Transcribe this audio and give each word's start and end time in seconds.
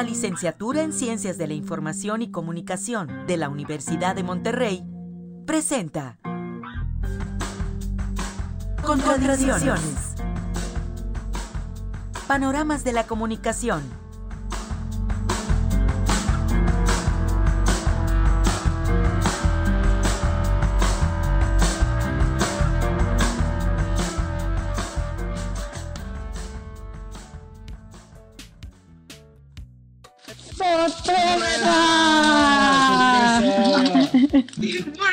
la 0.00 0.06
licenciatura 0.06 0.80
en 0.80 0.94
Ciencias 0.94 1.36
de 1.36 1.46
la 1.46 1.52
Información 1.52 2.22
y 2.22 2.30
Comunicación 2.30 3.26
de 3.26 3.36
la 3.36 3.50
Universidad 3.50 4.14
de 4.14 4.22
Monterrey, 4.22 4.82
presenta 5.46 6.16
Contradicciones. 8.82 10.14
Panoramas 12.26 12.82
de 12.82 12.94
la 12.94 13.06
comunicación. 13.06 13.99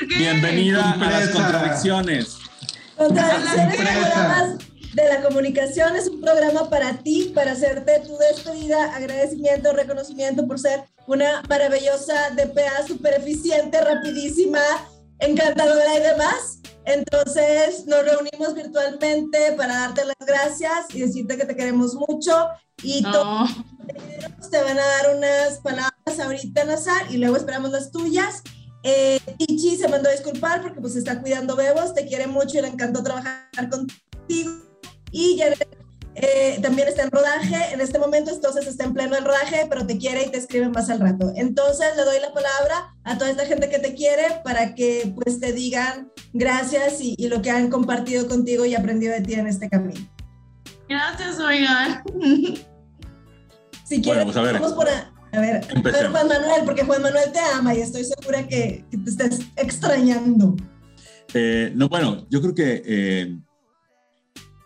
Bienvenida 0.07 0.93
a 0.93 0.97
las 0.97 1.29
contradicciones. 1.29 2.37
Contradicciones 2.95 3.77
de 4.93 5.09
la 5.09 5.21
comunicación 5.21 5.95
es 5.95 6.07
un 6.07 6.21
programa 6.21 6.69
para 6.69 6.97
ti, 6.99 7.31
para 7.35 7.51
hacerte 7.51 8.01
tu 8.05 8.17
despedida, 8.17 8.95
agradecimiento, 8.95 9.73
reconocimiento 9.73 10.47
por 10.47 10.59
ser 10.59 10.83
una 11.07 11.43
maravillosa 11.49 12.31
DPA, 12.31 12.87
súper 12.87 13.15
eficiente, 13.15 13.79
rapidísima, 13.81 14.61
encantadora 15.19 15.95
y 15.95 15.99
demás. 15.99 16.59
Entonces 16.85 17.85
nos 17.85 18.05
reunimos 18.05 18.55
virtualmente 18.55 19.51
para 19.57 19.73
darte 19.79 20.05
las 20.05 20.25
gracias 20.25 20.85
y 20.93 21.01
decirte 21.01 21.37
que 21.37 21.45
te 21.45 21.55
queremos 21.55 21.95
mucho 21.95 22.47
y 22.81 23.03
todos 23.03 23.49
te 24.49 24.63
van 24.63 24.79
a 24.79 24.85
dar 24.85 25.15
unas 25.17 25.59
palabras 25.59 26.19
ahorita, 26.19 26.63
Nazar, 26.63 27.11
y 27.11 27.17
luego 27.17 27.35
esperamos 27.35 27.71
las 27.71 27.91
tuyas. 27.91 28.41
Eh, 28.89 29.19
Ichi 29.37 29.75
se 29.75 29.89
mandó 29.89 30.07
a 30.07 30.13
disculpar 30.13 30.61
porque 30.61 30.79
pues 30.79 30.95
está 30.95 31.19
cuidando 31.21 31.57
bebos, 31.57 31.93
te 31.93 32.05
quiere 32.07 32.25
mucho 32.25 32.57
y 32.57 32.61
le 32.61 32.69
encantó 32.69 33.03
trabajar 33.03 33.69
contigo. 33.69 34.51
Y 35.11 35.37
Jared 35.37 35.57
eh, 36.15 36.57
también 36.61 36.87
está 36.87 37.03
en 37.03 37.11
rodaje 37.11 37.73
en 37.73 37.81
este 37.81 37.99
momento, 37.99 38.31
entonces 38.31 38.65
está 38.65 38.85
en 38.85 38.93
pleno 38.93 39.17
el 39.17 39.25
rodaje, 39.25 39.65
pero 39.69 39.85
te 39.85 39.97
quiere 39.97 40.23
y 40.23 40.31
te 40.31 40.37
escribe 40.37 40.69
más 40.69 40.89
al 40.89 41.01
rato. 41.01 41.33
Entonces 41.35 41.97
le 41.97 42.03
doy 42.05 42.21
la 42.21 42.31
palabra 42.33 42.95
a 43.03 43.17
toda 43.17 43.29
esta 43.29 43.45
gente 43.45 43.69
que 43.69 43.79
te 43.79 43.93
quiere 43.93 44.39
para 44.45 44.73
que 44.73 45.13
pues 45.21 45.41
te 45.41 45.51
digan 45.51 46.09
gracias 46.31 47.01
y, 47.01 47.13
y 47.17 47.27
lo 47.27 47.41
que 47.41 47.51
han 47.51 47.69
compartido 47.69 48.25
contigo 48.29 48.63
y 48.65 48.73
aprendido 48.73 49.13
de 49.13 49.21
ti 49.21 49.33
en 49.33 49.47
este 49.47 49.69
camino. 49.69 49.99
Gracias, 50.87 51.39
oigan. 51.39 52.03
Si 53.83 54.01
quieres, 54.01 54.23
Bueno, 54.23 54.23
pues, 54.25 54.37
a 54.37 54.41
ver. 54.41 54.53
vamos 54.53 54.73
por 54.73 54.89
a, 54.89 55.13
a 55.37 55.41
ver, 55.41 55.67
Empecemos. 55.69 56.11
Juan 56.11 56.27
Manuel, 56.27 56.61
porque 56.65 56.83
Juan 56.83 57.01
Manuel 57.01 57.31
te 57.31 57.39
ama 57.39 57.75
y 57.75 57.81
estoy 57.81 58.03
segura 58.03 58.47
que, 58.47 58.85
que 58.89 58.97
te 58.97 59.09
estás 59.09 59.39
extrañando. 59.55 60.55
Eh, 61.33 61.71
no, 61.75 61.89
bueno, 61.89 62.25
yo 62.29 62.41
creo 62.41 62.55
que 62.55 62.81
eh, 62.85 63.37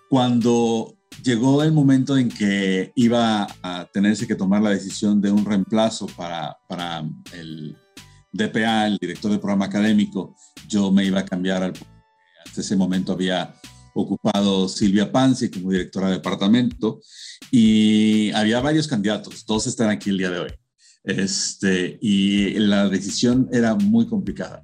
cuando 0.10 0.98
llegó 1.24 1.62
el 1.64 1.72
momento 1.72 2.18
en 2.18 2.30
que 2.30 2.92
iba 2.96 3.48
a 3.62 3.90
tenerse 3.92 4.28
que 4.28 4.36
tomar 4.36 4.62
la 4.62 4.70
decisión 4.70 5.22
de 5.22 5.32
un 5.32 5.46
reemplazo 5.46 6.08
para, 6.08 6.58
para 6.68 7.04
el 7.34 7.76
DPA, 8.32 8.88
el 8.88 8.98
director 8.98 9.32
del 9.32 9.40
programa 9.40 9.66
académico, 9.66 10.36
yo 10.68 10.92
me 10.92 11.06
iba 11.06 11.20
a 11.20 11.26
cambiar 11.26 11.64
al... 11.64 11.74
Hasta 12.46 12.62
ese 12.62 12.76
momento 12.76 13.14
había 13.14 13.54
ocupado 13.94 14.68
Silvia 14.68 15.12
Panzi 15.12 15.50
como 15.52 15.72
directora 15.72 16.08
de 16.08 16.14
departamento 16.14 17.02
y 17.52 18.32
había 18.32 18.62
varios 18.62 18.88
candidatos, 18.88 19.46
todos 19.46 19.68
están 19.68 19.90
aquí 19.90 20.10
el 20.10 20.18
día 20.18 20.30
de 20.30 20.40
hoy. 20.40 20.61
Este, 21.04 21.98
y 22.02 22.54
la 22.60 22.90
decisión 22.90 23.50
era 23.52 23.76
muy 23.76 24.08
complicada. 24.08 24.64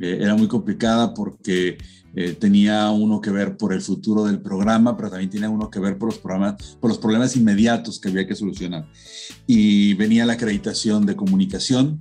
Eh, 0.00 0.18
era 0.20 0.34
muy 0.34 0.48
complicada 0.48 1.14
porque 1.14 1.78
eh, 2.14 2.32
tenía 2.32 2.90
uno 2.90 3.20
que 3.20 3.30
ver 3.30 3.56
por 3.56 3.72
el 3.72 3.80
futuro 3.80 4.24
del 4.24 4.40
programa, 4.40 4.96
pero 4.96 5.10
también 5.10 5.30
tenía 5.30 5.48
uno 5.48 5.70
que 5.70 5.78
ver 5.78 5.96
por 5.96 6.08
los, 6.08 6.18
programas, 6.18 6.76
por 6.80 6.90
los 6.90 6.98
problemas 6.98 7.36
inmediatos 7.36 8.00
que 8.00 8.08
había 8.08 8.26
que 8.26 8.34
solucionar. 8.34 8.88
Y 9.46 9.94
venía 9.94 10.26
la 10.26 10.32
acreditación 10.32 11.06
de 11.06 11.16
comunicación 11.16 11.98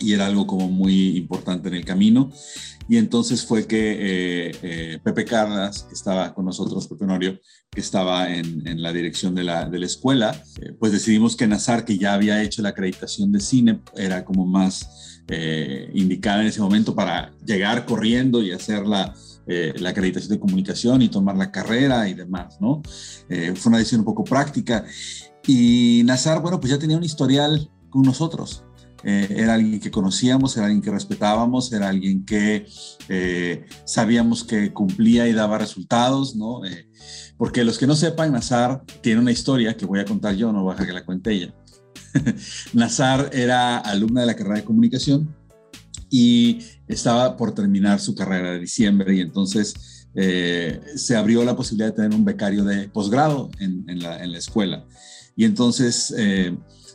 y 0.00 0.12
era 0.12 0.26
algo 0.26 0.46
como 0.46 0.68
muy 0.68 1.16
importante 1.16 1.68
en 1.68 1.74
el 1.74 1.84
camino. 1.84 2.30
Y 2.88 2.98
entonces 2.98 3.44
fue 3.44 3.66
que 3.66 3.92
eh, 3.92 4.52
eh, 4.62 4.98
Pepe 5.02 5.24
Carlas, 5.24 5.84
que 5.84 5.94
estaba 5.94 6.32
con 6.34 6.44
nosotros, 6.44 6.86
Pepe 6.86 7.04
Honorio, 7.04 7.40
que 7.70 7.80
estaba 7.80 8.32
en, 8.32 8.80
la 8.80 8.92
dirección 8.92 9.34
de 9.34 9.42
la, 9.42 9.68
de 9.68 9.78
la 9.78 9.86
escuela, 9.86 10.40
eh, 10.60 10.72
pues 10.78 10.92
decidimos 10.92 11.34
que 11.36 11.48
Nazar, 11.48 11.84
que 11.84 11.98
ya 11.98 12.14
había 12.14 12.42
hecho 12.42 12.62
la 12.62 12.70
acreditación 12.70 13.32
de 13.32 13.40
cine, 13.40 13.80
era 13.96 14.24
como 14.24 14.46
más 14.46 15.02
indicada 15.92 16.42
en 16.42 16.46
ese 16.46 16.60
momento 16.60 16.94
para 16.94 17.32
llegar 17.44 17.84
corriendo 17.84 18.40
y 18.40 18.52
hacer 18.52 18.86
la, 18.86 19.12
la 19.44 19.88
acreditación 19.88 20.30
de 20.30 20.38
comunicación 20.38 21.02
y 21.02 21.08
tomar 21.08 21.36
la 21.36 21.50
carrera 21.50 22.08
y 22.08 22.14
demás, 22.14 22.58
¿no? 22.60 22.80
Fue 23.26 23.70
una 23.70 23.78
decisión 23.78 24.02
un 24.02 24.04
poco 24.04 24.22
práctica. 24.22 24.84
Y 25.44 26.02
Nazar, 26.04 26.40
bueno, 26.40 26.60
pues 26.60 26.70
ya 26.70 26.78
tenía 26.78 26.96
un 26.96 27.02
historial 27.02 27.68
con 27.90 28.02
nosotros. 28.02 28.65
Eh, 29.04 29.28
era 29.30 29.54
alguien 29.54 29.80
que 29.80 29.90
conocíamos, 29.90 30.56
era 30.56 30.66
alguien 30.66 30.82
que 30.82 30.90
respetábamos, 30.90 31.72
era 31.72 31.88
alguien 31.88 32.24
que 32.24 32.66
eh, 33.08 33.66
sabíamos 33.84 34.44
que 34.44 34.72
cumplía 34.72 35.28
y 35.28 35.32
daba 35.32 35.58
resultados, 35.58 36.34
¿no? 36.34 36.64
Eh, 36.64 36.88
porque 37.36 37.64
los 37.64 37.78
que 37.78 37.86
no 37.86 37.94
sepan, 37.94 38.32
Nazar 38.32 38.82
tiene 39.02 39.20
una 39.20 39.32
historia 39.32 39.76
que 39.76 39.86
voy 39.86 40.00
a 40.00 40.04
contar 40.04 40.34
yo, 40.34 40.52
no 40.52 40.62
voy 40.62 40.70
a 40.70 40.74
dejar 40.74 40.86
que 40.86 40.92
la 40.92 41.04
cuente 41.04 41.32
ella. 41.32 41.54
Nazar 42.72 43.30
era 43.32 43.78
alumna 43.78 44.22
de 44.22 44.26
la 44.26 44.34
carrera 44.34 44.56
de 44.56 44.64
comunicación 44.64 45.34
y 46.10 46.60
estaba 46.88 47.36
por 47.36 47.54
terminar 47.54 48.00
su 48.00 48.14
carrera 48.14 48.52
de 48.52 48.60
diciembre 48.60 49.14
y 49.16 49.20
entonces 49.20 49.74
se 50.96 51.14
abrió 51.14 51.44
la 51.44 51.54
posibilidad 51.54 51.90
de 51.90 51.96
tener 51.96 52.14
un 52.14 52.24
becario 52.24 52.64
de 52.64 52.88
posgrado 52.88 53.50
en, 53.58 53.84
la, 54.00 54.24
escuela. 54.38 54.86
Y 55.36 55.44
entonces 55.44 56.14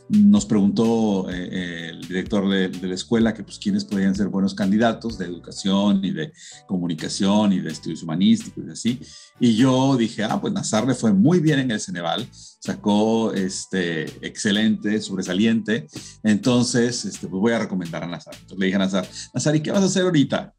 nos 0.08 0.44
preguntó 0.44 1.30
eh, 1.30 1.48
eh, 1.50 1.88
el 1.90 2.06
director 2.06 2.48
de, 2.48 2.68
de, 2.68 2.88
la 2.88 2.94
escuela 2.94 3.32
que 3.32 3.44
pues 3.44 3.58
quiénes 3.58 3.84
podían 3.84 4.14
ser 4.14 4.28
buenos 4.28 4.54
candidatos 4.54 5.16
de 5.16 5.26
educación 5.26 6.04
y 6.04 6.10
de 6.10 6.32
comunicación 6.66 7.52
y 7.52 7.60
de 7.60 7.70
estudios 7.70 8.02
humanísticos 8.02 8.64
y 8.66 8.70
así. 8.70 9.00
Y 9.40 9.56
yo 9.56 9.96
dije, 9.96 10.24
ah, 10.24 10.40
pues 10.40 10.52
Nazar 10.52 10.86
le 10.86 10.94
fue 10.94 11.12
muy 11.12 11.40
bien 11.40 11.60
en 11.60 11.70
el 11.70 11.80
Ceneval, 11.80 12.28
sacó 12.32 13.32
este, 13.32 14.04
excelente, 14.26 15.00
sobresaliente, 15.00 15.86
entonces 16.22 17.04
este, 17.04 17.28
pues 17.28 17.40
voy 17.40 17.52
a 17.52 17.60
recomendar 17.60 18.04
a 18.04 18.06
Nazar. 18.06 18.34
Entonces 18.34 18.58
le 18.58 18.66
dije 18.66 18.76
a 18.76 18.80
Nazar, 18.80 19.08
Nazar, 19.32 19.56
¿y 19.56 19.60
qué 19.60 19.70
vas 19.70 19.82
a 19.82 19.86
hacer 19.86 20.02
ahorita? 20.02 20.54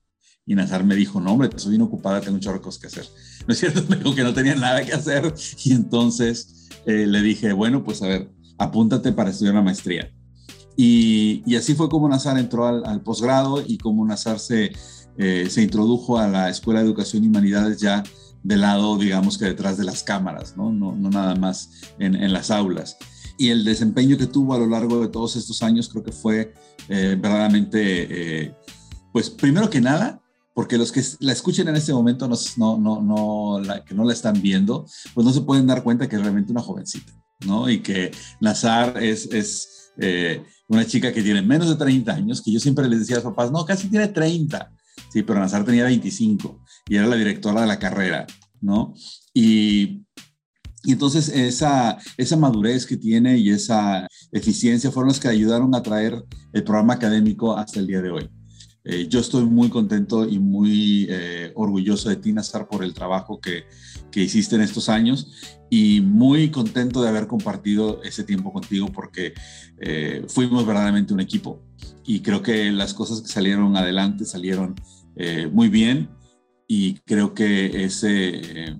Y 0.45 0.55
Nazar 0.55 0.83
me 0.83 0.95
dijo, 0.95 1.21
no, 1.21 1.33
hombre, 1.33 1.49
estoy 1.53 1.71
bien 1.71 1.83
ocupada, 1.83 2.19
tengo 2.19 2.37
de 2.37 2.61
cosas 2.61 2.81
que 2.81 2.87
hacer. 2.87 3.05
¿No 3.47 3.53
es 3.53 3.59
cierto? 3.59 3.83
Me 3.87 3.97
dijo 3.97 4.13
que 4.13 4.23
no 4.23 4.33
tenía 4.33 4.55
nada 4.55 4.85
que 4.85 4.93
hacer. 4.93 5.33
Y 5.63 5.73
entonces 5.73 6.69
eh, 6.85 7.05
le 7.07 7.21
dije, 7.21 7.53
bueno, 7.53 7.83
pues 7.83 8.01
a 8.01 8.07
ver, 8.07 8.29
apúntate 8.57 9.11
para 9.11 9.29
estudiar 9.29 9.53
una 9.53 9.63
maestría. 9.63 10.11
Y, 10.75 11.43
y 11.45 11.55
así 11.55 11.75
fue 11.75 11.89
como 11.89 12.09
Nazar 12.09 12.37
entró 12.37 12.65
al, 12.67 12.83
al 12.85 13.01
posgrado 13.01 13.63
y 13.65 13.77
como 13.77 14.05
Nazar 14.05 14.39
se, 14.39 14.71
eh, 15.17 15.47
se 15.49 15.61
introdujo 15.61 16.17
a 16.17 16.27
la 16.27 16.49
Escuela 16.49 16.79
de 16.79 16.87
Educación 16.87 17.23
y 17.23 17.27
Humanidades 17.27 17.79
ya 17.79 18.03
del 18.41 18.61
lado, 18.61 18.97
digamos 18.97 19.37
que 19.37 19.45
detrás 19.45 19.77
de 19.77 19.83
las 19.83 20.03
cámaras, 20.03 20.57
no, 20.57 20.71
no, 20.71 20.93
no 20.95 21.09
nada 21.09 21.35
más 21.35 21.69
en, 21.99 22.15
en, 22.15 22.33
las 22.33 22.51
aulas. 22.51 22.97
Y 23.37 23.49
el 23.49 23.63
desempeño 23.63 24.17
que 24.17 24.27
tuvo 24.27 24.53
a 24.53 24.57
lo 24.57 24.67
largo 24.67 24.99
de 24.99 25.07
todos 25.07 25.35
estos 25.35 25.63
años 25.63 25.89
creo 25.89 26.03
que 26.03 26.11
fue 26.11 26.53
eh, 26.89 27.17
verdaderamente, 27.19 28.43
eh, 28.43 28.55
pues 29.11 29.29
primero 29.29 29.69
que 29.69 29.81
nada, 29.81 30.21
porque 30.53 30.77
los 30.77 30.91
que 30.91 31.01
la 31.19 31.31
escuchen 31.31 31.67
en 31.67 31.75
este 31.75 31.93
momento, 31.93 32.27
no, 32.27 32.77
no, 32.77 33.01
no 33.01 33.59
la, 33.59 33.83
que 33.83 33.95
no 33.95 34.03
la 34.03 34.13
están 34.13 34.41
viendo, 34.41 34.85
pues 35.13 35.25
no 35.25 35.31
se 35.31 35.41
pueden 35.41 35.65
dar 35.65 35.83
cuenta 35.83 36.07
que 36.07 36.15
es 36.15 36.21
realmente 36.21 36.51
una 36.51 36.61
jovencita, 36.61 37.13
¿no? 37.45 37.69
Y 37.69 37.79
que 37.79 38.11
Nazar 38.39 39.01
es, 39.01 39.25
es 39.31 39.91
eh, 39.97 40.43
una 40.67 40.85
chica 40.85 41.11
que 41.13 41.23
tiene 41.23 41.41
menos 41.41 41.69
de 41.69 41.75
30 41.75 42.13
años, 42.13 42.41
que 42.41 42.51
yo 42.51 42.59
siempre 42.59 42.87
les 42.87 42.99
decía 42.99 43.17
a 43.17 43.19
los 43.19 43.31
papás, 43.33 43.51
no, 43.51 43.65
casi 43.65 43.89
tiene 43.89 44.07
30, 44.07 44.71
sí, 45.11 45.23
pero 45.23 45.39
Nazar 45.39 45.63
tenía 45.63 45.85
25 45.85 46.63
y 46.87 46.95
era 46.95 47.07
la 47.07 47.15
directora 47.15 47.61
de 47.61 47.67
la 47.67 47.79
carrera, 47.79 48.25
¿no? 48.61 48.93
Y, 49.33 50.03
y 50.83 50.91
entonces 50.91 51.29
esa, 51.29 51.97
esa 52.17 52.37
madurez 52.37 52.85
que 52.85 52.97
tiene 52.97 53.37
y 53.37 53.49
esa 53.49 54.07
eficiencia 54.31 54.91
fueron 54.91 55.09
las 55.09 55.19
que 55.19 55.29
ayudaron 55.29 55.73
a 55.75 55.81
traer 55.83 56.23
el 56.51 56.63
programa 56.63 56.95
académico 56.95 57.55
hasta 57.55 57.79
el 57.79 57.87
día 57.87 58.01
de 58.01 58.11
hoy. 58.11 58.29
Eh, 58.85 59.07
yo 59.07 59.21
estoy 59.21 59.45
muy 59.45 59.69
contento 59.69 60.27
y 60.27 60.39
muy 60.39 61.07
eh, 61.09 61.53
orgulloso 61.55 62.09
de 62.09 62.17
ti, 62.17 62.33
Nazar, 62.33 62.67
por 62.67 62.83
el 62.83 62.93
trabajo 62.93 63.39
que, 63.39 63.63
que, 64.13 64.21
hiciste 64.21 64.55
en 64.55 64.61
estos 64.61 64.89
años 64.89 65.31
y 65.69 66.01
muy 66.01 66.49
contento 66.49 67.01
de 67.01 67.09
haber 67.09 67.27
compartido 67.27 68.01
ese 68.03 68.23
tiempo 68.23 68.53
contigo 68.53 68.87
porque 68.93 69.33
eh, 69.79 70.23
fuimos 70.27 70.65
verdaderamente 70.65 71.13
un 71.13 71.19
equipo 71.19 71.61
y 72.05 72.19
creo 72.21 72.41
que 72.41 72.71
las 72.71 72.93
cosas 72.93 73.21
que 73.21 73.27
salieron 73.27 73.75
adelante 73.75 74.25
salieron 74.25 74.75
eh, 75.15 75.49
muy 75.51 75.69
bien 75.69 76.09
y 76.67 76.95
creo 77.05 77.33
que 77.33 77.83
ese, 77.83 78.75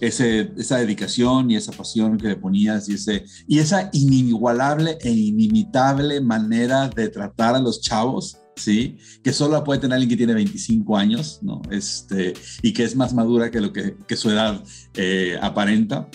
esa 0.00 0.76
dedicación 0.78 1.50
y 1.50 1.56
esa 1.56 1.72
pasión 1.72 2.18
que 2.18 2.28
le 2.28 2.36
ponías 2.36 2.88
y, 2.88 2.94
ese, 2.94 3.24
y 3.46 3.58
esa 3.58 3.88
inigualable 3.92 4.98
e 5.00 5.10
inimitable 5.10 6.20
manera 6.20 6.88
de 6.88 7.08
tratar 7.08 7.54
a 7.54 7.60
los 7.60 7.80
chavos, 7.80 8.38
¿sí? 8.56 8.98
Que 9.22 9.32
solo 9.32 9.52
la 9.52 9.64
puede 9.64 9.80
tener 9.80 9.94
alguien 9.94 10.10
que 10.10 10.16
tiene 10.16 10.34
25 10.34 10.96
años, 10.96 11.40
¿no? 11.42 11.62
Este, 11.70 12.34
y 12.62 12.72
que 12.72 12.84
es 12.84 12.96
más 12.96 13.14
madura 13.14 13.50
que 13.50 13.60
lo 13.60 13.72
que, 13.72 13.96
que 14.06 14.16
su 14.16 14.30
edad 14.30 14.62
eh, 14.94 15.38
aparenta, 15.40 16.08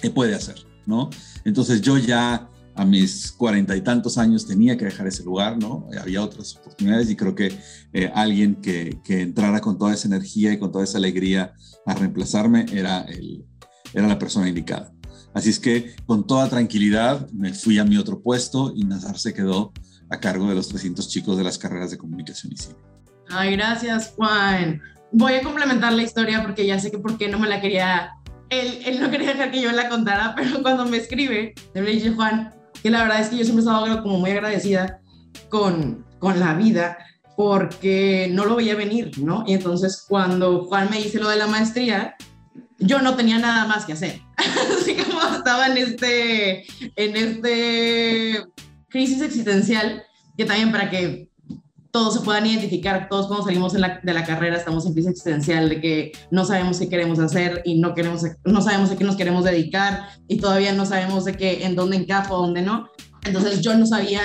¿qué 0.00 0.10
puede 0.10 0.34
hacer, 0.34 0.56
¿no? 0.86 1.10
Entonces 1.44 1.80
yo 1.80 1.98
ya 1.98 2.48
a 2.74 2.84
mis 2.86 3.32
cuarenta 3.32 3.76
y 3.76 3.82
tantos 3.82 4.16
años 4.16 4.46
tenía 4.46 4.76
que 4.78 4.86
dejar 4.86 5.06
ese 5.06 5.24
lugar, 5.24 5.58
¿no? 5.58 5.86
Había 6.00 6.22
otras 6.22 6.56
oportunidades 6.56 7.10
y 7.10 7.16
creo 7.16 7.34
que 7.34 7.52
eh, 7.92 8.10
alguien 8.14 8.56
que, 8.56 8.98
que, 9.04 9.20
entrara 9.20 9.60
con 9.60 9.78
toda 9.78 9.92
esa 9.92 10.08
energía 10.08 10.52
y 10.52 10.58
con 10.58 10.72
toda 10.72 10.84
esa 10.84 10.98
alegría 10.98 11.52
a 11.84 11.94
reemplazarme 11.94 12.66
era, 12.72 13.02
el, 13.02 13.44
era 13.92 14.08
la 14.08 14.18
persona 14.18 14.48
indicada. 14.48 14.92
Así 15.34 15.50
es 15.50 15.58
que 15.58 15.94
con 16.06 16.26
toda 16.26 16.48
tranquilidad 16.48 17.30
me 17.30 17.52
fui 17.54 17.78
a 17.78 17.84
mi 17.84 17.96
otro 17.96 18.22
puesto 18.22 18.72
y 18.74 18.84
Nazar 18.84 19.18
se 19.18 19.32
quedó 19.32 19.72
a 20.12 20.20
cargo 20.20 20.48
de 20.48 20.54
los 20.54 20.68
300 20.68 21.08
chicos 21.08 21.38
de 21.38 21.44
las 21.44 21.58
carreras 21.58 21.90
de 21.90 21.98
comunicación 21.98 22.52
y 22.52 22.56
cine. 22.56 22.76
Ay, 23.30 23.56
gracias 23.56 24.12
Juan. 24.14 24.80
Voy 25.10 25.34
a 25.34 25.42
complementar 25.42 25.92
la 25.94 26.02
historia 26.02 26.42
porque 26.42 26.66
ya 26.66 26.78
sé 26.78 26.90
que 26.90 26.98
por 26.98 27.16
qué 27.16 27.28
no 27.28 27.38
me 27.38 27.48
la 27.48 27.60
quería, 27.60 28.12
él, 28.50 28.82
él 28.84 29.00
no 29.00 29.10
quería 29.10 29.28
dejar 29.28 29.50
que 29.50 29.62
yo 29.62 29.72
la 29.72 29.88
contara, 29.88 30.34
pero 30.36 30.62
cuando 30.62 30.84
me 30.84 30.98
escribe, 30.98 31.54
le 31.74 31.82
dije, 31.82 32.10
Juan, 32.10 32.54
que 32.82 32.90
la 32.90 33.02
verdad 33.02 33.20
es 33.20 33.28
que 33.28 33.38
yo 33.38 33.44
siempre 33.44 33.64
he 33.64 33.68
estado 33.68 34.02
como 34.02 34.18
muy 34.18 34.30
agradecida 34.30 35.00
con, 35.48 36.04
con 36.18 36.38
la 36.38 36.54
vida 36.54 36.98
porque 37.36 38.28
no 38.30 38.44
lo 38.44 38.56
veía 38.56 38.74
venir, 38.74 39.18
¿no? 39.18 39.44
Y 39.46 39.54
entonces 39.54 40.04
cuando 40.06 40.66
Juan 40.66 40.90
me 40.90 40.98
dice 40.98 41.18
lo 41.18 41.30
de 41.30 41.36
la 41.36 41.46
maestría, 41.46 42.16
yo 42.78 43.00
no 43.00 43.16
tenía 43.16 43.38
nada 43.38 43.66
más 43.66 43.86
que 43.86 43.94
hacer. 43.94 44.20
Así 44.78 44.94
como 44.94 45.20
estaba 45.34 45.68
en 45.68 45.78
este, 45.78 46.64
en 46.96 47.16
este 47.16 48.44
crisis 48.92 49.22
existencial, 49.22 50.04
que 50.36 50.44
también 50.44 50.70
para 50.70 50.90
que 50.90 51.32
todos 51.92 52.14
se 52.14 52.20
puedan 52.20 52.46
identificar, 52.46 53.08
todos 53.10 53.26
cuando 53.26 53.44
salimos 53.44 53.74
de 53.74 53.80
la 53.80 54.24
carrera 54.24 54.56
estamos 54.56 54.86
en 54.86 54.94
crisis 54.94 55.10
existencial 55.10 55.68
de 55.68 55.80
que 55.80 56.12
no 56.30 56.46
sabemos 56.46 56.78
qué 56.78 56.88
queremos 56.88 57.18
hacer 57.18 57.60
y 57.66 57.78
no, 57.80 57.94
queremos, 57.94 58.22
no 58.44 58.62
sabemos 58.62 58.90
a 58.90 58.96
qué 58.96 59.04
nos 59.04 59.16
queremos 59.16 59.44
dedicar 59.44 60.08
y 60.26 60.38
todavía 60.38 60.72
no 60.72 60.86
sabemos 60.86 61.26
de 61.26 61.36
qué, 61.36 61.66
en 61.66 61.76
dónde 61.76 61.98
encajo, 61.98 62.38
dónde 62.38 62.62
no. 62.62 62.88
Entonces 63.24 63.60
yo 63.60 63.76
no 63.76 63.84
sabía, 63.84 64.22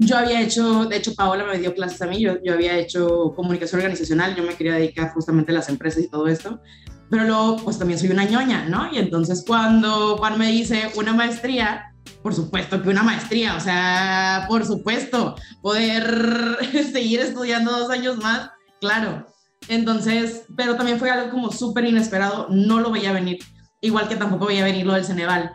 yo 0.00 0.18
había 0.18 0.40
hecho, 0.40 0.86
de 0.86 0.96
hecho 0.96 1.14
Paola 1.14 1.44
me 1.44 1.58
dio 1.58 1.74
clases 1.74 2.02
a 2.02 2.06
mí, 2.06 2.18
yo, 2.20 2.42
yo 2.42 2.54
había 2.54 2.76
hecho 2.76 3.32
comunicación 3.36 3.80
organizacional, 3.80 4.34
yo 4.34 4.42
me 4.42 4.54
quería 4.54 4.74
dedicar 4.74 5.12
justamente 5.14 5.52
a 5.52 5.54
las 5.54 5.68
empresas 5.68 6.02
y 6.02 6.10
todo 6.10 6.26
esto, 6.26 6.60
pero 7.08 7.22
luego 7.22 7.58
pues 7.62 7.78
también 7.78 8.00
soy 8.00 8.10
una 8.10 8.24
ñoña, 8.24 8.68
¿no? 8.68 8.92
Y 8.92 8.98
entonces 8.98 9.44
cuando 9.46 10.16
Juan 10.16 10.38
me 10.40 10.50
dice 10.50 10.90
una 10.96 11.12
maestría, 11.12 11.94
por 12.22 12.34
supuesto 12.34 12.82
que 12.82 12.88
una 12.88 13.02
maestría, 13.02 13.56
o 13.56 13.60
sea, 13.60 14.46
por 14.48 14.64
supuesto, 14.64 15.36
poder 15.62 16.58
seguir 16.92 17.20
estudiando 17.20 17.70
dos 17.70 17.90
años 17.90 18.16
más, 18.18 18.50
claro. 18.80 19.26
Entonces, 19.68 20.44
pero 20.56 20.76
también 20.76 20.98
fue 20.98 21.10
algo 21.10 21.30
como 21.30 21.50
súper 21.50 21.84
inesperado, 21.84 22.48
no 22.50 22.80
lo 22.80 22.90
veía 22.90 23.12
venir, 23.12 23.38
igual 23.80 24.08
que 24.08 24.16
tampoco 24.16 24.46
veía 24.46 24.64
venir 24.64 24.86
lo 24.86 24.94
del 24.94 25.04
Ceneval. 25.04 25.52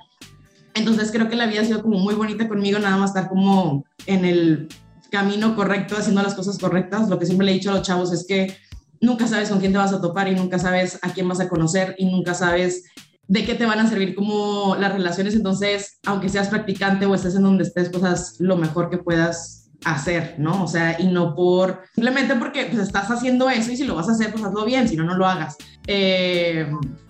Entonces 0.73 1.11
creo 1.11 1.29
que 1.29 1.35
la 1.35 1.47
vida 1.47 1.61
ha 1.61 1.65
sido 1.65 1.81
como 1.81 1.99
muy 1.99 2.15
bonita 2.15 2.47
conmigo, 2.47 2.79
nada 2.79 2.97
más 2.97 3.11
estar 3.11 3.29
como 3.29 3.85
en 4.05 4.25
el 4.25 4.69
camino 5.11 5.55
correcto, 5.55 5.95
haciendo 5.97 6.23
las 6.23 6.33
cosas 6.33 6.57
correctas. 6.57 7.09
Lo 7.09 7.19
que 7.19 7.25
siempre 7.25 7.45
le 7.45 7.51
he 7.51 7.55
dicho 7.55 7.71
a 7.71 7.75
los 7.75 7.83
chavos 7.83 8.11
es 8.13 8.25
que 8.25 8.57
nunca 9.01 9.27
sabes 9.27 9.49
con 9.49 9.59
quién 9.59 9.73
te 9.73 9.77
vas 9.77 9.93
a 9.93 10.01
topar 10.01 10.27
y 10.29 10.35
nunca 10.35 10.57
sabes 10.57 10.99
a 11.01 11.11
quién 11.13 11.27
vas 11.27 11.39
a 11.39 11.49
conocer 11.49 11.95
y 11.97 12.05
nunca 12.05 12.33
sabes 12.33 12.85
de 13.31 13.45
qué 13.45 13.55
te 13.55 13.65
van 13.65 13.79
a 13.79 13.87
servir 13.87 14.13
como 14.13 14.75
las 14.77 14.91
relaciones. 14.91 15.35
Entonces, 15.35 15.99
aunque 16.05 16.27
seas 16.27 16.49
practicante 16.49 17.05
o 17.05 17.15
estés 17.15 17.35
en 17.35 17.43
donde 17.43 17.63
estés, 17.63 17.87
pues 17.87 18.03
haz 18.03 18.35
lo 18.39 18.57
mejor 18.57 18.89
que 18.89 18.97
puedas 18.97 19.69
hacer, 19.85 20.35
¿no? 20.37 20.65
O 20.65 20.67
sea, 20.67 20.99
y 20.99 21.07
no 21.07 21.33
por, 21.33 21.83
simplemente 21.95 22.35
porque 22.35 22.65
pues 22.65 22.83
estás 22.83 23.09
haciendo 23.09 23.49
eso 23.49 23.71
y 23.71 23.77
si 23.77 23.85
lo 23.85 23.95
vas 23.95 24.09
a 24.09 24.11
hacer, 24.11 24.33
pues 24.33 24.43
hazlo 24.43 24.65
bien, 24.65 24.85
si 24.89 24.97
no, 24.97 25.05
no 25.05 25.15
lo 25.15 25.25
hagas. 25.25 25.55
Eh, 25.87 26.69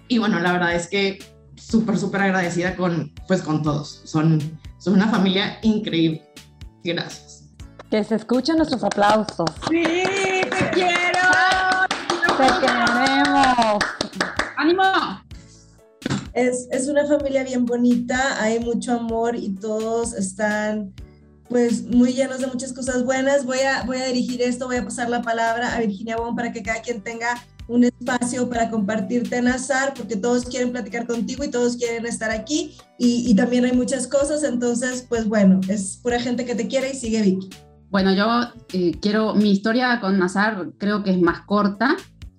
y 0.09 0.19
bueno, 0.19 0.39
la 0.39 0.51
verdad 0.51 0.75
es 0.75 0.87
que 0.87 1.17
súper, 1.55 1.97
súper 1.97 2.21
agradecida 2.21 2.75
con, 2.75 3.11
pues 3.27 3.41
con 3.41 3.63
todos. 3.63 4.03
Son, 4.05 4.39
son 4.77 4.93
una 4.93 5.07
familia 5.07 5.57
increíble. 5.63 6.23
Gracias. 6.83 7.49
Que 7.89 8.03
se 8.03 8.13
escuchen 8.13 8.57
nuestros 8.57 8.83
aplausos. 8.83 9.49
Sí, 9.67 9.83
te 9.83 10.69
quiero. 10.71 11.19
Te 12.37 12.47
queremos. 12.67 13.79
¡Ánimo! 14.55 14.83
Es, 16.33 16.67
es, 16.71 16.87
una 16.87 17.05
familia 17.05 17.43
bien 17.43 17.65
bonita, 17.65 18.41
hay 18.41 18.59
mucho 18.59 18.93
amor 18.93 19.35
y 19.35 19.49
todos 19.49 20.13
están 20.13 20.93
pues 21.49 21.83
muy 21.83 22.13
llenos 22.13 22.39
de 22.39 22.47
muchas 22.47 22.71
cosas 22.71 23.03
buenas. 23.03 23.45
Voy 23.45 23.59
a, 23.59 23.83
voy 23.83 23.97
a 23.97 24.05
dirigir 24.05 24.41
esto, 24.41 24.67
voy 24.67 24.77
a 24.77 24.85
pasar 24.85 25.09
la 25.09 25.21
palabra 25.21 25.75
a 25.75 25.79
Virginia 25.81 26.15
Bon 26.15 26.35
para 26.35 26.53
que 26.53 26.63
cada 26.63 26.81
quien 26.81 27.01
tenga 27.01 27.35
un 27.67 27.83
espacio 27.83 28.49
para 28.49 28.69
compartirte 28.69 29.41
Nazar, 29.41 29.93
porque 29.95 30.15
todos 30.15 30.45
quieren 30.45 30.71
platicar 30.71 31.05
contigo 31.05 31.43
y 31.43 31.49
todos 31.49 31.77
quieren 31.77 32.05
estar 32.05 32.31
aquí 32.31 32.77
y, 32.97 33.29
y, 33.29 33.35
también 33.35 33.65
hay 33.65 33.73
muchas 33.73 34.07
cosas, 34.07 34.43
entonces 34.43 35.05
pues 35.07 35.27
bueno, 35.27 35.61
es 35.69 35.99
pura 36.01 36.19
gente 36.19 36.43
que 36.43 36.55
te 36.55 36.67
quiere 36.67 36.91
y 36.91 36.95
sigue 36.95 37.21
Vicky. 37.21 37.49
Bueno, 37.89 38.13
yo 38.13 38.25
eh, 38.73 38.97
quiero, 39.01 39.35
mi 39.35 39.51
historia 39.51 39.99
con 39.99 40.17
Nazar 40.17 40.69
creo 40.77 41.03
que 41.03 41.11
es 41.11 41.21
más 41.21 41.41
corta, 41.45 41.95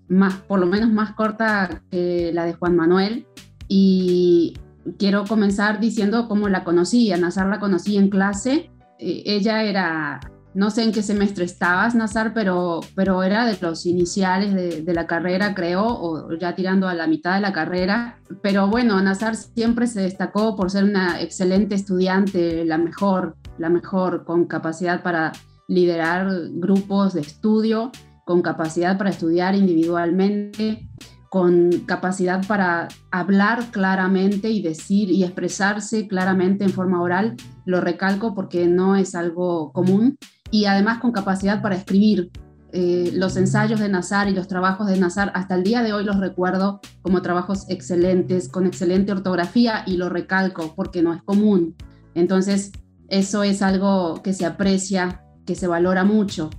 más, 0.09 0.35
por 0.35 0.59
lo 0.61 0.67
menos 0.67 0.91
más 0.91 1.15
corta 1.15 1.83
que 1.91 2.31
la 2.33 2.45
de 2.45 2.55
Juan 2.55 2.77
Manuel 2.77 3.27
y 3.75 4.53
quiero 4.99 5.25
comenzar 5.25 5.81
diciendo 5.81 6.29
cómo 6.29 6.51
la 6.51 6.63
conocí. 6.63 7.11
A 7.11 7.17
Nazar 7.17 7.47
la 7.47 7.59
conocí 7.59 7.97
en 7.97 8.11
clase. 8.11 8.71
Eh, 8.99 9.23
ella 9.25 9.63
era, 9.63 10.21
no 10.53 10.69
sé 10.69 10.83
en 10.83 10.93
qué 10.93 11.03
semestre 11.03 11.47
estabas, 11.47 11.95
Nazar, 11.95 12.35
pero, 12.35 12.81
pero 12.95 13.23
era 13.23 13.47
de 13.47 13.57
los 13.63 13.87
iniciales 13.87 14.53
de, 14.53 14.83
de, 14.83 14.95
la 14.95 15.07
carrera, 15.07 15.55
creo, 15.55 15.87
o 15.87 16.37
ya 16.37 16.55
tirando 16.55 16.87
a 16.87 16.93
la 16.93 17.07
mitad 17.07 17.37
de 17.37 17.41
la 17.41 17.55
carrera. 17.55 18.19
Pero 18.43 18.69
bueno, 18.69 19.01
Nazar 19.01 19.37
siempre 19.37 19.87
se 19.87 20.03
destacó 20.03 20.55
por 20.55 20.71
ser 20.71 20.85
una 20.85 21.23
excelente 21.23 21.75
estudiante, 21.75 22.67
la 22.67 22.77
mejor, 22.77 23.39
la 23.57 23.71
mejor, 23.71 24.27
con 24.27 24.45
capacidad 24.45 25.03
para 25.03 25.33
liderar 25.67 26.29
grupos 26.51 27.15
de 27.15 27.23
estudio, 27.23 27.91
con 28.27 28.43
capacidad 28.43 28.99
para 28.99 29.09
estudiar 29.09 29.55
individualmente 29.55 30.91
con 31.33 31.71
capacidad 31.87 32.47
para 32.47 32.89
hablar 33.11 33.71
claramente 33.71 34.51
y 34.51 34.61
decir 34.61 35.11
y 35.11 35.25
expresarse 35.25 36.07
claramente 36.07 36.63
en 36.63 36.73
forma 36.73 37.01
oral, 37.01 37.37
lo 37.65 37.81
recalco 37.81 38.35
porque 38.35 38.67
no 38.67 38.97
es 38.97 39.15
algo 39.15 39.73
común, 39.73 40.19
y 40.51 40.67
además 40.67 40.99
con 40.99 41.11
capacidad 41.11 41.63
para 41.63 41.77
escribir. 41.77 42.31
Eh, 42.75 43.13
los 43.15 43.39
ensayos 43.39 43.81
de 43.81 43.89
Nazar 43.89 44.29
y 44.29 44.35
los 44.35 44.47
trabajos 44.47 44.89
de 44.89 45.01
Nazar, 45.01 45.33
hasta 45.35 45.55
el 45.55 45.63
día 45.63 45.83
de 45.83 45.95
hoy 45.95 46.05
los 46.05 46.21
recuerdo 46.21 46.83
como 47.01 47.23
trabajos 47.23 47.65
excelentes, 47.71 48.51
con 48.51 48.67
excelente 48.67 49.13
ortografía, 49.13 49.85
y 49.87 49.97
lo 49.97 50.11
recalco 50.11 50.75
porque 50.77 51.01
no 51.01 51.15
es 51.15 51.23
común. 51.23 51.77
Entonces, 52.15 52.73
eso 53.09 53.43
es 53.43 53.63
algo 53.63 54.23
que 54.23 54.35
se 54.35 54.45
aprecia, 54.45 55.25
que 55.47 55.55
se 55.55 55.67
valora 55.67 56.05
mucho. 56.05 56.51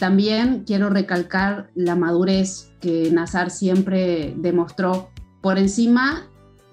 También 0.00 0.64
quiero 0.66 0.88
recalcar 0.88 1.70
la 1.74 1.94
madurez 1.94 2.72
que 2.80 3.10
Nazar 3.12 3.50
siempre 3.50 4.34
demostró 4.34 5.10
por 5.42 5.58
encima, 5.58 6.26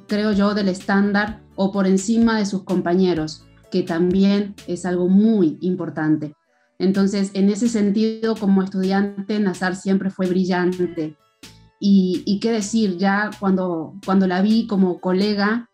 creo 0.07 0.31
yo, 0.31 0.53
del 0.53 0.69
estándar 0.69 1.41
o 1.57 1.73
por 1.73 1.87
encima 1.87 2.39
de 2.39 2.45
sus 2.45 2.63
compañeros, 2.63 3.45
que 3.69 3.83
también 3.83 4.55
es 4.65 4.85
algo 4.85 5.09
muy 5.09 5.57
importante. 5.59 6.35
Entonces, 6.79 7.31
en 7.33 7.49
ese 7.49 7.67
sentido, 7.67 8.33
como 8.37 8.63
estudiante, 8.63 9.41
Nazar 9.41 9.75
siempre 9.75 10.09
fue 10.09 10.27
brillante. 10.27 11.17
Y, 11.81 12.39
qué 12.39 12.49
decir, 12.53 12.97
ya 12.97 13.31
cuando, 13.41 13.95
cuando 14.05 14.25
la 14.27 14.41
vi 14.41 14.67
como 14.67 15.01
colega, 15.01 15.69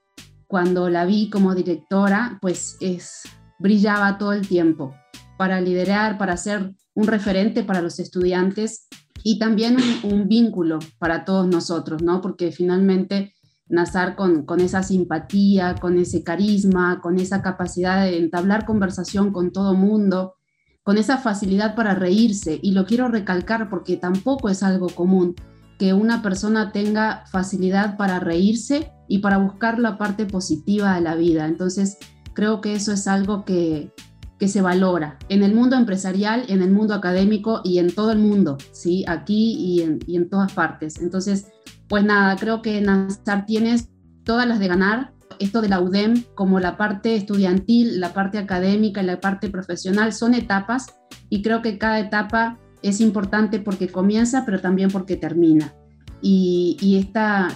cuando 0.48 0.90
la 0.90 1.06
vi 1.06 1.30
como 1.30 1.54
directora, 1.54 2.40
pues 2.42 2.78
es, 2.82 3.22
brillaba 3.60 4.18
todo 4.18 4.34
el 4.34 4.48
tiempo 4.48 4.96
para 5.38 5.62
liderar, 5.62 6.18
para 6.18 6.36
ser 6.36 6.74
un 6.96 7.08
referente 7.08 7.64
para 7.64 7.82
los 7.82 8.00
estudiantes 8.00 8.88
y 9.24 9.40
también 9.40 9.78
un, 10.04 10.28
vínculo 10.28 10.80
para 11.00 11.26
todos 11.26 11.48
nosotros, 11.48 12.02
¿no? 12.04 12.22
Porque 12.22 12.52
finalmente 12.52 13.34
Nazar 13.68 14.16
con, 14.16 14.46
con 14.46 14.60
esa 14.60 14.84
simpatía, 14.84 15.76
con 15.76 15.98
ese 15.98 16.24
carisma, 16.24 17.00
con 17.02 17.18
esa 17.18 17.42
capacidad 17.42 18.04
de 18.04 18.18
entablar 18.18 18.66
conversación 18.66 19.32
con 19.32 19.52
todo 19.52 19.74
mundo, 19.74 20.36
con 20.84 20.98
esa 20.98 21.18
facilidad 21.18 21.76
para 21.76 21.96
reírse, 21.96 22.60
y 22.62 22.74
lo 22.74 22.86
quiero 22.86 23.08
recalcar 23.08 23.70
porque 23.70 23.96
tampoco 23.96 24.50
es 24.50 24.64
algo 24.64 24.88
común 24.90 25.36
que 25.80 25.94
una 25.94 26.22
persona 26.22 26.72
tenga 26.72 27.26
facilidad 27.32 27.98
para 27.98 28.20
reírse 28.20 28.92
y 29.08 29.20
para 29.20 29.38
buscar 29.38 29.80
la 29.80 29.98
parte 29.98 30.26
positiva 30.26 30.96
de 30.96 31.02
la 31.02 31.16
vida. 31.16 31.48
Entonces, 31.48 31.98
creo 32.34 32.62
que 32.62 32.76
eso 32.76 32.92
es 32.92 33.08
algo 33.08 33.44
que, 33.44 33.92
que 34.40 34.48
se 34.48 34.62
valora 34.62 35.18
en 35.30 35.44
el 35.44 35.54
mundo 35.54 35.76
empresarial, 35.76 36.46
en 36.48 36.62
el 36.62 36.72
mundo 36.72 36.94
académico 36.94 37.62
y 37.64 37.80
en 37.80 37.94
todo 37.94 38.12
el 38.12 38.20
mundo, 38.20 38.58
¿sí? 38.72 39.06
aquí 39.08 39.54
y 40.06 40.16
en, 40.16 40.30
todas 40.30 40.52
partes. 40.54 41.00
Entonces, 41.00 41.48
pues 41.88 42.04
nada, 42.04 42.36
creo 42.36 42.62
que 42.62 42.82
Nazar 42.82 43.46
tienes 43.46 43.90
todas 44.24 44.48
las 44.48 44.60
de 44.60 44.68
ganar. 44.68 45.14
Esto 45.40 45.62
de 45.62 45.70
la 45.70 45.80
UDEM, 45.80 46.24
como 46.36 46.60
la 46.60 46.78
parte 46.78 47.16
estudiantil, 47.16 48.00
la 48.00 48.14
parte 48.14 48.38
académica 48.38 49.02
y 49.02 49.06
la 49.06 49.20
parte 49.20 49.50
profesional, 49.50 50.14
son 50.14 50.36
etapas 50.36 50.88
y 51.30 51.42
creo 51.42 51.62
que 51.62 51.78
cada 51.78 52.00
etapa 52.00 52.60
es 52.82 53.02
importante 53.02 53.60
porque 53.60 53.88
comienza, 53.88 54.46
pero 54.46 54.60
también 54.62 54.92
porque 54.92 55.16
termina. 55.16 55.74
Y, 56.22 57.06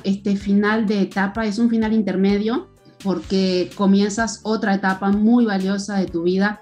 este 0.03 0.35
final 0.35 0.87
de 0.87 1.01
etapa 1.01 1.45
es 1.45 1.57
un 1.57 1.69
final 1.69 1.93
intermedio 1.93 2.69
porque 3.03 3.69
comienzas 3.75 4.41
otra 4.43 4.73
etapa 4.73 5.11
muy 5.11 5.45
valiosa 5.45 5.97
de 5.97 6.07
tu 6.07 6.23
vida 6.23 6.61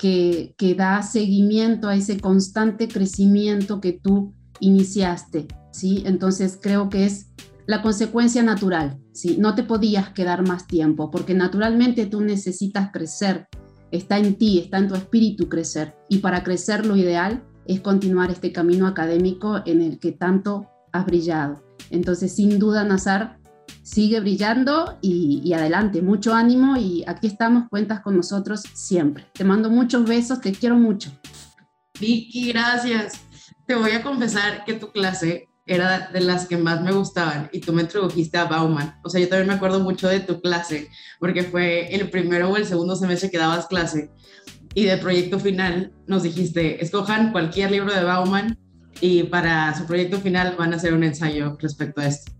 que, 0.00 0.74
da 0.78 1.02
seguimiento 1.02 1.88
a 1.88 1.94
ese 1.94 2.18
constante 2.18 2.88
crecimiento 2.88 3.82
que 3.82 3.92
tú 3.92 4.32
iniciaste, 4.58 5.46
¿sí? 5.72 6.02
Entonces 6.06 6.58
creo 6.60 6.88
que 6.88 7.04
es 7.04 7.26
la 7.66 7.82
consecuencia 7.82 8.42
natural, 8.42 8.98
¿sí? 9.12 9.36
No 9.38 9.54
te 9.54 9.62
podías 9.62 10.08
quedar 10.10 10.46
más 10.46 10.66
tiempo 10.66 11.10
porque 11.10 11.34
naturalmente 11.34 12.06
tú 12.06 12.22
necesitas 12.22 12.90
crecer, 12.90 13.46
está 13.90 14.18
en 14.18 14.36
ti, 14.36 14.58
está 14.58 14.78
en 14.78 14.88
tu 14.88 14.94
espíritu 14.94 15.50
crecer 15.50 15.94
y 16.08 16.18
para 16.18 16.42
crecer 16.42 16.86
lo 16.86 16.96
ideal 16.96 17.44
es 17.66 17.80
continuar 17.80 18.30
este 18.30 18.52
camino 18.52 18.86
académico 18.86 19.60
en 19.66 19.82
el 19.82 19.98
que 19.98 20.12
tanto 20.12 20.66
has 20.92 21.04
brillado. 21.04 21.62
Entonces, 21.90 22.34
sin 22.34 22.58
duda, 22.58 22.84
Nazar, 22.84 23.38
sigue 23.82 24.20
brillando 24.20 24.98
y, 25.00 25.52
adelante, 25.52 26.02
mucho 26.02 26.34
ánimo 26.34 26.76
y 26.76 27.04
aquí 27.06 27.26
estamos, 27.26 27.68
cuentas 27.68 28.00
con 28.00 28.16
nosotros 28.16 28.62
siempre. 28.74 29.26
Te 29.32 29.44
mando 29.44 29.70
muchos 29.70 30.04
besos, 30.04 30.40
te 30.40 30.52
quiero 30.52 30.76
mucho. 30.76 31.10
Vicky, 32.00 32.52
gracias. 32.52 33.20
Te 33.66 33.74
voy 33.74 33.92
a 33.92 34.02
confesar 34.02 34.64
que 34.64 34.74
tu 34.74 34.90
clase 34.90 35.48
era 35.66 36.08
de 36.12 36.20
las 36.20 36.46
que 36.46 36.56
más 36.56 36.82
me 36.82 36.92
gustaban 36.92 37.48
y 37.52 37.60
tú 37.60 37.72
me 37.72 37.82
introdujiste 37.82 38.38
a 38.38 38.44
Bauman. 38.44 38.98
O 39.04 39.08
sea, 39.08 39.20
yo 39.20 39.28
también 39.28 39.48
me 39.48 39.54
acuerdo 39.54 39.80
mucho 39.80 40.08
de 40.08 40.20
tu 40.20 40.40
clase 40.40 40.88
porque 41.20 41.44
fue 41.44 41.94
el 41.94 42.10
primero 42.10 42.50
o 42.50 42.56
el 42.56 42.66
segundo 42.66 42.96
semestre 42.96 43.30
que 43.30 43.38
dabas 43.38 43.66
clase 43.66 44.10
y 44.74 44.84
de 44.84 44.96
proyecto 44.98 45.38
final 45.38 45.92
nos 46.06 46.22
dijiste, 46.22 46.82
escojan 46.82 47.32
cualquier 47.32 47.70
libro 47.70 47.92
de 47.92 48.04
Bauman 48.04 48.58
y 49.00 49.24
para 49.24 49.76
su 49.76 49.86
proyecto 49.86 50.18
final 50.20 50.54
van 50.58 50.72
a 50.72 50.76
hacer 50.76 50.94
un 50.94 51.04
ensayo 51.04 51.56
respecto 51.60 52.00
a 52.00 52.06
esto. 52.06 52.32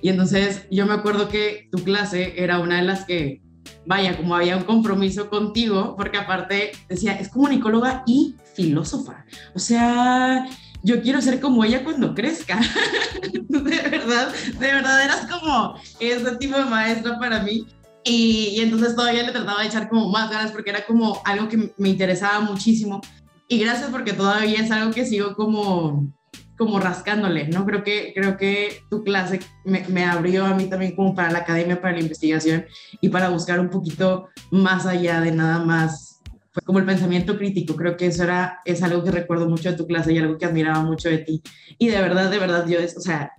Y 0.00 0.08
entonces 0.10 0.66
yo 0.70 0.86
me 0.86 0.94
acuerdo 0.94 1.28
que 1.28 1.68
tu 1.72 1.82
clase 1.82 2.34
era 2.36 2.58
una 2.58 2.76
de 2.76 2.82
las 2.82 3.04
que, 3.04 3.42
vaya, 3.86 4.16
como 4.16 4.34
había 4.34 4.56
un 4.56 4.64
compromiso 4.64 5.30
contigo, 5.30 5.94
porque 5.96 6.18
aparte 6.18 6.72
decía, 6.88 7.14
es 7.14 7.28
comunicóloga 7.28 8.02
y 8.06 8.34
filósofa. 8.54 9.24
O 9.54 9.58
sea, 9.58 10.46
yo 10.82 11.00
quiero 11.00 11.20
ser 11.22 11.40
como 11.40 11.64
ella 11.64 11.82
cuando 11.82 12.14
crezca. 12.14 12.60
de 13.32 13.60
verdad, 13.60 14.32
de 14.58 14.66
verdad 14.66 15.04
eras 15.04 15.26
como 15.26 15.74
ese 15.98 16.36
tipo 16.36 16.56
de 16.56 16.64
maestra 16.66 17.18
para 17.18 17.42
mí. 17.42 17.66
Y, 18.04 18.50
y, 18.56 18.60
entonces 18.60 18.94
todavía 18.94 19.22
le 19.22 19.32
trataba 19.32 19.62
de 19.62 19.68
echar 19.68 19.88
como 19.88 20.10
más 20.10 20.30
ganas 20.30 20.52
porque 20.52 20.68
era 20.68 20.84
como 20.84 21.22
algo 21.24 21.48
que 21.48 21.72
me 21.78 21.88
interesaba 21.88 22.40
muchísimo. 22.40 23.00
Y 23.48 23.58
gracias 23.58 23.90
porque 23.90 24.12
todavía 24.12 24.60
es 24.60 24.70
algo 24.70 24.92
que 24.92 25.06
sigo 25.06 25.34
como 25.34 26.12
como 26.56 26.78
rascándole, 26.78 27.48
¿no? 27.48 27.66
Creo 27.66 27.82
que, 27.82 28.12
creo 28.14 28.36
que 28.36 28.82
tu 28.88 29.02
clase 29.02 29.40
me, 29.64 29.84
me, 29.88 30.04
abrió 30.04 30.44
a 30.44 30.54
mí 30.54 30.66
también 30.66 30.94
como 30.94 31.14
para 31.14 31.30
la 31.30 31.40
academia, 31.40 31.80
para 31.80 31.94
la 31.94 32.00
investigación 32.00 32.64
y 33.00 33.08
para 33.08 33.28
buscar 33.28 33.58
un 33.58 33.70
poquito 33.70 34.28
más 34.50 34.86
allá 34.86 35.20
de 35.20 35.32
nada 35.32 35.64
más, 35.64 36.20
fue 36.52 36.62
como 36.62 36.78
el 36.78 36.86
pensamiento 36.86 37.36
crítico, 37.36 37.74
creo 37.74 37.96
que 37.96 38.06
eso 38.06 38.22
era, 38.22 38.60
es 38.64 38.82
algo 38.82 39.02
que 39.02 39.10
recuerdo 39.10 39.48
mucho 39.48 39.70
de 39.70 39.76
tu 39.76 39.86
clase 39.86 40.12
y 40.12 40.18
algo 40.18 40.38
que 40.38 40.44
admiraba 40.44 40.82
mucho 40.82 41.08
de 41.08 41.18
ti. 41.18 41.42
Y 41.78 41.88
de 41.88 42.00
verdad, 42.00 42.30
de 42.30 42.38
verdad, 42.38 42.66
yo, 42.68 42.78
es, 42.78 42.96
o 42.96 43.00
sea, 43.00 43.32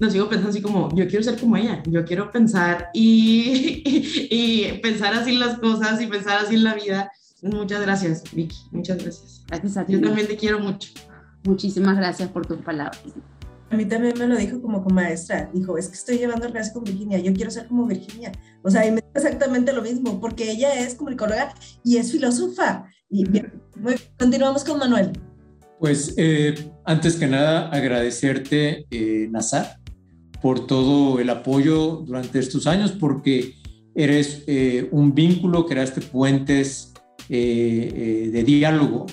no 0.00 0.10
sigo 0.10 0.28
pensando 0.28 0.50
así 0.50 0.60
como, 0.60 0.94
yo 0.94 1.08
quiero 1.08 1.24
ser 1.24 1.40
como 1.40 1.56
ella, 1.56 1.82
yo 1.86 2.04
quiero 2.04 2.30
pensar 2.30 2.90
y, 2.92 3.82
y, 4.30 4.78
pensar 4.82 5.14
así 5.14 5.36
las 5.36 5.58
cosas 5.58 6.00
y 6.02 6.06
pensar 6.06 6.38
así 6.44 6.56
la 6.58 6.74
vida. 6.74 7.10
Muchas 7.40 7.80
gracias, 7.80 8.24
Vicky, 8.32 8.56
muchas 8.72 8.98
gracias. 8.98 9.44
Gracias 9.48 9.76
a 9.76 9.86
ti. 9.86 9.94
Yo 9.94 10.00
también 10.00 10.26
te 10.26 10.36
quiero 10.36 10.58
mucho. 10.58 10.90
Muchísimas 11.44 11.96
gracias 11.96 12.28
por 12.30 12.46
tus 12.46 12.58
palabras. 12.58 13.00
A 13.70 13.76
mí 13.76 13.84
también 13.84 14.18
me 14.18 14.26
lo 14.26 14.36
dijo 14.36 14.62
como 14.62 14.80
maestra. 14.80 15.50
Dijo, 15.52 15.76
es 15.76 15.88
que 15.88 15.94
estoy 15.94 16.18
llevando 16.18 16.50
clase 16.50 16.72
con 16.72 16.84
Virginia, 16.84 17.18
yo 17.18 17.32
quiero 17.34 17.50
ser 17.50 17.66
como 17.66 17.86
Virginia. 17.86 18.32
O 18.62 18.70
sea, 18.70 18.86
y 18.86 18.90
me 18.90 18.96
dijo 18.96 19.12
exactamente 19.14 19.72
lo 19.72 19.82
mismo, 19.82 20.20
porque 20.20 20.50
ella 20.50 20.74
es 20.80 20.94
comunicóloga 20.94 21.54
y 21.84 21.98
es 21.98 22.10
filósofa. 22.10 22.86
Y 23.10 23.28
bien, 23.28 23.62
continuamos 24.18 24.64
con 24.64 24.78
Manuel. 24.78 25.12
Pues 25.78 26.14
eh, 26.16 26.54
antes 26.84 27.16
que 27.16 27.26
nada, 27.26 27.68
agradecerte, 27.68 28.86
eh, 28.90 29.28
Nazar, 29.30 29.78
por 30.40 30.66
todo 30.66 31.20
el 31.20 31.28
apoyo 31.30 32.02
durante 32.06 32.38
estos 32.38 32.66
años, 32.66 32.92
porque 32.92 33.54
eres 33.94 34.44
eh, 34.46 34.88
un 34.92 35.14
vínculo, 35.14 35.66
creaste 35.66 36.00
puentes 36.00 36.94
eh, 37.28 38.30
de 38.32 38.42
diálogo 38.44 39.06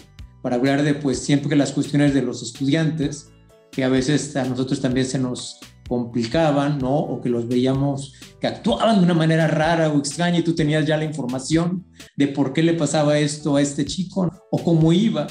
para 0.46 0.58
hablar 0.58 0.84
de 0.84 0.94
pues 0.94 1.18
siempre 1.18 1.56
las 1.56 1.72
cuestiones 1.72 2.14
de 2.14 2.22
los 2.22 2.44
estudiantes, 2.44 3.32
que 3.72 3.84
a 3.84 3.90
veces 3.90 4.36
a 4.36 4.46
nosotros 4.46 4.80
también 4.80 5.08
se 5.08 5.18
nos 5.18 5.60
complicaban, 5.90 6.78
¿no? 6.78 6.96
O 6.96 7.20
que 7.20 7.30
los 7.30 7.48
veíamos 7.48 8.14
que 8.40 8.46
actuaban 8.46 9.00
de 9.00 9.06
una 9.06 9.16
manera 9.16 9.48
rara 9.48 9.90
o 9.90 9.98
extraña 9.98 10.38
y 10.38 10.44
tú 10.44 10.54
tenías 10.54 10.86
ya 10.86 10.98
la 10.98 11.04
información 11.04 11.88
de 12.16 12.28
por 12.28 12.54
qué 12.54 12.62
le 12.62 12.76
pasaba 12.76 13.18
esto 13.18 13.56
a 13.56 13.62
este 13.64 13.86
chico 13.86 14.32
o 14.52 14.64
cómo 14.64 14.94
iba. 14.94 15.26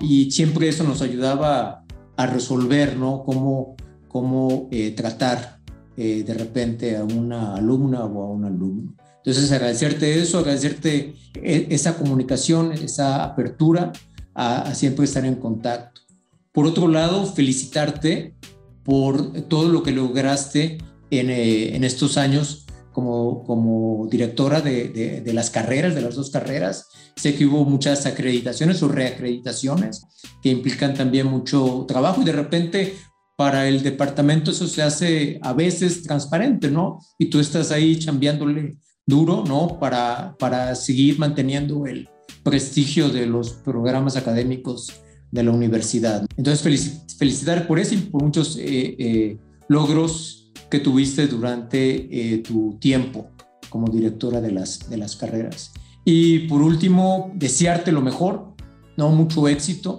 Y 0.00 0.30
siempre 0.30 0.68
eso 0.68 0.84
nos 0.84 1.02
ayudaba 1.02 1.84
a 2.16 2.26
resolver, 2.28 2.96
¿no? 2.96 3.24
Cómo, 3.24 3.74
cómo 4.06 4.68
eh, 4.70 4.92
tratar 4.92 5.58
eh, 5.96 6.22
de 6.22 6.34
repente 6.34 6.96
a 6.96 7.02
una 7.02 7.56
alumna 7.56 8.04
o 8.04 8.22
a 8.22 8.30
un 8.30 8.44
alumno. 8.44 8.94
Entonces, 9.16 9.50
agradecerte 9.50 10.20
eso, 10.22 10.38
agradecerte 10.38 11.16
eh, 11.34 11.66
esa 11.70 11.96
comunicación, 11.96 12.70
esa 12.70 13.24
apertura 13.24 13.92
a, 14.40 14.74
siempre 14.74 15.04
estar 15.04 15.24
en 15.26 15.34
contacto. 15.34 16.00
Por 16.52 16.66
otro 16.66 16.88
lado, 16.88 17.26
felicitarte 17.26 18.34
por 18.82 19.32
todo 19.42 19.68
lo 19.68 19.82
que 19.82 19.92
lograste 19.92 20.78
en, 21.10 21.28
eh, 21.28 21.76
en 21.76 21.84
estos 21.84 22.16
años 22.16 22.64
como, 22.92 23.44
como 23.44 24.08
directora 24.10 24.62
de, 24.62 25.22
de, 25.24 25.32
las 25.32 25.50
carreras, 25.50 25.94
de 25.94 26.00
las 26.00 26.14
dos 26.14 26.30
carreras. 26.30 26.88
Sé 27.16 27.34
que 27.34 27.44
hubo 27.44 27.64
muchas 27.64 28.06
acreditaciones 28.06 28.82
o 28.82 28.88
reacreditaciones 28.88 30.06
que 30.42 30.48
implican 30.48 30.94
también 30.94 31.26
mucho 31.26 31.84
trabajo 31.86 32.22
y 32.22 32.24
de 32.24 32.32
repente 32.32 32.96
para 33.36 33.68
el 33.68 33.82
departamento 33.82 34.50
eso 34.50 34.66
se 34.66 34.82
hace 34.82 35.38
a 35.42 35.52
veces 35.52 36.02
transparente, 36.02 36.70
¿no? 36.70 36.98
Y 37.18 37.26
tú 37.26 37.40
estás 37.40 37.70
ahí 37.70 37.98
chambeándole 37.98 38.76
duro, 39.06 39.44
¿no? 39.46 39.78
Para, 39.78 40.34
para 40.38 40.74
seguir 40.74 41.18
manteniendo 41.18 41.86
el, 41.86 42.08
prestigio 42.42 43.08
de 43.08 43.26
los 43.26 43.52
programas 43.52 44.16
académicos 44.16 45.02
de 45.30 45.42
la 45.42 45.52
universidad. 45.52 46.26
Entonces, 46.36 47.06
felicitar 47.18 47.66
por 47.66 47.78
eso 47.78 47.94
y 47.94 47.98
por 47.98 48.22
muchos 48.22 48.56
eh, 48.56 48.96
eh, 48.98 49.38
logros 49.68 50.50
que 50.70 50.80
tuviste 50.80 51.26
durante 51.26 52.34
eh, 52.34 52.38
tu 52.38 52.76
tiempo 52.80 53.30
como 53.68 53.88
directora 53.88 54.40
de 54.40 54.52
las, 54.52 54.90
de 54.90 54.96
las 54.96 55.16
carreras. 55.16 55.72
Y 56.04 56.40
por 56.48 56.62
último, 56.62 57.30
desearte 57.34 57.92
lo 57.92 58.00
mejor, 58.00 58.54
¿no? 58.96 59.10
mucho 59.10 59.46
éxito 59.48 59.98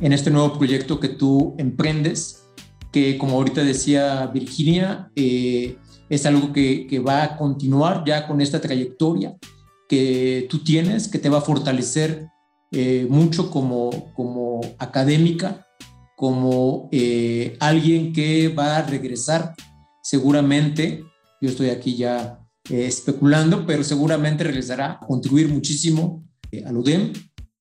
en 0.00 0.12
este 0.12 0.30
nuevo 0.30 0.56
proyecto 0.56 1.00
que 1.00 1.08
tú 1.08 1.54
emprendes, 1.58 2.44
que 2.92 3.18
como 3.18 3.36
ahorita 3.36 3.62
decía 3.62 4.26
Virginia, 4.28 5.10
es 5.14 6.26
algo 6.26 6.52
que, 6.52 6.86
que 6.86 6.98
va 6.98 7.22
a 7.22 7.36
continuar 7.36 8.04
ya 8.06 8.26
con 8.26 8.40
esta 8.40 8.60
trayectoria 8.60 9.36
que 9.90 10.46
tú 10.48 10.60
tienes, 10.60 11.08
que 11.08 11.18
te 11.18 11.28
va 11.28 11.38
a 11.38 11.42
fortalecer 11.42 12.28
eh, 12.70 13.08
mucho 13.10 13.50
como, 13.50 14.12
como 14.14 14.60
académica, 14.78 15.66
como 16.16 16.88
eh, 16.92 17.56
alguien 17.58 18.12
que 18.12 18.46
va 18.50 18.76
a 18.76 18.82
regresar. 18.86 19.52
Seguramente, 20.00 21.02
yo 21.40 21.50
estoy 21.50 21.70
aquí 21.70 21.96
ya 21.96 22.38
eh, 22.70 22.86
especulando, 22.86 23.66
pero 23.66 23.82
seguramente 23.82 24.44
regresará 24.44 24.92
a 24.92 25.00
contribuir 25.00 25.48
muchísimo 25.48 26.24
al 26.64 26.76
UDEM, 26.76 27.12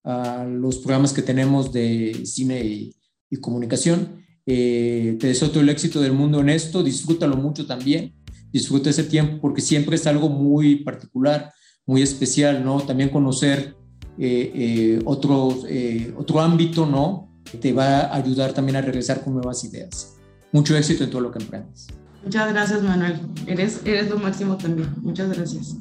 a 0.04 0.46
los 0.46 0.78
programas 0.78 1.14
que 1.14 1.24
tenemos 1.24 1.74
de 1.74 2.26
cine 2.26 2.64
y, 2.64 2.96
y 3.32 3.38
comunicación. 3.38 4.24
te 4.46 5.18
deseo 5.20 5.50
todo 5.50 5.62
el 5.62 5.70
éxito 5.70 6.00
del 6.00 6.14
mundo 6.14 6.42
en 6.42 6.50
esto, 6.50 6.84
disfrútalo 6.84 7.38
mucho 7.38 7.66
también, 7.66 8.14
disfruta 8.52 8.92
ese 8.92 9.04
tiempo 9.04 9.42
porque 9.42 9.62
siempre 9.62 9.96
es 9.96 10.06
algo 10.06 10.30
muy 10.30 10.84
particular 10.84 11.52
muy 11.90 12.04
especial, 12.04 12.64
¿no? 12.64 12.80
También 12.82 13.10
conocer 13.10 13.76
eh, 14.20 14.52
eh, 14.54 15.02
otro, 15.06 15.58
eh, 15.68 16.14
otro 16.16 16.40
ámbito, 16.40 16.86
¿no? 16.86 17.42
Te 17.60 17.74
va 17.74 18.02
a 18.02 18.16
ayudar 18.16 18.54
también 18.54 18.76
a 18.76 18.82
regresar 18.82 19.24
con 19.24 19.34
nuevas 19.34 19.64
ideas. 19.64 20.16
Mucho 20.52 20.78
éxito 20.78 21.04
en 21.04 21.10
todo 21.10 21.22
lo 21.22 21.32
que 21.32 21.40
emprendas. 21.40 21.88
Muchas 22.24 22.54
gracias, 22.54 22.84
Manuel. 22.84 23.20
Eres, 23.48 23.82
eres 23.86 24.08
lo 24.08 24.20
máximo 24.20 24.56
también. 24.56 24.88
Muchas 25.02 25.36
gracias. 25.36 25.78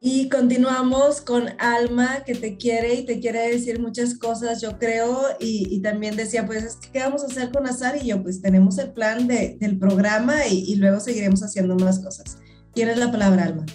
Y 0.00 0.28
continuamos 0.28 1.20
con 1.20 1.48
Alma, 1.58 2.22
que 2.24 2.36
te 2.36 2.56
quiere 2.56 2.94
y 2.94 3.04
te 3.04 3.18
quiere 3.18 3.50
decir 3.50 3.80
muchas 3.80 4.16
cosas, 4.16 4.62
yo 4.62 4.78
creo, 4.78 5.18
y, 5.40 5.80
también 5.80 6.14
decía, 6.14 6.46
pues, 6.46 6.78
¿qué 6.92 7.00
vamos 7.00 7.24
a 7.24 7.26
hacer 7.26 7.50
con 7.50 7.66
Azar? 7.66 7.96
Y 8.00 8.06
yo, 8.06 8.22
pues, 8.22 8.40
tenemos 8.40 8.78
el 8.78 8.92
plan 8.92 9.26
de, 9.26 9.56
del 9.58 9.80
programa 9.80 10.46
y, 10.46 10.60
y, 10.60 10.76
luego 10.76 11.00
seguiremos 11.00 11.42
haciendo 11.42 11.74
más 11.74 11.98
cosas. 11.98 12.38
Tienes 12.72 12.98
la 12.98 13.10
palabra, 13.10 13.46
Alma. 13.46 13.66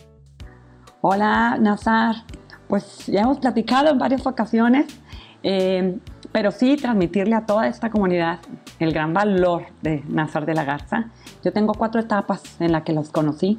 Hola, 1.10 1.58
Nazar. 1.58 2.18
Pues 2.68 3.08
ya 3.08 3.22
hemos 3.22 3.40
platicado 3.40 3.90
en 3.90 3.98
varias 3.98 4.28
ocasiones, 4.28 4.88
eh, 5.42 5.98
pero 6.34 6.52
sí 6.52 6.76
transmitirle 6.76 7.34
a 7.34 7.46
toda 7.46 7.70
esta 7.70 7.90
comunidad 7.90 8.40
el 8.78 8.92
gran 8.92 9.14
valor 9.14 9.68
de 9.82 10.04
Nazar 10.10 10.46
de 10.46 10.54
la 10.54 10.66
Garza. 10.66 11.06
Yo 11.46 11.54
tengo 11.54 11.76
cuatro 11.76 12.02
etapas 12.02 12.60
en 12.60 12.74
las 12.74 12.84
que 12.84 12.92
los 12.92 13.10
conocí. 13.10 13.58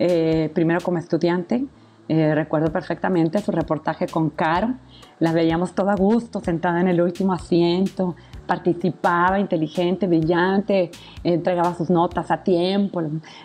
Eh, 0.00 0.50
primero 0.54 0.80
como 0.80 0.98
estudiante, 0.98 1.64
eh, 2.08 2.34
recuerdo 2.34 2.72
perfectamente 2.72 3.38
su 3.38 3.52
reportaje 3.52 4.08
con 4.08 4.30
Caro. 4.30 4.74
La 5.20 5.32
veíamos 5.32 5.76
toda 5.76 5.92
a 5.92 5.96
gusto, 5.96 6.40
sentada 6.40 6.80
en 6.80 6.88
el 6.88 7.00
último 7.00 7.32
asiento. 7.32 8.16
Participaba, 8.46 9.38
inteligente, 9.38 10.06
brillante, 10.06 10.90
entregaba 11.22 11.74
sus 11.74 11.90
notas 11.90 12.30
a 12.30 12.42
tiempo. 12.42 13.02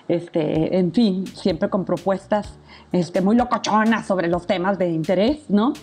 Este, 0.07 0.77
en 0.77 0.91
fin, 0.91 1.27
siempre 1.27 1.69
con 1.69 1.85
propuestas 1.85 2.57
este, 2.91 3.21
muy 3.21 3.35
locochonas 3.35 4.05
sobre 4.05 4.27
los 4.27 4.47
temas 4.47 4.77
de 4.77 4.89
interés, 4.89 5.49
¿no? 5.49 5.73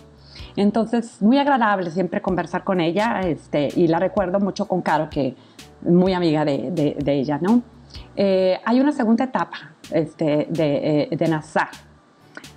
Entonces, 0.56 1.20
muy 1.20 1.38
agradable 1.38 1.90
siempre 1.90 2.20
conversar 2.22 2.64
con 2.64 2.80
ella 2.80 3.20
este, 3.20 3.68
y 3.74 3.88
la 3.88 3.98
recuerdo 3.98 4.40
mucho 4.40 4.66
con 4.66 4.82
Caro, 4.82 5.08
que 5.10 5.34
muy 5.82 6.12
amiga 6.12 6.44
de, 6.44 6.70
de, 6.70 7.12
ella, 7.12 7.38
¿no? 7.40 7.62
Eh, 8.16 8.58
hay 8.64 8.80
una 8.80 8.92
segunda 8.92 9.24
etapa 9.24 9.74
este, 9.90 10.46
de, 10.50 11.02
eh, 11.02 11.16
de 11.16 11.28
NASA 11.28 11.68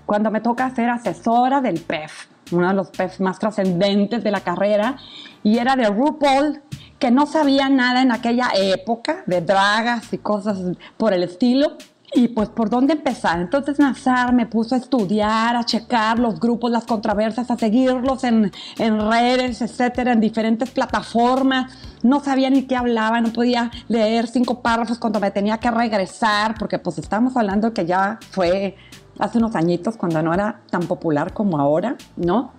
cuando 0.07 0.31
me 0.31 0.39
toca 0.39 0.69
ser 0.69 0.89
asesora 0.89 1.59
del 1.59 1.81
PEF, 1.81 2.27
uno 2.51 2.67
de 2.67 2.73
los 2.73 2.89
PEF 2.89 3.19
más 3.19 3.39
trascendentes 3.39 4.23
de 4.23 4.31
la 4.31 4.41
carrera, 4.41 4.97
y 5.43 5.57
era 5.57 5.75
de 5.75 5.89
RuPaul, 5.89 6.61
que 6.99 7.11
no 7.11 7.25
sabía 7.25 7.69
nada 7.69 8.01
en 8.01 8.11
aquella 8.11 8.49
época 8.55 9.23
de 9.27 9.41
dragas 9.41 10.11
y 10.13 10.17
cosas 10.17 10.57
por 10.97 11.13
el 11.13 11.23
estilo. 11.23 11.77
Y 12.13 12.29
pues 12.29 12.47
por 12.47 12.69
dónde 12.69 12.93
empezar. 12.93 13.41
Entonces 13.41 13.79
Nazar 13.79 14.33
me 14.33 14.45
puso 14.45 14.75
a 14.75 14.77
estudiar, 14.77 15.57
a 15.57 15.65
checar 15.65 16.19
los 16.19 16.39
grupos, 16.39 16.71
las 16.71 16.85
controversias, 16.85 17.51
a 17.51 17.57
seguirlos 17.57 18.23
en, 18.23 18.49
en, 18.77 19.11
redes, 19.11 19.61
etcétera, 19.61 20.13
en 20.13 20.21
diferentes 20.21 20.71
plataformas. 20.71 21.73
No 22.03 22.21
sabía 22.23 22.49
ni 22.49 22.63
qué 22.63 22.77
hablaba, 22.77 23.19
no 23.19 23.33
podía 23.33 23.71
leer 23.89 24.27
cinco 24.27 24.61
párrafos 24.61 24.99
cuando 24.99 25.19
me 25.19 25.31
tenía 25.31 25.57
que 25.57 25.69
regresar, 25.69 26.55
porque 26.57 26.79
pues 26.79 26.97
estamos 26.97 27.35
hablando 27.35 27.73
que 27.73 27.85
ya 27.85 28.19
fue 28.31 28.77
hace 29.19 29.37
unos 29.37 29.55
añitos 29.55 29.97
cuando 29.97 30.21
no 30.21 30.33
era 30.33 30.61
tan 30.69 30.83
popular 30.83 31.33
como 31.33 31.59
ahora, 31.59 31.95
¿no? 32.15 32.51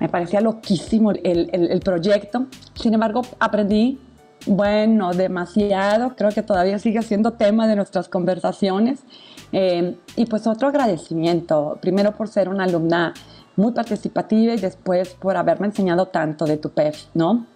Me 0.00 0.08
parecía 0.08 0.40
loquísimo 0.40 1.12
el, 1.12 1.48
el, 1.52 1.80
proyecto. 1.80 2.46
Sin 2.74 2.92
embargo, 2.92 3.22
aprendí, 3.38 4.00
bueno, 4.46 5.12
demasiado. 5.12 6.16
Creo 6.16 6.30
que 6.30 6.42
todavía 6.42 6.78
sigue 6.80 7.02
siendo 7.02 7.34
tema 7.34 7.68
de 7.68 7.76
nuestras 7.76 8.08
conversaciones. 8.08 9.04
Eh, 9.52 9.96
y 10.16 10.26
pues 10.26 10.46
otro 10.46 10.68
agradecimiento, 10.68 11.78
primero 11.80 12.12
por 12.12 12.28
ser 12.28 12.48
una 12.48 12.64
alumna 12.64 13.14
muy 13.54 13.72
participativa 13.72 14.54
y 14.54 14.56
después 14.56 15.10
por 15.10 15.36
haberme 15.36 15.66
enseñado 15.66 16.06
tanto 16.06 16.46
de 16.46 16.56
tu 16.56 16.70
PEF, 16.70 17.04
¿no? 17.14 17.46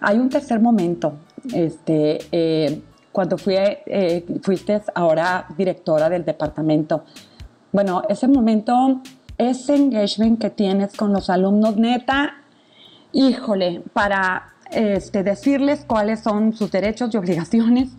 Hay 0.00 0.18
un 0.18 0.28
tercer 0.28 0.60
momento, 0.60 1.14
este, 1.52 2.18
eh, 2.30 2.80
cuando 3.10 3.38
fui, 3.38 3.54
eh, 3.56 4.24
fuiste 4.42 4.80
ahora 4.94 5.46
directora 5.56 6.08
del 6.08 6.24
departamento 6.24 7.04
bueno, 7.72 8.02
ese 8.08 8.28
momento, 8.28 9.00
ese 9.36 9.76
engagement 9.76 10.40
que 10.40 10.50
tienes 10.50 10.96
con 10.96 11.12
los 11.12 11.30
alumnos, 11.30 11.76
neta, 11.76 12.34
híjole, 13.12 13.82
para 13.92 14.54
este, 14.70 15.22
decirles 15.22 15.84
cuáles 15.86 16.20
son 16.20 16.52
sus 16.52 16.70
derechos 16.70 17.12
y 17.14 17.16
obligaciones, 17.16 17.90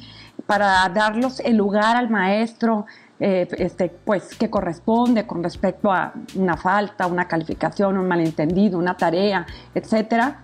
para 0.45 0.87
darlos 0.89 1.39
el 1.39 1.57
lugar 1.57 1.95
al 1.95 2.09
maestro, 2.09 2.85
eh, 3.19 3.47
este, 3.57 3.89
pues 3.89 4.35
que 4.35 4.49
corresponde 4.49 5.27
con 5.27 5.43
respecto 5.43 5.91
a 5.91 6.13
una 6.35 6.55
falta, 6.55 7.05
una 7.07 7.27
calificación, 7.27 7.97
un 7.97 8.07
malentendido, 8.07 8.77
una 8.77 8.95
tarea, 8.95 9.45
etcétera, 9.75 10.41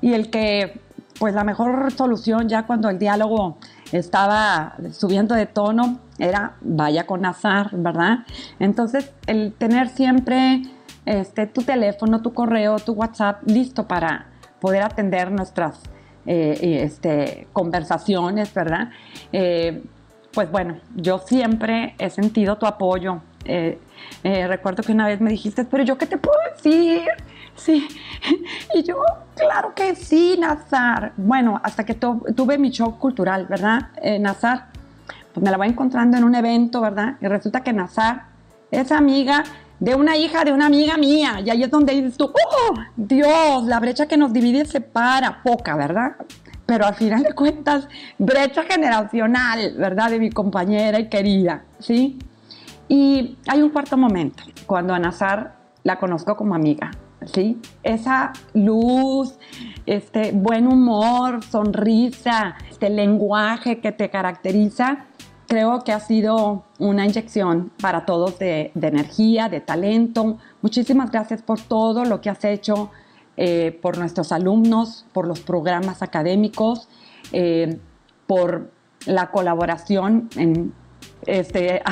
y 0.00 0.14
el 0.14 0.30
que, 0.30 0.80
pues 1.18 1.34
la 1.34 1.44
mejor 1.44 1.92
solución 1.92 2.48
ya 2.48 2.66
cuando 2.66 2.88
el 2.88 2.98
diálogo 2.98 3.58
estaba 3.92 4.74
subiendo 4.92 5.34
de 5.34 5.46
tono, 5.46 6.00
era 6.18 6.56
vaya 6.60 7.06
con 7.06 7.24
azar, 7.24 7.70
¿verdad? 7.72 8.20
Entonces, 8.58 9.12
el 9.26 9.52
tener 9.52 9.88
siempre 9.88 10.62
este, 11.04 11.46
tu 11.46 11.62
teléfono, 11.62 12.22
tu 12.22 12.34
correo, 12.34 12.78
tu 12.78 12.92
WhatsApp 12.92 13.42
listo 13.46 13.86
para 13.86 14.26
poder 14.60 14.82
atender 14.82 15.30
nuestras 15.30 15.80
eh, 16.26 16.80
este, 16.82 17.46
conversaciones, 17.52 18.52
¿verdad? 18.52 18.90
Eh, 19.32 19.82
pues 20.32 20.50
bueno, 20.50 20.78
yo 20.94 21.18
siempre 21.18 21.94
he 21.98 22.10
sentido 22.10 22.58
tu 22.58 22.66
apoyo. 22.66 23.20
Eh, 23.44 23.78
recuerdo 24.22 24.82
que 24.82 24.92
una 24.92 25.06
vez 25.06 25.20
me 25.20 25.30
dijiste, 25.30 25.64
pero 25.64 25.84
yo 25.84 25.96
qué 25.96 26.06
te 26.06 26.18
puedo 26.18 26.36
decir? 26.54 27.02
Sí, 27.56 27.88
y 28.74 28.82
yo, 28.82 28.96
claro 29.34 29.74
que 29.74 29.94
sí, 29.94 30.36
Nazar. 30.38 31.12
Bueno, 31.16 31.60
hasta 31.62 31.84
que 31.84 31.94
tuve 31.94 32.58
mi 32.58 32.70
show 32.70 32.98
cultural, 32.98 33.46
¿verdad, 33.46 33.90
eh, 34.02 34.18
Nazar? 34.18 34.68
Pues 35.32 35.42
me 35.44 35.50
la 35.50 35.56
voy 35.56 35.68
encontrando 35.68 36.16
en 36.16 36.24
un 36.24 36.34
evento, 36.34 36.80
¿verdad? 36.80 37.16
Y 37.20 37.26
resulta 37.26 37.62
que 37.62 37.72
Nazar 37.72 38.24
es 38.70 38.92
amiga 38.92 39.44
de 39.78 39.94
una 39.94 40.16
hija 40.16 40.44
de 40.44 40.52
una 40.52 40.66
amiga 40.66 40.96
mía. 40.96 41.40
Y 41.44 41.50
ahí 41.50 41.62
es 41.62 41.70
donde 41.70 41.94
dices 41.94 42.16
tú, 42.16 42.26
¡oh, 42.26 42.74
Dios! 42.96 43.64
La 43.64 43.80
brecha 43.80 44.06
que 44.06 44.16
nos 44.16 44.32
divide 44.32 44.64
se 44.64 44.80
para, 44.80 45.42
poca, 45.42 45.76
¿verdad? 45.76 46.16
Pero 46.64 46.86
al 46.86 46.94
final 46.94 47.22
de 47.22 47.32
cuentas, 47.32 47.88
brecha 48.18 48.64
generacional, 48.64 49.74
¿verdad? 49.78 50.10
De 50.10 50.18
mi 50.18 50.30
compañera 50.30 50.98
y 50.98 51.08
querida, 51.08 51.64
¿sí? 51.78 52.18
Y 52.88 53.36
hay 53.46 53.62
un 53.62 53.70
cuarto 53.70 53.96
momento, 53.96 54.42
cuando 54.66 54.94
a 54.94 54.98
Nazar 54.98 55.54
la 55.82 55.98
conozco 55.98 56.36
como 56.36 56.54
amiga. 56.54 56.90
¿Sí? 57.24 57.60
Esa 57.82 58.32
luz, 58.54 59.38
este 59.86 60.32
buen 60.32 60.66
humor, 60.66 61.42
sonrisa, 61.44 62.56
este 62.70 62.90
lenguaje 62.90 63.80
que 63.80 63.92
te 63.92 64.10
caracteriza, 64.10 65.06
creo 65.46 65.84
que 65.84 65.92
ha 65.92 66.00
sido 66.00 66.64
una 66.78 67.06
inyección 67.06 67.70
para 67.80 68.04
todos 68.04 68.38
de, 68.38 68.72
energía, 68.74 69.48
de 69.48 69.60
talento. 69.60 70.38
Muchísimas 70.62 71.10
gracias 71.10 71.42
por 71.42 71.60
todo 71.60 72.04
lo 72.04 72.20
que 72.20 72.30
has 72.30 72.44
hecho 72.44 72.90
eh, 73.36 73.78
por 73.82 73.98
nuestros 73.98 74.32
alumnos, 74.32 75.06
por 75.12 75.26
los 75.26 75.40
programas 75.40 76.02
académicos, 76.02 76.88
eh, 77.32 77.78
por 78.26 78.70
la 79.06 79.30
colaboración 79.30 80.28
en, 80.36 80.72
este, 81.26 81.82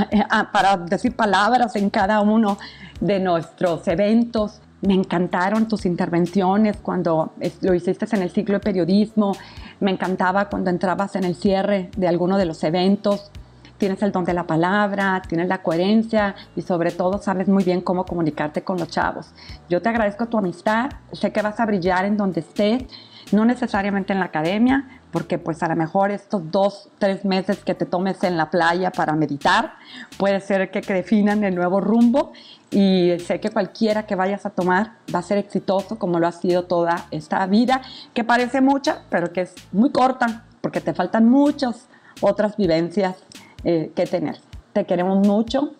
para 0.52 0.76
decir 0.76 1.14
palabras 1.14 1.76
en 1.76 1.90
cada 1.90 2.20
uno 2.20 2.58
de 3.00 3.20
nuestros 3.20 3.86
eventos. 3.88 4.60
Me 4.86 4.92
encantaron 4.92 5.66
tus 5.66 5.86
intervenciones 5.86 6.76
cuando 6.76 7.32
lo 7.62 7.74
hiciste 7.74 8.06
en 8.12 8.22
el 8.22 8.30
ciclo 8.30 8.54
de 8.54 8.60
periodismo. 8.60 9.34
Me 9.80 9.90
encantaba 9.90 10.50
cuando 10.50 10.68
entrabas 10.68 11.16
en 11.16 11.24
el 11.24 11.34
cierre 11.34 11.90
de 11.96 12.06
alguno 12.06 12.36
de 12.36 12.44
los 12.44 12.62
eventos. 12.64 13.30
Tienes 13.78 14.02
el 14.02 14.12
don 14.12 14.26
de 14.26 14.34
la 14.34 14.46
palabra, 14.46 15.22
tienes 15.26 15.48
la 15.48 15.62
coherencia 15.62 16.34
y 16.54 16.60
sobre 16.60 16.90
todo 16.90 17.16
sabes 17.18 17.48
muy 17.48 17.64
bien 17.64 17.80
cómo 17.80 18.04
comunicarte 18.04 18.62
con 18.62 18.78
los 18.78 18.88
chavos. 18.88 19.32
Yo 19.70 19.80
te 19.80 19.88
agradezco 19.88 20.26
tu 20.26 20.36
amistad. 20.36 20.90
Sé 21.12 21.32
que 21.32 21.40
vas 21.40 21.58
a 21.60 21.66
brillar 21.66 22.04
en 22.04 22.18
donde 22.18 22.40
estés, 22.40 22.84
no 23.32 23.46
necesariamente 23.46 24.12
en 24.12 24.18
la 24.18 24.26
academia, 24.26 25.00
porque 25.14 25.38
pues 25.38 25.62
a 25.62 25.68
lo 25.68 25.76
mejor 25.76 26.10
estos 26.10 26.50
dos, 26.50 26.90
tres 26.98 27.24
meses 27.24 27.62
que 27.62 27.76
te 27.76 27.86
tomes 27.86 28.24
en 28.24 28.36
la 28.36 28.50
playa 28.50 28.90
para 28.90 29.12
meditar, 29.14 29.74
puede 30.18 30.40
ser 30.40 30.72
que, 30.72 30.80
definan 30.80 31.44
el 31.44 31.54
nuevo 31.54 31.80
rumbo 31.80 32.32
y 32.74 33.16
sé 33.20 33.38
que 33.38 33.50
cualquiera 33.50 34.04
que 34.04 34.16
vayas 34.16 34.44
a 34.46 34.50
tomar 34.50 34.96
va 35.14 35.20
a 35.20 35.22
ser 35.22 35.38
exitoso 35.38 35.96
como 35.96 36.18
lo 36.18 36.26
ha 36.26 36.32
sido 36.32 36.64
toda 36.64 37.06
esta 37.12 37.46
vida, 37.46 37.82
que 38.12 38.24
parece 38.24 38.60
mucha, 38.60 39.02
pero 39.10 39.32
que 39.32 39.42
es 39.42 39.54
muy 39.70 39.90
corta, 39.90 40.44
porque 40.60 40.80
te 40.80 40.92
faltan 40.92 41.28
muchas 41.30 41.86
otras 42.20 42.56
vivencias 42.56 43.16
eh, 43.62 43.92
que 43.94 44.06
tener. 44.06 44.40
Te 44.72 44.84
queremos 44.86 45.24
mucho, 45.24 45.72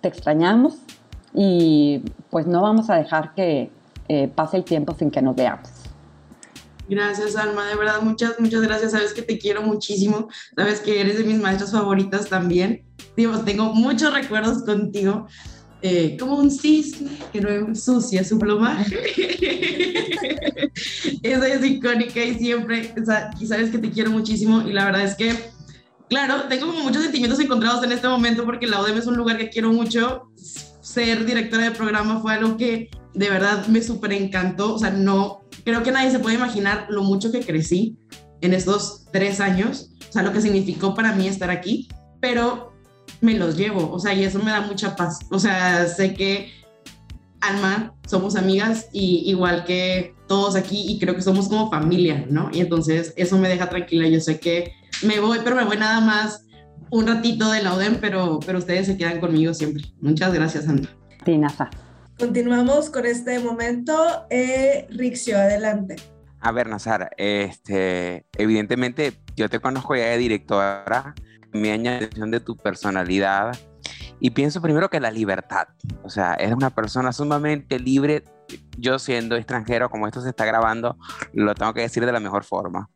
te 0.00 0.08
extrañamos 0.08 0.78
y 1.32 2.02
pues 2.30 2.48
no 2.48 2.62
vamos 2.62 2.90
a 2.90 2.96
dejar 2.96 3.32
que 3.34 3.70
eh, 4.08 4.26
pase 4.26 4.56
el 4.56 4.64
tiempo 4.64 4.96
sin 4.98 5.12
que 5.12 5.22
nos 5.22 5.36
veamos. 5.36 5.68
Gracias, 6.88 7.36
Alma, 7.36 7.68
de 7.68 7.76
verdad, 7.76 8.02
muchas, 8.02 8.40
muchas 8.40 8.62
gracias. 8.62 8.90
Sabes 8.90 9.14
que 9.14 9.22
te 9.22 9.38
quiero 9.38 9.62
muchísimo, 9.62 10.28
sabes 10.56 10.80
que 10.80 11.00
eres 11.00 11.16
de 11.16 11.22
mis 11.22 11.38
maestras 11.38 11.70
favoritas 11.70 12.28
también. 12.28 12.84
Digo, 13.16 13.38
tengo 13.38 13.72
muchos 13.72 14.12
recuerdos 14.12 14.64
contigo. 14.64 15.28
Eh, 15.82 16.16
como 16.20 16.36
un 16.36 16.50
cisne 16.50 17.10
que 17.32 17.40
no 17.40 17.48
ensucia 17.48 18.22
su 18.22 18.38
plumaje. 18.38 18.94
Esa 21.22 21.48
es 21.48 21.64
icónica 21.64 22.22
y 22.22 22.34
siempre, 22.34 22.92
o 23.00 23.04
sea, 23.04 23.30
y 23.40 23.46
sabes 23.46 23.70
que 23.70 23.78
te 23.78 23.90
quiero 23.90 24.10
muchísimo 24.10 24.60
y 24.62 24.72
la 24.72 24.84
verdad 24.84 25.04
es 25.04 25.14
que, 25.14 25.34
claro, 26.08 26.44
tengo 26.48 26.66
como 26.66 26.82
muchos 26.82 27.02
sentimientos 27.02 27.40
encontrados 27.40 27.82
en 27.82 27.92
este 27.92 28.08
momento 28.08 28.44
porque 28.44 28.66
la 28.66 28.80
ODM 28.80 28.98
es 28.98 29.06
un 29.06 29.16
lugar 29.16 29.38
que 29.38 29.48
quiero 29.48 29.72
mucho, 29.72 30.30
ser 30.80 31.24
directora 31.24 31.64
de 31.64 31.70
programa 31.70 32.20
fue 32.20 32.34
algo 32.34 32.56
que 32.56 32.90
de 33.14 33.30
verdad 33.30 33.66
me 33.66 33.82
súper 33.82 34.12
encantó. 34.12 34.74
O 34.74 34.78
sea, 34.78 34.90
no, 34.90 35.44
creo 35.64 35.82
que 35.82 35.92
nadie 35.92 36.10
se 36.10 36.18
puede 36.18 36.36
imaginar 36.36 36.86
lo 36.90 37.02
mucho 37.02 37.32
que 37.32 37.40
crecí 37.40 37.96
en 38.42 38.52
estos 38.52 39.06
tres 39.12 39.40
años, 39.40 39.92
o 40.08 40.12
sea, 40.12 40.22
lo 40.22 40.32
que 40.32 40.40
significó 40.40 40.94
para 40.94 41.12
mí 41.12 41.28
estar 41.28 41.50
aquí, 41.50 41.88
pero 42.20 42.69
me 43.20 43.34
los 43.34 43.56
llevo, 43.56 43.90
o 43.92 43.98
sea, 43.98 44.14
y 44.14 44.24
eso 44.24 44.38
me 44.38 44.50
da 44.50 44.60
mucha 44.60 44.96
paz. 44.96 45.20
O 45.30 45.38
sea, 45.38 45.86
sé 45.86 46.14
que 46.14 46.50
Alma, 47.40 47.94
somos 48.06 48.36
amigas 48.36 48.88
y 48.92 49.22
igual 49.30 49.64
que 49.64 50.14
todos 50.28 50.56
aquí 50.56 50.84
y 50.86 50.98
creo 50.98 51.14
que 51.14 51.22
somos 51.22 51.48
como 51.48 51.70
familia, 51.70 52.26
¿no? 52.28 52.50
Y 52.52 52.60
entonces 52.60 53.14
eso 53.16 53.38
me 53.38 53.48
deja 53.48 53.68
tranquila. 53.68 54.06
Yo 54.08 54.20
sé 54.20 54.38
que 54.38 54.72
me 55.02 55.20
voy, 55.20 55.38
pero 55.42 55.56
me 55.56 55.64
voy 55.64 55.78
nada 55.78 56.00
más 56.00 56.44
un 56.90 57.06
ratito 57.06 57.50
de 57.50 57.62
la 57.62 57.74
ODEM, 57.74 57.98
pero, 58.00 58.40
pero 58.44 58.58
ustedes 58.58 58.86
se 58.86 58.96
quedan 58.98 59.20
conmigo 59.20 59.54
siempre. 59.54 59.84
Muchas 60.00 60.34
gracias, 60.34 60.64
Sandra. 60.64 60.90
Tinaza. 61.24 61.70
Continuamos 62.18 62.90
con 62.90 63.06
este 63.06 63.38
momento. 63.38 64.26
Eh, 64.28 64.86
Rixio, 64.90 65.38
adelante. 65.38 65.96
A 66.40 66.52
ver, 66.52 66.68
Nazar, 66.68 67.10
este, 67.16 68.26
evidentemente 68.36 69.14
yo 69.36 69.48
te 69.48 69.60
conozco 69.60 69.96
ya 69.96 70.06
de 70.06 70.18
directora, 70.18 71.14
me 71.52 71.72
atención 71.72 72.30
de 72.30 72.40
tu 72.40 72.56
personalidad 72.56 73.58
y 74.20 74.30
pienso 74.30 74.60
primero 74.60 74.90
que 74.90 75.00
la 75.00 75.10
libertad, 75.10 75.68
o 76.02 76.10
sea, 76.10 76.34
eres 76.34 76.54
una 76.54 76.70
persona 76.70 77.12
sumamente 77.12 77.78
libre, 77.78 78.24
yo 78.76 78.98
siendo 78.98 79.36
extranjero, 79.36 79.88
como 79.88 80.06
esto 80.06 80.20
se 80.20 80.28
está 80.28 80.44
grabando, 80.44 80.98
lo 81.32 81.54
tengo 81.54 81.72
que 81.72 81.80
decir 81.80 82.04
de 82.04 82.12
la 82.12 82.20
mejor 82.20 82.44
forma. 82.44 82.90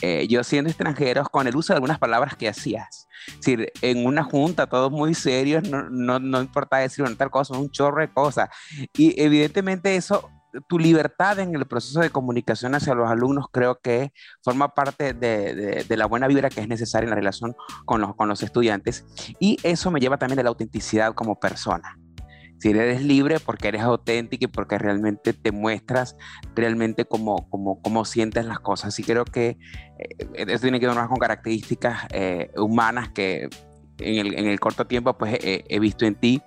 Eh, 0.00 0.26
yo 0.28 0.42
siendo 0.42 0.70
extranjero, 0.70 1.24
con 1.24 1.46
el 1.46 1.54
uso 1.54 1.72
de 1.72 1.76
algunas 1.76 1.98
palabras 1.98 2.36
que 2.36 2.48
hacías, 2.48 3.06
es 3.28 3.36
decir, 3.36 3.72
en 3.82 4.06
una 4.06 4.24
junta, 4.24 4.66
todos 4.66 4.90
muy 4.90 5.14
serios, 5.14 5.68
no, 5.68 5.90
no, 5.90 6.18
no 6.18 6.40
importa 6.40 6.78
decir 6.78 7.04
una 7.04 7.14
tal 7.16 7.30
cosa, 7.30 7.56
un 7.56 7.70
chorro 7.70 8.00
de 8.00 8.12
cosas. 8.12 8.48
Y 8.94 9.20
evidentemente 9.20 9.94
eso 9.94 10.30
tu 10.68 10.78
libertad 10.78 11.38
en 11.38 11.54
el 11.54 11.66
proceso 11.66 12.00
de 12.00 12.10
comunicación 12.10 12.74
hacia 12.74 12.94
los 12.94 13.10
alumnos 13.10 13.46
creo 13.50 13.78
que 13.80 14.12
forma 14.42 14.74
parte 14.74 15.14
de, 15.14 15.84
la 15.88 16.06
buena 16.06 16.26
vibra 16.26 16.50
que 16.50 16.60
es 16.60 16.68
necesaria 16.68 17.04
en 17.04 17.10
la 17.10 17.16
relación 17.16 17.54
con 17.84 18.00
los, 18.00 18.14
con 18.14 18.28
los 18.28 18.42
estudiantes 18.42 19.06
y 19.38 19.58
eso 19.62 19.90
me 19.90 20.00
lleva 20.00 20.18
también 20.18 20.40
a 20.40 20.42
la 20.42 20.48
autenticidad 20.50 21.14
como 21.14 21.38
persona. 21.38 21.98
Si 22.58 22.70
eres 22.70 23.02
libre 23.02 23.40
porque 23.40 23.68
eres 23.68 23.82
auténtico 23.82 24.44
y 24.44 24.46
porque 24.46 24.78
realmente 24.78 25.32
te 25.32 25.50
muestras 25.50 26.16
realmente 26.54 27.04
como, 27.04 27.48
como, 27.50 27.82
como 27.82 28.04
sientes 28.04 28.44
las 28.44 28.60
cosas. 28.60 28.96
Y 29.00 29.02
creo 29.02 29.24
que 29.24 29.58
eh, 29.98 30.44
eso 30.46 30.62
tiene 30.62 30.78
que 30.78 30.86
ver 30.86 30.94
más 30.94 31.08
con 31.08 31.18
características 31.18 32.04
eh, 32.12 32.52
humanas 32.56 33.08
que 33.08 33.48
en 33.98 34.26
el, 34.26 34.38
en 34.38 34.46
el, 34.46 34.60
corto 34.60 34.86
tiempo 34.86 35.18
pues 35.18 35.38
he 35.42 35.80
visto 35.80 36.06
en 36.06 36.14
ti. 36.14 36.40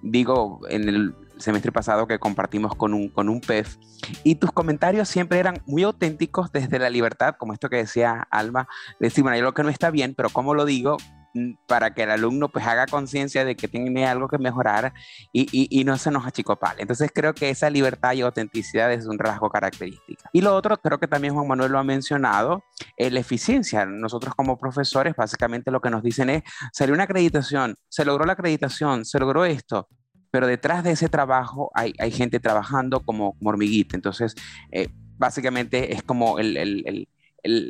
Digo, 0.00 0.60
en 0.70 0.88
el 0.88 1.14
semestre 1.40 1.72
pasado 1.72 2.06
que 2.06 2.18
compartimos 2.18 2.74
con 2.74 2.94
un, 2.94 3.08
con 3.08 3.28
un 3.28 3.40
PEF, 3.40 3.76
y 4.24 4.36
tus 4.36 4.52
comentarios 4.52 5.08
siempre 5.08 5.38
eran 5.38 5.62
muy 5.66 5.82
auténticos 5.82 6.52
desde 6.52 6.78
la 6.78 6.90
libertad, 6.90 7.36
como 7.38 7.52
esto 7.52 7.68
que 7.68 7.76
decía 7.76 8.26
Alma, 8.30 8.68
decir, 9.00 9.22
bueno, 9.22 9.38
yo 9.38 9.44
lo 9.44 9.54
que 9.54 9.62
no 9.62 9.68
está 9.68 9.90
bien, 9.90 10.14
pero 10.14 10.30
¿cómo 10.30 10.54
lo 10.54 10.64
digo? 10.64 10.96
Mm, 11.34 11.54
para 11.66 11.92
que 11.92 12.04
el 12.04 12.10
alumno 12.10 12.48
pues 12.48 12.66
haga 12.66 12.86
conciencia 12.86 13.44
de 13.44 13.54
que 13.54 13.68
tiene 13.68 14.06
algo 14.06 14.28
que 14.28 14.38
mejorar 14.38 14.94
y, 15.32 15.46
y, 15.52 15.84
no 15.84 15.98
se 15.98 16.10
nos 16.10 16.26
achicopale. 16.26 16.80
Entonces 16.80 17.10
creo 17.14 17.34
que 17.34 17.50
esa 17.50 17.68
libertad 17.68 18.14
y 18.14 18.22
autenticidad 18.22 18.90
es 18.92 19.06
un 19.06 19.18
rasgo 19.18 19.50
característico. 19.50 20.22
Y 20.32 20.40
lo 20.40 20.54
otro, 20.54 20.78
creo 20.78 20.98
que 20.98 21.06
también 21.06 21.34
Juan 21.34 21.46
Manuel 21.46 21.72
lo 21.72 21.78
ha 21.78 21.84
mencionado, 21.84 22.64
es 22.96 23.12
la 23.12 23.20
eficiencia. 23.20 23.84
Nosotros 23.84 24.34
como 24.34 24.58
profesores 24.58 25.14
básicamente 25.16 25.70
lo 25.70 25.80
que 25.80 25.90
nos 25.90 26.02
dicen 26.02 26.30
es, 26.30 26.42
salió 26.72 26.94
una 26.94 27.04
acreditación, 27.04 27.76
se 27.88 28.04
logró 28.04 28.24
la 28.24 28.32
acreditación, 28.32 29.04
se 29.04 29.18
logró 29.18 29.44
esto, 29.44 29.88
pero 30.30 30.46
detrás 30.46 30.84
de 30.84 30.92
ese 30.92 31.08
trabajo 31.08 31.70
hay, 31.74 31.94
hay 31.98 32.10
gente 32.10 32.40
trabajando 32.40 33.00
como, 33.00 33.36
hormiguita. 33.42 33.96
Entonces, 33.96 34.34
eh, 34.70 34.88
básicamente 35.16 35.94
es 35.94 36.02
como 36.02 36.38
el, 36.38 36.56
el, 36.56 36.84
el, 36.86 37.08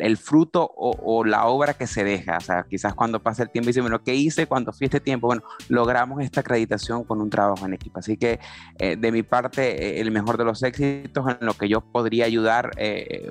el 0.03 0.17
fruto 0.17 0.69
o, 0.77 1.25
la 1.25 1.47
obra 1.47 1.75
que 1.75 1.87
se 1.87 2.03
deja. 2.03 2.39
O 2.39 2.41
sea, 2.41 2.65
quizás 2.69 2.95
cuando 2.95 3.23
pasa 3.23 3.43
el 3.43 3.51
tiempo 3.51 3.69
y 3.69 3.71
dice, 3.71 3.81
bueno, 3.81 4.03
¿qué 4.03 4.15
hice 4.15 4.47
cuando 4.47 4.73
fui 4.73 4.87
este 4.87 5.01
tiempo? 5.01 5.27
Bueno, 5.27 5.43
logramos 5.69 6.23
esta 6.23 6.41
acreditación 6.41 7.05
con 7.05 7.21
un 7.21 7.31
trabajo 7.31 7.67
en 7.67 7.75
equipo. 7.75 7.99
Así 7.99 8.17
que 8.17 8.41
eh, 8.79 8.97
de 8.97 9.13
mi 9.13 9.23
parte, 9.23 9.99
eh, 9.99 10.01
el 10.01 10.11
mejor 10.11 10.37
de 10.39 10.45
los 10.45 10.63
éxitos 10.63 11.27
en 11.29 11.47
lo 11.47 11.55
que 11.55 11.69
yo 11.69 11.81
podría 11.81 12.25
ayudar 12.25 12.73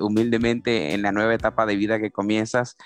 humildemente 0.00 0.94
en 0.94 1.02
la 1.02 1.12
nueva 1.12 1.34
etapa 1.34 1.66
de 1.66 1.76
vida 1.76 1.98
que 1.98 2.10
comienzas 2.10 2.76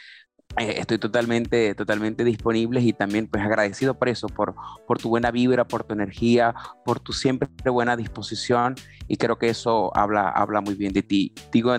eh, 0.59 0.75
estoy 0.79 0.99
totalmente, 0.99 1.75
totalmente 1.75 2.25
disponible 2.25 2.81
y 2.81 2.93
también 2.93 3.27
pues 3.27 3.43
agradecido 3.43 3.95
por 3.95 4.09
eso, 4.09 4.27
por, 4.27 4.55
por 4.87 4.99
tu 4.99 5.09
buena 5.09 5.31
vibra, 5.31 5.67
por 5.67 5.85
tu 5.85 5.95
energía, 5.95 6.55
por 6.85 7.01
tu 7.01 7.13
siempre 7.13 7.49
buena 7.71 7.97
disposición 7.97 8.75
y 9.09 9.17
creo 9.17 9.39
que 9.39 9.49
eso 9.49 9.97
habla, 9.97 10.29
habla 10.29 10.61
muy 10.61 10.75
bien 10.75 10.93
de 10.93 11.03
ti. 11.03 11.33
Digo 11.53 11.75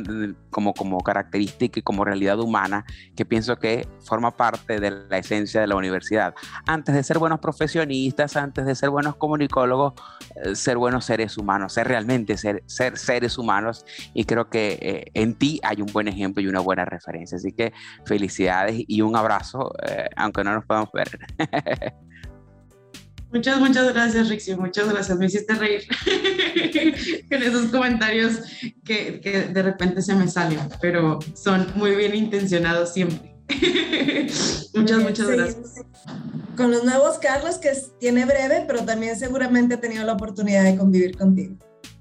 como, 0.54 0.74
como 0.74 1.00
característica 1.02 1.80
y 1.80 1.84
como 1.84 2.06
realidad 2.06 2.40
humana 2.40 2.86
que 3.16 3.26
pienso 3.26 3.58
que 3.58 3.86
forma 4.06 4.32
parte 4.32 4.80
de 4.80 4.92
la 4.92 5.18
esencia 5.18 5.60
de 5.60 5.68
la 5.68 5.76
universidad. 5.76 6.34
Antes 6.66 6.96
de 6.96 7.04
ser 7.04 7.20
buenos 7.20 7.42
profesionistas, 7.42 8.38
antes 8.38 8.66
de 8.66 8.76
ser 8.76 8.90
buenos 8.90 9.18
comunicólogos, 9.18 9.94
eh, 10.46 10.56
ser 10.56 10.78
buenos 10.78 11.04
seres 11.04 11.38
humanos, 11.38 11.74
ser 11.74 11.90
realmente 11.90 12.38
ser, 12.38 12.64
ser 12.68 12.98
seres 12.98 13.38
humanos 13.38 13.86
y 14.14 14.24
creo 14.24 14.50
que 14.50 14.80
eh, 14.82 15.12
en 15.14 15.36
ti 15.36 15.60
hay 15.64 15.82
un 15.82 15.92
buen 15.92 16.08
ejemplo 16.08 16.42
y 16.42 16.48
una 16.48 16.62
buena 16.62 16.86
referencia. 16.86 17.38
Así 17.38 17.52
que 17.52 17.74
felicidades 18.06 18.84
y 18.88 19.02
un 19.02 19.16
abrazo, 19.16 19.74
eh, 19.86 20.08
aunque 20.16 20.44
no 20.44 20.54
nos 20.54 20.66
podamos 20.66 20.90
ver. 20.94 21.20
Muchas, 23.34 23.60
muchas 23.60 23.92
gracias, 23.92 24.30
Rixi. 24.30 24.56
Muchas 24.56 24.88
gracias. 24.88 25.18
Me 25.18 25.26
hiciste 25.26 25.56
reír 25.56 25.82
con 27.30 27.42
esos 27.42 27.66
comentarios 27.72 28.42
que, 28.86 29.20
que, 29.22 29.48
de 29.48 29.64
repente 29.64 30.04
se 30.04 30.14
me 30.14 30.28
salen, 30.28 30.60
pero 30.80 31.18
son 31.34 31.68
muy 31.76 31.96
bien 31.96 32.14
intencionados 32.14 32.94
siempre. 32.94 33.36
muchas, 34.76 35.02
muchas 35.02 35.28
gracias. 35.28 35.84
Con 36.56 36.70
los 36.70 36.84
nuevos 36.84 37.18
Carlos, 37.18 37.58
que 37.58 37.72
tiene 38.00 38.26
breve, 38.26 38.66
pero 38.68 38.86
también 38.86 39.18
seguramente 39.18 39.74
ha 39.74 39.82
tenido 39.82 40.06
la 40.06 40.14
oportunidad 40.14 40.64
de 40.64 40.78
convivir 40.78 41.18
contigo. 41.18 41.56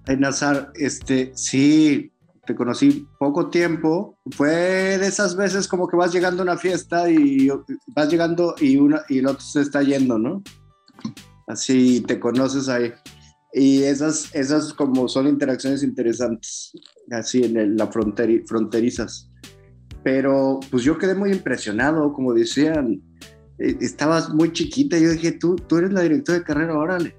Ay, 0.07 0.18
Nazar, 0.18 0.71
este, 0.75 1.33
sí, 1.35 2.12
te 2.45 2.55
conocí 2.55 3.09
poco 3.18 3.49
tiempo. 3.49 4.18
Fue 4.33 4.51
de 4.99 5.07
esas 5.07 5.35
veces 5.35 5.66
como 5.66 5.88
que 5.88 5.97
vas 5.97 6.12
llegando 6.12 6.42
a 6.42 6.45
una 6.45 6.59
fiesta 6.59 7.11
y 7.11 7.49
vas 7.87 8.11
llegando 8.11 8.55
y, 8.61 8.77
una, 8.77 9.01
y 9.09 9.21
el 9.21 9.29
otro 9.29 9.40
se 9.40 9.62
está 9.62 9.83
yendo, 9.83 10.18
¿no? 10.18 10.42
Así 11.52 12.00
te 12.00 12.18
conoces 12.18 12.68
ahí. 12.68 12.92
Y 13.52 13.82
esas, 13.82 14.34
esas 14.34 14.72
como 14.72 15.08
son 15.08 15.26
interacciones 15.26 15.82
interesantes, 15.82 16.72
así 17.10 17.44
en 17.44 17.76
la 17.76 17.86
fronteri, 17.86 18.42
fronterizas. 18.46 19.30
Pero 20.02 20.58
pues 20.70 20.82
yo 20.82 20.96
quedé 20.96 21.14
muy 21.14 21.30
impresionado, 21.30 22.12
como 22.14 22.32
decían, 22.32 23.02
e, 23.58 23.76
estabas 23.80 24.30
muy 24.30 24.52
chiquita. 24.52 24.98
Yo 24.98 25.10
dije, 25.10 25.32
tú, 25.32 25.56
tú 25.56 25.76
eres 25.76 25.92
la 25.92 26.00
directora 26.00 26.38
de 26.38 26.44
carrera, 26.44 26.78
órale 26.78 27.14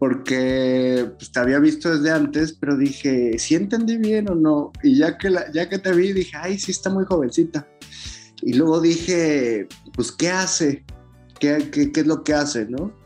porque 0.00 1.12
pues, 1.18 1.30
te 1.30 1.40
había 1.40 1.58
visto 1.58 1.94
desde 1.94 2.10
antes, 2.10 2.54
pero 2.54 2.74
dije, 2.74 3.38
¿sí 3.38 3.54
entendí 3.54 3.98
bien 3.98 4.30
o 4.30 4.34
no? 4.34 4.72
Y 4.82 4.96
ya 4.96 5.18
que, 5.18 5.30
ya 5.52 5.68
que 5.68 5.78
te 5.78 5.92
vi, 5.92 6.14
dije, 6.14 6.32
ay, 6.40 6.58
sí 6.58 6.70
está 6.70 6.88
muy 6.88 7.04
jovencita. 7.04 7.68
Y 8.40 8.54
luego 8.54 8.80
dije, 8.80 9.68
pues, 9.94 10.10
¿qué 10.10 10.30
hace? 10.30 10.86
¿Qué, 11.38 11.68
qué, 11.70 11.92
qué 11.92 12.00
es 12.00 12.06
lo 12.06 12.24
que 12.24 12.32
hace, 12.32 12.64
no? 12.64 12.98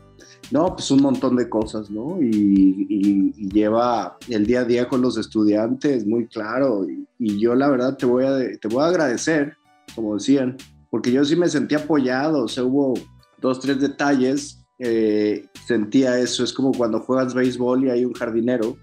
No, 0.51 0.75
pues 0.75 0.91
un 0.91 1.01
montón 1.01 1.35
de 1.35 1.49
cosas, 1.49 1.89
¿no? 1.89 2.21
Y, 2.21 2.87
y, 2.89 3.49
lleva 3.49 4.17
el 4.29 4.45
día 4.45 4.61
a 4.61 4.65
día 4.65 4.87
con 4.87 5.01
los 5.01 5.17
estudiantes, 5.17 6.05
muy 6.05 6.27
claro. 6.27 6.85
Y, 6.87 7.07
y, 7.19 7.39
yo 7.39 7.55
la 7.55 7.69
verdad 7.69 7.97
te 7.97 8.05
voy, 8.05 8.25
a, 8.25 8.37
te 8.59 8.67
voy 8.67 8.83
a 8.83 8.87
agradecer, 8.87 9.55
como 9.95 10.15
decían, 10.15 10.57
porque 10.89 11.11
yo 11.11 11.25
sí 11.25 11.35
me 11.35 11.49
sentí 11.49 11.75
apoyado, 11.75 12.43
o 12.43 12.47
sea, 12.47 12.63
hubo 12.63 12.93
dos, 13.41 13.59
tres 13.59 13.79
detalles 13.79 14.65
eh, 14.79 15.45
sentía 15.65 16.19
eso. 16.19 16.43
Es 16.43 16.53
como 16.53 16.71
cuando 16.71 16.99
juegas 16.99 17.33
béisbol 17.33 17.85
y 17.85 17.89
hay 17.89 18.05
un 18.05 18.13
jardinero, 18.13 18.77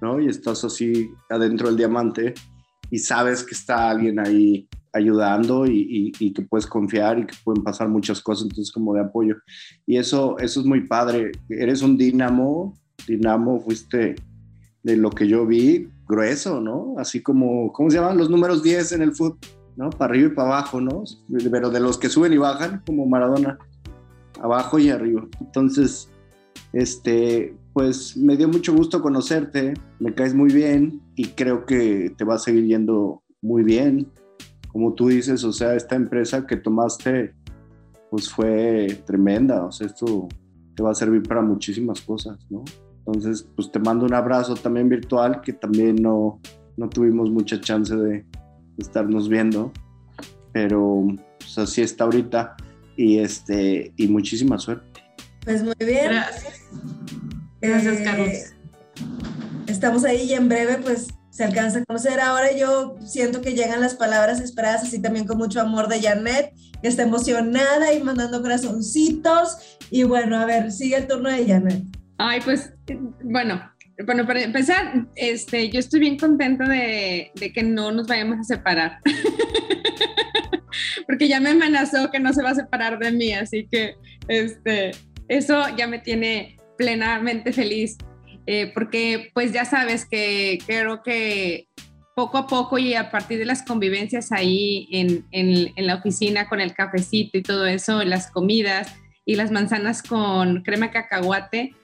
¿no? 0.00 0.20
Y 0.20 0.28
estás 0.28 0.64
así 0.64 1.10
adentro 1.28 1.68
del 1.68 1.76
diamante 1.76 2.34
y 2.90 2.98
sabes 2.98 3.42
que 3.44 3.54
está 3.54 3.90
alguien 3.90 4.18
ahí 4.18 4.67
ayudando 4.92 5.66
y, 5.66 6.12
y, 6.18 6.32
que 6.32 6.42
puedes 6.42 6.66
confiar 6.66 7.18
y 7.18 7.26
que 7.26 7.34
pueden 7.44 7.62
pasar 7.62 7.88
muchas 7.88 8.20
cosas, 8.20 8.44
entonces 8.44 8.72
como 8.72 8.94
de 8.94 9.00
apoyo. 9.00 9.36
Y 9.86 9.96
eso, 9.96 10.38
eso 10.38 10.60
es 10.60 10.66
muy 10.66 10.86
padre. 10.86 11.32
Eres 11.48 11.82
un 11.82 11.96
dinamo, 11.96 12.78
dinamo 13.06 13.60
fuiste 13.60 14.16
de 14.82 14.96
lo 14.96 15.10
que 15.10 15.28
yo 15.28 15.46
vi, 15.46 15.88
grueso, 16.06 16.60
¿no? 16.60 16.94
Así 16.98 17.22
como, 17.22 17.72
¿cómo 17.72 17.90
se 17.90 17.98
llaman 17.98 18.16
los 18.16 18.30
números 18.30 18.62
10 18.62 18.92
en 18.92 19.02
el 19.02 19.14
fútbol? 19.14 19.38
¿No? 19.76 19.90
Para 19.90 20.10
arriba 20.10 20.32
y 20.32 20.34
para 20.34 20.48
abajo, 20.48 20.80
¿no? 20.80 21.04
Pero 21.50 21.70
de 21.70 21.78
los 21.78 21.98
que 21.98 22.08
suben 22.08 22.32
y 22.32 22.36
bajan, 22.38 22.82
como 22.84 23.06
Maradona 23.06 23.58
abajo 24.42 24.78
y 24.78 24.90
arriba. 24.90 25.26
Entonces, 25.40 26.08
este, 26.72 27.54
pues 27.72 28.16
me 28.16 28.36
dio 28.36 28.48
mucho 28.48 28.74
gusto 28.74 29.00
conocerte, 29.00 29.74
me 30.00 30.14
caes 30.14 30.34
muy 30.34 30.52
bien 30.52 31.00
y 31.14 31.28
creo 31.28 31.64
que 31.64 32.12
te 32.16 32.24
va 32.24 32.34
a 32.34 32.38
seguir 32.38 32.66
yendo 32.66 33.22
muy 33.40 33.62
bien. 33.62 34.08
Como 34.68 34.94
tú 34.94 35.08
dices, 35.08 35.44
o 35.44 35.52
sea, 35.52 35.74
esta 35.74 35.96
empresa 35.96 36.46
que 36.46 36.56
tomaste, 36.56 37.34
pues 38.10 38.30
fue 38.30 39.02
tremenda, 39.06 39.64
o 39.64 39.72
sea, 39.72 39.86
esto 39.86 40.28
te 40.74 40.82
va 40.82 40.92
a 40.92 40.94
servir 40.94 41.22
para 41.22 41.42
muchísimas 41.42 42.00
cosas, 42.00 42.38
¿no? 42.50 42.64
Entonces, 42.98 43.48
pues 43.56 43.72
te 43.72 43.78
mando 43.78 44.04
un 44.04 44.14
abrazo 44.14 44.54
también 44.54 44.88
virtual, 44.88 45.40
que 45.40 45.52
también 45.52 45.96
no, 45.96 46.40
no 46.76 46.88
tuvimos 46.88 47.30
mucha 47.30 47.60
chance 47.60 47.94
de, 47.96 48.24
estarnos 48.78 49.28
viendo, 49.28 49.72
pero 50.52 51.04
pues, 51.38 51.58
así 51.58 51.82
está 51.82 52.04
ahorita 52.04 52.56
y, 52.96 53.18
este, 53.18 53.92
y 53.96 54.06
muchísima 54.06 54.56
suerte. 54.58 55.00
Pues 55.44 55.64
muy 55.64 55.74
bien. 55.80 56.12
Gracias. 56.12 56.62
Gracias, 57.60 58.00
Eh, 58.00 58.04
Carlos. 58.04 58.54
Estamos 59.66 60.04
ahí 60.04 60.22
y 60.22 60.34
en 60.34 60.48
breve 60.48 60.78
pues 60.78 61.08
se 61.38 61.44
alcanza 61.44 61.78
a 61.78 61.84
conocer. 61.84 62.18
Ahora 62.18 62.50
yo 62.50 62.96
siento 63.06 63.40
que 63.40 63.54
llegan 63.54 63.80
las 63.80 63.94
palabras 63.94 64.40
esperadas, 64.40 64.82
así 64.82 65.00
también 65.00 65.24
con 65.24 65.38
mucho 65.38 65.60
amor 65.60 65.86
de 65.86 66.02
Janet, 66.02 66.52
que 66.82 66.88
está 66.88 67.04
emocionada 67.04 67.92
y 67.92 68.02
mandando 68.02 68.42
corazoncitos. 68.42 69.78
Y 69.88 70.02
bueno, 70.02 70.36
a 70.36 70.44
ver, 70.46 70.72
sigue 70.72 70.96
el 70.96 71.06
turno 71.06 71.30
de 71.30 71.46
Janet. 71.46 71.84
Ay, 72.18 72.40
pues, 72.44 72.72
bueno, 73.22 73.62
bueno, 74.04 74.26
para 74.26 74.42
empezar, 74.42 75.06
este, 75.14 75.70
yo 75.70 75.78
estoy 75.78 76.00
bien 76.00 76.18
contenta 76.18 76.68
de, 76.68 77.30
de 77.36 77.52
que 77.52 77.62
no 77.62 77.92
nos 77.92 78.08
vayamos 78.08 78.40
a 78.40 78.42
separar. 78.42 78.98
Porque 81.06 81.28
ya 81.28 81.38
me 81.38 81.50
amenazó 81.50 82.10
que 82.10 82.18
no 82.18 82.32
se 82.32 82.42
va 82.42 82.50
a 82.50 82.56
separar 82.56 82.98
de 82.98 83.12
mí, 83.12 83.32
así 83.32 83.68
que 83.70 83.94
este, 84.26 84.90
eso 85.28 85.62
ya 85.76 85.86
me 85.86 86.00
tiene 86.00 86.56
plenamente 86.76 87.52
feliz. 87.52 87.96
Eh, 88.50 88.72
porque 88.72 89.30
pues 89.34 89.52
ya 89.52 89.66
sabes 89.66 90.06
que 90.06 90.58
creo 90.66 91.02
que 91.02 91.68
poco 92.16 92.38
a 92.38 92.46
poco 92.46 92.78
y 92.78 92.94
a 92.94 93.10
partir 93.10 93.38
de 93.38 93.44
las 93.44 93.62
convivencias 93.62 94.32
ahí 94.32 94.88
en, 94.90 95.66
la 95.76 95.96
oficina 95.96 96.48
con 96.48 96.58
el 96.58 96.72
cafecito 96.72 97.36
y 97.36 97.42
todo 97.42 97.66
eso, 97.66 98.02
las 98.04 98.30
comidas 98.30 98.96
y 99.26 99.34
las 99.34 99.50
manzanas 99.50 100.02
con 100.02 100.62
crema 100.62 100.90
cacahuate, 100.90 101.74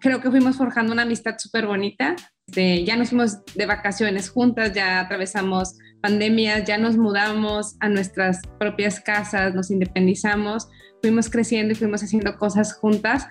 creo 0.00 0.22
que 0.22 0.30
fuimos 0.30 0.56
forjando 0.56 0.94
una 0.94 1.02
amistad 1.02 1.34
súper 1.36 1.66
bonita. 1.66 2.16
Este, 2.48 2.84
ya 2.84 2.96
nos 2.96 3.10
fuimos 3.10 3.44
de 3.54 3.66
vacaciones 3.66 4.30
juntas, 4.30 4.72
ya 4.72 5.00
atravesamos 5.00 5.76
pandemias, 6.00 6.64
ya 6.64 6.78
nos 6.78 6.96
mudamos 6.96 7.76
a 7.80 7.90
nuestras 7.90 8.40
propias 8.58 8.98
casas, 8.98 9.54
nos 9.54 9.70
independizamos, 9.70 10.68
fuimos 11.02 11.28
creciendo 11.28 11.72
y 11.72 11.76
fuimos 11.76 12.02
haciendo 12.02 12.38
cosas 12.38 12.72
juntas. 12.72 13.26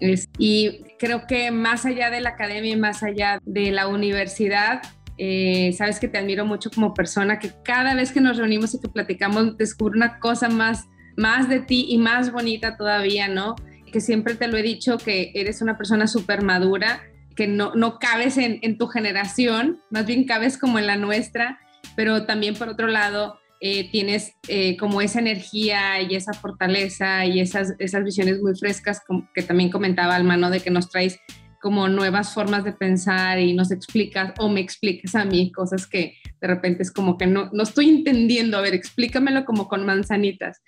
Es- 0.00 0.28
y 0.38 0.82
creo 0.98 1.26
que 1.26 1.50
más 1.50 1.84
allá 1.86 2.10
de 2.10 2.20
la 2.20 2.30
academia 2.30 2.72
y 2.72 2.76
más 2.76 3.02
allá 3.02 3.40
de 3.44 3.70
la 3.70 3.88
universidad, 3.88 4.82
eh, 5.16 5.72
sabes 5.76 5.98
que 5.98 6.08
te 6.08 6.18
admiro 6.18 6.44
mucho 6.46 6.70
como 6.70 6.94
persona, 6.94 7.38
que 7.38 7.50
cada 7.64 7.94
vez 7.94 8.12
que 8.12 8.20
nos 8.20 8.36
reunimos 8.36 8.74
y 8.74 8.80
que 8.80 8.88
platicamos 8.88 9.56
descubro 9.56 9.94
una 9.96 10.18
cosa 10.20 10.48
más, 10.48 10.86
más 11.16 11.48
de 11.48 11.60
ti 11.60 11.86
y 11.88 11.98
más 11.98 12.30
bonita 12.30 12.76
todavía, 12.76 13.26
¿no? 13.28 13.56
Que 13.92 14.00
siempre 14.00 14.34
te 14.34 14.46
lo 14.46 14.56
he 14.56 14.62
dicho, 14.62 14.96
que 14.98 15.32
eres 15.34 15.60
una 15.62 15.76
persona 15.76 16.06
súper 16.06 16.42
madura, 16.42 17.00
que 17.34 17.48
no, 17.48 17.72
no 17.74 17.98
cabes 17.98 18.36
en, 18.36 18.58
en 18.62 18.78
tu 18.78 18.86
generación, 18.86 19.80
más 19.90 20.06
bien 20.06 20.24
cabes 20.24 20.58
como 20.58 20.78
en 20.78 20.86
la 20.86 20.96
nuestra, 20.96 21.58
pero 21.96 22.24
también 22.26 22.54
por 22.54 22.68
otro 22.68 22.86
lado 22.86 23.38
eh, 23.60 23.90
tienes 23.90 24.34
eh, 24.46 24.76
como 24.76 25.00
esa 25.00 25.18
energía 25.18 26.00
y 26.00 26.14
esa 26.14 26.32
fortaleza 26.32 27.26
y 27.26 27.40
esas, 27.40 27.74
esas 27.78 28.04
visiones 28.04 28.40
muy 28.40 28.56
frescas 28.56 29.02
que 29.34 29.42
también 29.42 29.70
comentaba 29.70 30.14
Almano 30.14 30.50
de 30.50 30.60
que 30.60 30.70
nos 30.70 30.90
traes 30.90 31.18
como 31.60 31.88
nuevas 31.88 32.34
formas 32.34 32.64
de 32.64 32.72
pensar 32.72 33.40
y 33.40 33.52
nos 33.52 33.72
explicas 33.72 34.32
o 34.38 34.48
me 34.48 34.60
explicas 34.60 35.14
a 35.14 35.24
mí 35.24 35.50
cosas 35.50 35.86
que 35.86 36.14
de 36.40 36.46
repente 36.46 36.82
es 36.82 36.92
como 36.92 37.18
que 37.18 37.26
no, 37.26 37.50
no 37.52 37.62
estoy 37.64 37.88
entendiendo, 37.88 38.58
a 38.58 38.60
ver, 38.60 38.74
explícamelo 38.74 39.44
como 39.44 39.66
con 39.66 39.84
manzanitas. 39.84 40.62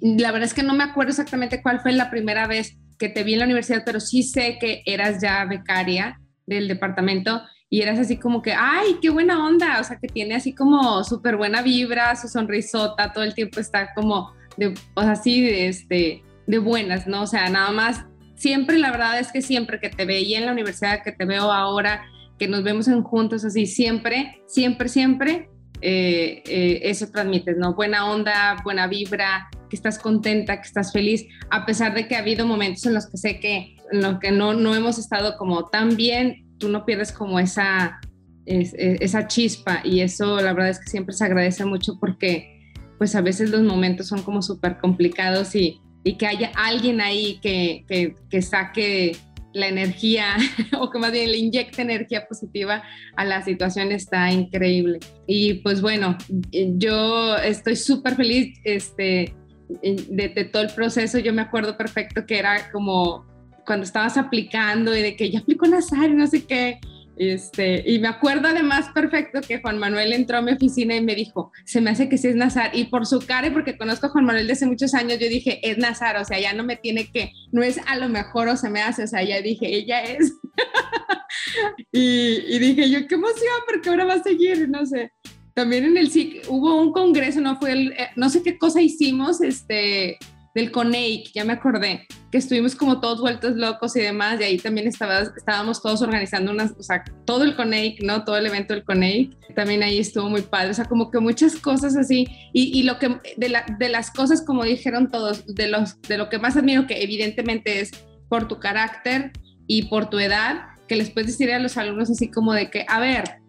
La 0.00 0.30
verdad 0.30 0.46
es 0.46 0.54
que 0.54 0.62
no 0.62 0.74
me 0.74 0.84
acuerdo 0.84 1.10
exactamente 1.10 1.62
cuál 1.62 1.80
fue 1.80 1.92
la 1.92 2.10
primera 2.10 2.46
vez 2.46 2.76
que 2.98 3.08
te 3.08 3.24
vi 3.24 3.32
en 3.32 3.40
la 3.40 3.46
universidad, 3.46 3.82
pero 3.84 3.98
sí 3.98 4.22
sé 4.22 4.58
que 4.60 4.82
eras 4.86 5.20
ya 5.20 5.44
becaria 5.44 6.20
del 6.46 6.68
departamento 6.68 7.42
y 7.72 7.80
eras 7.80 7.98
así 7.98 8.18
como 8.18 8.42
que, 8.42 8.52
ay, 8.52 8.98
qué 9.00 9.08
buena 9.08 9.46
onda, 9.46 9.80
o 9.80 9.84
sea, 9.84 9.98
que 9.98 10.06
tiene 10.06 10.34
así 10.34 10.52
como 10.54 11.02
súper 11.04 11.38
buena 11.38 11.62
vibra, 11.62 12.14
su 12.16 12.28
sonrisota, 12.28 13.14
todo 13.14 13.24
el 13.24 13.32
tiempo 13.32 13.60
está 13.60 13.94
como, 13.94 14.34
de, 14.58 14.74
o 14.92 15.00
sea, 15.00 15.12
así 15.12 15.40
de, 15.40 15.68
este, 15.68 16.22
de 16.46 16.58
buenas, 16.58 17.06
¿no? 17.06 17.22
O 17.22 17.26
sea, 17.26 17.48
nada 17.48 17.70
más, 17.70 18.04
siempre, 18.34 18.76
la 18.76 18.90
verdad 18.90 19.18
es 19.18 19.32
que 19.32 19.40
siempre 19.40 19.80
que 19.80 19.88
te 19.88 20.04
veía 20.04 20.38
en 20.38 20.44
la 20.44 20.52
universidad, 20.52 21.02
que 21.02 21.12
te 21.12 21.24
veo 21.24 21.50
ahora, 21.50 22.04
que 22.38 22.46
nos 22.46 22.62
vemos 22.62 22.88
en 22.88 23.02
juntos, 23.02 23.42
así, 23.42 23.64
siempre, 23.64 24.42
siempre, 24.46 24.90
siempre, 24.90 25.48
eh, 25.80 26.42
eh, 26.46 26.80
eso 26.82 27.10
transmites, 27.10 27.56
¿no? 27.56 27.74
Buena 27.74 28.10
onda, 28.10 28.58
buena 28.64 28.86
vibra, 28.86 29.48
que 29.70 29.76
estás 29.76 29.98
contenta, 29.98 30.60
que 30.60 30.66
estás 30.66 30.92
feliz, 30.92 31.24
a 31.48 31.64
pesar 31.64 31.94
de 31.94 32.06
que 32.06 32.16
ha 32.16 32.18
habido 32.18 32.46
momentos 32.46 32.84
en 32.84 32.92
los 32.92 33.06
que 33.08 33.16
sé 33.16 33.40
que, 33.40 33.76
en 33.92 34.18
que 34.18 34.30
no, 34.30 34.52
no 34.52 34.74
hemos 34.74 34.98
estado 34.98 35.38
como 35.38 35.70
tan 35.70 35.96
bien, 35.96 36.41
tú 36.62 36.68
no 36.68 36.84
pierdes 36.86 37.10
como 37.10 37.40
esa, 37.40 38.00
es- 38.46 38.72
es- 38.78 39.00
esa 39.00 39.26
chispa 39.26 39.80
y 39.84 40.00
eso 40.00 40.40
la 40.40 40.52
verdad 40.52 40.70
es 40.70 40.78
que 40.78 40.86
siempre 40.86 41.12
se 41.12 41.24
agradece 41.24 41.64
mucho 41.64 41.98
porque 42.00 42.72
pues 42.98 43.16
a 43.16 43.20
veces 43.20 43.50
los 43.50 43.62
momentos 43.62 44.06
son 44.06 44.22
como 44.22 44.42
súper 44.42 44.78
complicados 44.78 45.56
y, 45.56 45.80
y 46.04 46.16
que 46.16 46.28
haya 46.28 46.52
alguien 46.54 47.00
ahí 47.00 47.40
que, 47.42 47.84
que, 47.88 48.14
que 48.30 48.42
saque 48.42 49.16
la 49.54 49.66
energía 49.66 50.36
o 50.80 50.88
que 50.88 50.98
más 51.00 51.10
bien 51.10 51.32
le 51.32 51.38
inyecte 51.38 51.82
energía 51.82 52.26
positiva 52.28 52.84
a 53.16 53.24
la 53.24 53.42
situación 53.42 53.90
está 53.90 54.30
increíble. 54.30 55.00
Y 55.26 55.54
pues 55.54 55.80
bueno, 55.82 56.16
yo 56.52 57.36
estoy 57.38 57.74
súper 57.74 58.14
feliz 58.14 58.56
este, 58.64 59.34
de 59.82 60.48
todo 60.52 60.62
el 60.62 60.70
proceso. 60.72 61.18
Yo 61.18 61.32
me 61.32 61.42
acuerdo 61.42 61.76
perfecto 61.76 62.24
que 62.24 62.38
era 62.38 62.70
como 62.70 63.26
cuando 63.66 63.84
estabas 63.84 64.16
aplicando 64.16 64.96
y 64.96 65.02
de 65.02 65.16
que 65.16 65.30
ya 65.30 65.40
aplicó 65.40 65.66
Nazar 65.66 66.10
y 66.10 66.14
no 66.14 66.26
sé 66.26 66.44
qué. 66.44 66.80
Este, 67.16 67.84
y 67.86 67.98
me 67.98 68.08
acuerdo 68.08 68.48
además 68.48 68.88
perfecto 68.94 69.42
que 69.42 69.60
Juan 69.60 69.78
Manuel 69.78 70.12
entró 70.12 70.38
a 70.38 70.42
mi 70.42 70.52
oficina 70.52 70.96
y 70.96 71.02
me 71.02 71.14
dijo, 71.14 71.52
se 71.64 71.80
me 71.80 71.90
hace 71.90 72.08
que 72.08 72.18
sí 72.18 72.28
es 72.28 72.36
Nazar. 72.36 72.70
Y 72.72 72.84
por 72.84 73.06
su 73.06 73.20
cara 73.20 73.46
y 73.46 73.50
porque 73.50 73.76
conozco 73.76 74.06
a 74.06 74.10
Juan 74.10 74.24
Manuel 74.24 74.46
desde 74.46 74.66
muchos 74.66 74.94
años, 74.94 75.18
yo 75.18 75.28
dije, 75.28 75.60
es 75.62 75.78
Nazar, 75.78 76.16
o 76.16 76.24
sea, 76.24 76.40
ya 76.40 76.52
no 76.54 76.64
me 76.64 76.76
tiene 76.76 77.10
que, 77.12 77.32
no 77.52 77.62
es 77.62 77.78
a 77.86 77.96
lo 77.96 78.08
mejor 78.08 78.48
o 78.48 78.56
se 78.56 78.70
me 78.70 78.80
hace, 78.80 79.04
o 79.04 79.06
sea, 79.06 79.22
ya 79.22 79.40
dije, 79.40 79.66
ella 79.74 80.02
es. 80.02 80.32
y, 81.92 82.40
y 82.48 82.58
dije 82.58 82.90
yo, 82.90 83.06
qué 83.06 83.14
emoción, 83.14 83.54
porque 83.66 83.90
ahora 83.90 84.04
va 84.04 84.14
a 84.14 84.22
seguir, 84.22 84.68
no 84.68 84.86
sé. 84.86 85.12
También 85.54 85.84
en 85.84 85.98
el 85.98 86.10
SIC 86.10 86.46
hubo 86.48 86.80
un 86.80 86.92
congreso, 86.92 87.40
no 87.40 87.58
fue 87.58 87.72
el, 87.72 87.92
eh, 87.92 88.08
no 88.16 88.30
sé 88.30 88.42
qué 88.42 88.56
cosa 88.56 88.80
hicimos, 88.80 89.42
este, 89.42 90.18
del 90.54 90.70
CONEIC, 90.70 91.32
ya 91.32 91.44
me 91.44 91.54
acordé, 91.54 92.06
que 92.30 92.38
estuvimos 92.38 92.74
como 92.74 93.00
todos 93.00 93.20
vueltos 93.20 93.56
locos 93.56 93.96
y 93.96 94.00
demás, 94.00 94.40
y 94.40 94.44
ahí 94.44 94.58
también 94.58 94.86
estaba, 94.86 95.20
estábamos 95.20 95.82
todos 95.82 96.02
organizando 96.02 96.52
unas, 96.52 96.72
o 96.78 96.82
sea, 96.82 97.02
todo 97.24 97.44
el 97.44 97.56
CONEIC, 97.56 98.02
¿no? 98.02 98.24
Todo 98.24 98.36
el 98.36 98.46
evento 98.46 98.74
del 98.74 98.84
CONEIC, 98.84 99.54
también 99.54 99.82
ahí 99.82 99.98
estuvo 99.98 100.28
muy 100.28 100.42
padre, 100.42 100.70
o 100.70 100.74
sea, 100.74 100.84
como 100.84 101.10
que 101.10 101.20
muchas 101.20 101.56
cosas 101.56 101.96
así, 101.96 102.26
y, 102.52 102.78
y 102.78 102.82
lo 102.82 102.98
que, 102.98 103.18
de, 103.36 103.48
la, 103.48 103.64
de 103.78 103.88
las 103.88 104.10
cosas, 104.10 104.44
como 104.44 104.64
dijeron 104.64 105.10
todos, 105.10 105.46
de, 105.46 105.68
los, 105.68 106.00
de 106.02 106.18
lo 106.18 106.28
que 106.28 106.38
más 106.38 106.56
admiro, 106.56 106.86
que 106.86 107.02
evidentemente 107.02 107.80
es 107.80 107.90
por 108.28 108.48
tu 108.48 108.58
carácter 108.58 109.32
y 109.66 109.84
por 109.84 110.10
tu 110.10 110.18
edad, 110.18 110.66
que 110.86 110.96
les 110.96 111.10
puedes 111.10 111.28
decir 111.28 111.50
a 111.52 111.58
los 111.58 111.76
alumnos 111.76 112.10
así 112.10 112.30
como 112.30 112.52
de 112.52 112.70
que, 112.70 112.84
a 112.88 113.00
ver, 113.00 113.42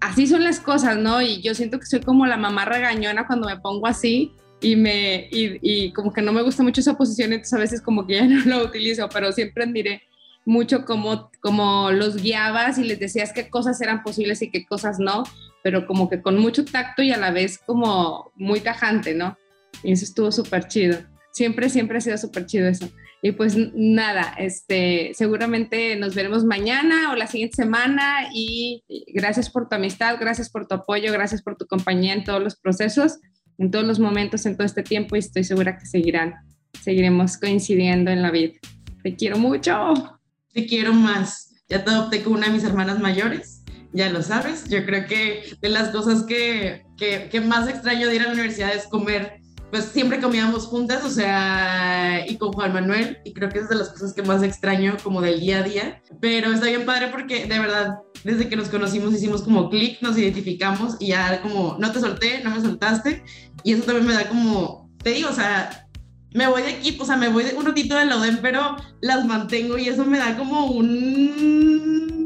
así 0.00 0.26
son 0.26 0.44
las 0.44 0.60
cosas, 0.60 0.96
¿no? 0.96 1.22
Y 1.22 1.40
yo 1.42 1.54
siento 1.54 1.78
que 1.78 1.86
soy 1.86 2.00
como 2.00 2.26
la 2.26 2.36
mamá 2.36 2.64
regañona 2.64 3.26
cuando 3.26 3.48
me 3.48 3.58
pongo 3.58 3.86
así, 3.86 4.32
y 4.60 4.76
me 4.76 5.28
y, 5.30 5.58
y, 5.62 5.92
como 5.92 6.12
que 6.12 6.22
no 6.22 6.32
me 6.32 6.42
gusta 6.42 6.62
mucho 6.62 6.80
esa 6.80 6.96
posición, 6.96 7.32
entonces 7.32 7.54
a 7.54 7.58
veces 7.58 7.80
como 7.80 8.06
que 8.06 8.14
ya 8.14 8.24
no 8.26 8.44
lo 8.44 8.64
utilizo, 8.64 9.08
pero 9.08 9.32
siempre 9.32 9.64
admiré 9.64 10.02
mucho 10.44 10.84
como, 10.84 11.30
como 11.40 11.90
los 11.90 12.16
guiabas 12.22 12.78
y 12.78 12.84
les 12.84 12.98
decías 12.98 13.32
qué 13.32 13.50
cosas 13.50 13.80
eran 13.80 14.02
posibles 14.02 14.40
y 14.42 14.50
qué 14.50 14.64
cosas 14.64 14.98
no, 14.98 15.24
pero 15.62 15.86
como 15.86 16.08
que 16.08 16.22
con 16.22 16.38
mucho 16.38 16.64
tacto 16.64 17.02
y 17.02 17.12
a 17.12 17.18
la 17.18 17.30
vez 17.30 17.58
como 17.58 18.32
muy 18.34 18.60
tajante, 18.60 19.14
¿no? 19.14 19.36
Y 19.82 19.92
eso 19.92 20.04
estuvo 20.04 20.32
súper 20.32 20.66
chido. 20.66 20.98
Siempre, 21.32 21.68
siempre 21.68 21.98
ha 21.98 22.00
sido 22.00 22.16
súper 22.16 22.46
chido 22.46 22.66
eso. 22.66 22.88
Y 23.20 23.32
pues 23.32 23.56
nada, 23.74 24.34
este, 24.38 25.12
seguramente 25.14 25.96
nos 25.96 26.14
veremos 26.14 26.44
mañana 26.44 27.12
o 27.12 27.16
la 27.16 27.26
siguiente 27.26 27.56
semana 27.56 28.28
y 28.32 28.82
gracias 29.08 29.50
por 29.50 29.68
tu 29.68 29.74
amistad, 29.74 30.16
gracias 30.18 30.48
por 30.48 30.66
tu 30.66 30.76
apoyo, 30.76 31.12
gracias 31.12 31.42
por 31.42 31.56
tu 31.56 31.66
compañía 31.66 32.14
en 32.14 32.24
todos 32.24 32.42
los 32.42 32.56
procesos 32.56 33.18
en 33.58 33.70
todos 33.70 33.84
los 33.84 33.98
momentos, 33.98 34.46
en 34.46 34.56
todo 34.56 34.64
este 34.64 34.82
tiempo 34.82 35.16
y 35.16 35.18
estoy 35.18 35.44
segura 35.44 35.76
que 35.76 35.86
seguirán, 35.86 36.36
seguiremos 36.80 37.36
coincidiendo 37.36 38.10
en 38.10 38.22
la 38.22 38.30
vida. 38.30 38.54
Te 39.02 39.14
quiero 39.16 39.38
mucho. 39.38 40.18
Te 40.52 40.66
quiero 40.66 40.92
más. 40.94 41.54
Ya 41.68 41.84
te 41.84 41.90
adopté 41.90 42.22
como 42.22 42.36
una 42.36 42.46
de 42.46 42.54
mis 42.54 42.64
hermanas 42.64 42.98
mayores, 42.98 43.62
ya 43.92 44.08
lo 44.10 44.22
sabes. 44.22 44.68
Yo 44.70 44.86
creo 44.86 45.06
que 45.06 45.42
de 45.60 45.68
las 45.68 45.90
cosas 45.90 46.22
que, 46.22 46.84
que, 46.96 47.28
que 47.30 47.40
más 47.40 47.68
extraño 47.68 48.08
de 48.08 48.16
ir 48.16 48.22
a 48.22 48.26
la 48.26 48.32
universidad 48.32 48.74
es 48.74 48.86
comer. 48.86 49.37
Pues 49.70 49.84
siempre 49.84 50.20
comíamos 50.20 50.66
juntas, 50.66 51.04
o 51.04 51.10
sea, 51.10 52.24
y 52.26 52.36
con 52.36 52.52
Juan 52.52 52.72
Manuel, 52.72 53.18
y 53.24 53.34
creo 53.34 53.50
que 53.50 53.58
es 53.58 53.68
de 53.68 53.74
las 53.74 53.90
cosas 53.90 54.14
que 54.14 54.22
más 54.22 54.42
extraño 54.42 54.96
como 55.02 55.20
del 55.20 55.40
día 55.40 55.58
a 55.58 55.62
día. 55.62 56.02
Pero 56.20 56.52
está 56.52 56.66
bien 56.66 56.86
padre 56.86 57.08
porque 57.08 57.44
de 57.46 57.58
verdad, 57.58 57.98
desde 58.24 58.48
que 58.48 58.56
nos 58.56 58.68
conocimos 58.68 59.12
hicimos 59.12 59.42
como 59.42 59.68
clic, 59.68 60.00
nos 60.00 60.16
identificamos 60.16 60.96
y 60.98 61.08
ya 61.08 61.42
como, 61.42 61.76
no 61.78 61.92
te 61.92 62.00
solté, 62.00 62.42
no 62.42 62.50
me 62.50 62.62
soltaste, 62.62 63.22
y 63.62 63.74
eso 63.74 63.82
también 63.82 64.06
me 64.06 64.14
da 64.14 64.28
como, 64.28 64.90
te 65.02 65.10
digo, 65.10 65.28
o 65.28 65.34
sea, 65.34 65.86
me 66.32 66.46
voy 66.46 66.62
de 66.62 66.68
aquí, 66.68 66.96
o 66.98 67.04
sea, 67.04 67.16
me 67.16 67.28
voy 67.28 67.44
de 67.44 67.54
un 67.54 67.66
ratito 67.66 67.94
de 67.94 68.06
la 68.06 68.16
UDEM, 68.16 68.38
pero 68.40 68.76
las 69.00 69.26
mantengo 69.26 69.76
y 69.76 69.88
eso 69.88 70.04
me 70.04 70.18
da 70.18 70.36
como 70.36 70.66
un... 70.66 72.17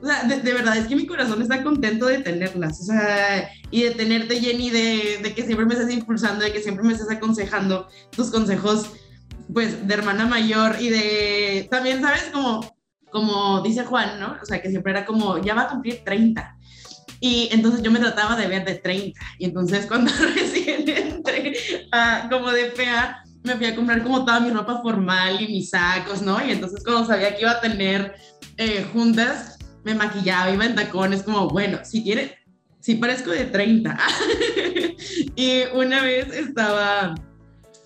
O 0.00 0.06
sea, 0.06 0.24
de, 0.24 0.52
verdad 0.52 0.76
es 0.76 0.86
que 0.86 0.96
mi 0.96 1.06
corazón 1.06 1.42
está 1.42 1.62
contento 1.62 2.06
de 2.06 2.18
tenerlas, 2.18 2.80
o 2.80 2.84
sea, 2.84 3.50
y 3.70 3.82
de 3.82 3.90
tenerte, 3.92 4.40
Jenny, 4.40 4.70
de, 4.70 5.18
de 5.22 5.34
que 5.34 5.42
siempre 5.42 5.66
me 5.66 5.74
estés 5.74 5.92
impulsando, 5.92 6.44
de 6.44 6.52
que 6.52 6.60
siempre 6.60 6.84
me 6.84 6.92
estés 6.92 7.10
aconsejando 7.10 7.88
tus 8.10 8.30
consejos, 8.30 8.92
pues, 9.52 9.86
de 9.88 9.94
hermana 9.94 10.26
mayor 10.26 10.76
y 10.80 10.90
de, 10.90 11.68
también, 11.70 12.00
¿sabes? 12.00 12.30
Como, 12.32 12.60
como 13.10 13.60
dice 13.62 13.84
Juan, 13.84 14.20
¿no? 14.20 14.36
O 14.40 14.44
sea, 14.44 14.62
que 14.62 14.70
siempre 14.70 14.92
era 14.92 15.04
como, 15.04 15.38
ya 15.38 15.54
va 15.54 15.62
a 15.62 15.68
cumplir 15.68 16.02
30. 16.04 16.56
Y 17.20 17.48
entonces 17.50 17.82
yo 17.82 17.90
me 17.90 17.98
trataba 17.98 18.36
de 18.36 18.46
ver 18.46 18.64
de 18.64 18.76
30. 18.76 19.20
Y 19.38 19.46
entonces 19.46 19.86
cuando 19.86 20.12
recién 20.34 20.88
entré 20.88 21.54
a, 21.90 22.28
como 22.30 22.50
de 22.50 22.70
fea, 22.70 23.22
me 23.42 23.56
fui 23.56 23.66
a 23.66 23.74
comprar 23.74 24.02
como 24.02 24.24
toda 24.24 24.40
mi 24.40 24.50
ropa 24.50 24.80
formal 24.82 25.40
y 25.40 25.48
mis 25.48 25.70
sacos, 25.70 26.22
¿no? 26.22 26.44
Y 26.44 26.52
entonces 26.52 26.82
cuando 26.84 27.06
sabía 27.06 27.34
que 27.34 27.42
iba 27.42 27.52
a 27.52 27.60
tener 27.60 28.14
eh, 28.56 28.86
juntas, 28.92 29.57
me 29.84 29.94
maquillaba, 29.94 30.50
iba 30.50 30.66
en 30.66 30.74
tacones, 30.74 31.22
como, 31.22 31.48
bueno, 31.48 31.78
si 31.84 32.02
quiere, 32.02 32.38
si 32.80 32.96
parezco 32.96 33.30
de 33.30 33.44
30. 33.44 33.98
y 35.36 35.62
una 35.74 36.02
vez 36.02 36.32
estaba, 36.32 37.14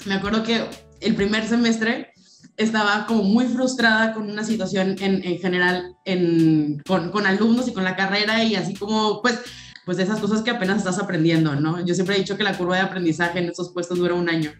me 0.06 0.14
acuerdo 0.14 0.42
que 0.42 0.64
el 1.00 1.14
primer 1.14 1.46
semestre 1.46 2.12
estaba 2.56 3.06
como 3.06 3.22
muy 3.22 3.46
frustrada 3.46 4.12
con 4.12 4.30
una 4.30 4.44
situación 4.44 4.96
en, 5.00 5.24
en 5.24 5.38
general 5.38 5.96
en, 6.04 6.82
con, 6.86 7.10
con, 7.10 7.26
alumnos 7.26 7.68
y 7.68 7.72
con 7.72 7.84
la 7.84 7.96
carrera 7.96 8.44
y 8.44 8.54
así 8.54 8.74
como, 8.74 9.22
pues, 9.22 9.40
pues 9.84 9.98
esas 9.98 10.20
cosas 10.20 10.42
que 10.42 10.50
apenas 10.50 10.78
estás 10.78 10.98
aprendiendo, 10.98 11.56
¿no? 11.56 11.84
Yo 11.84 11.94
siempre 11.94 12.14
he 12.14 12.18
dicho 12.18 12.36
que 12.36 12.44
la 12.44 12.56
curva 12.56 12.76
de 12.76 12.82
aprendizaje 12.82 13.38
en 13.38 13.46
estos 13.46 13.72
puestos 13.72 13.98
dura 13.98 14.14
un 14.14 14.28
año. 14.28 14.52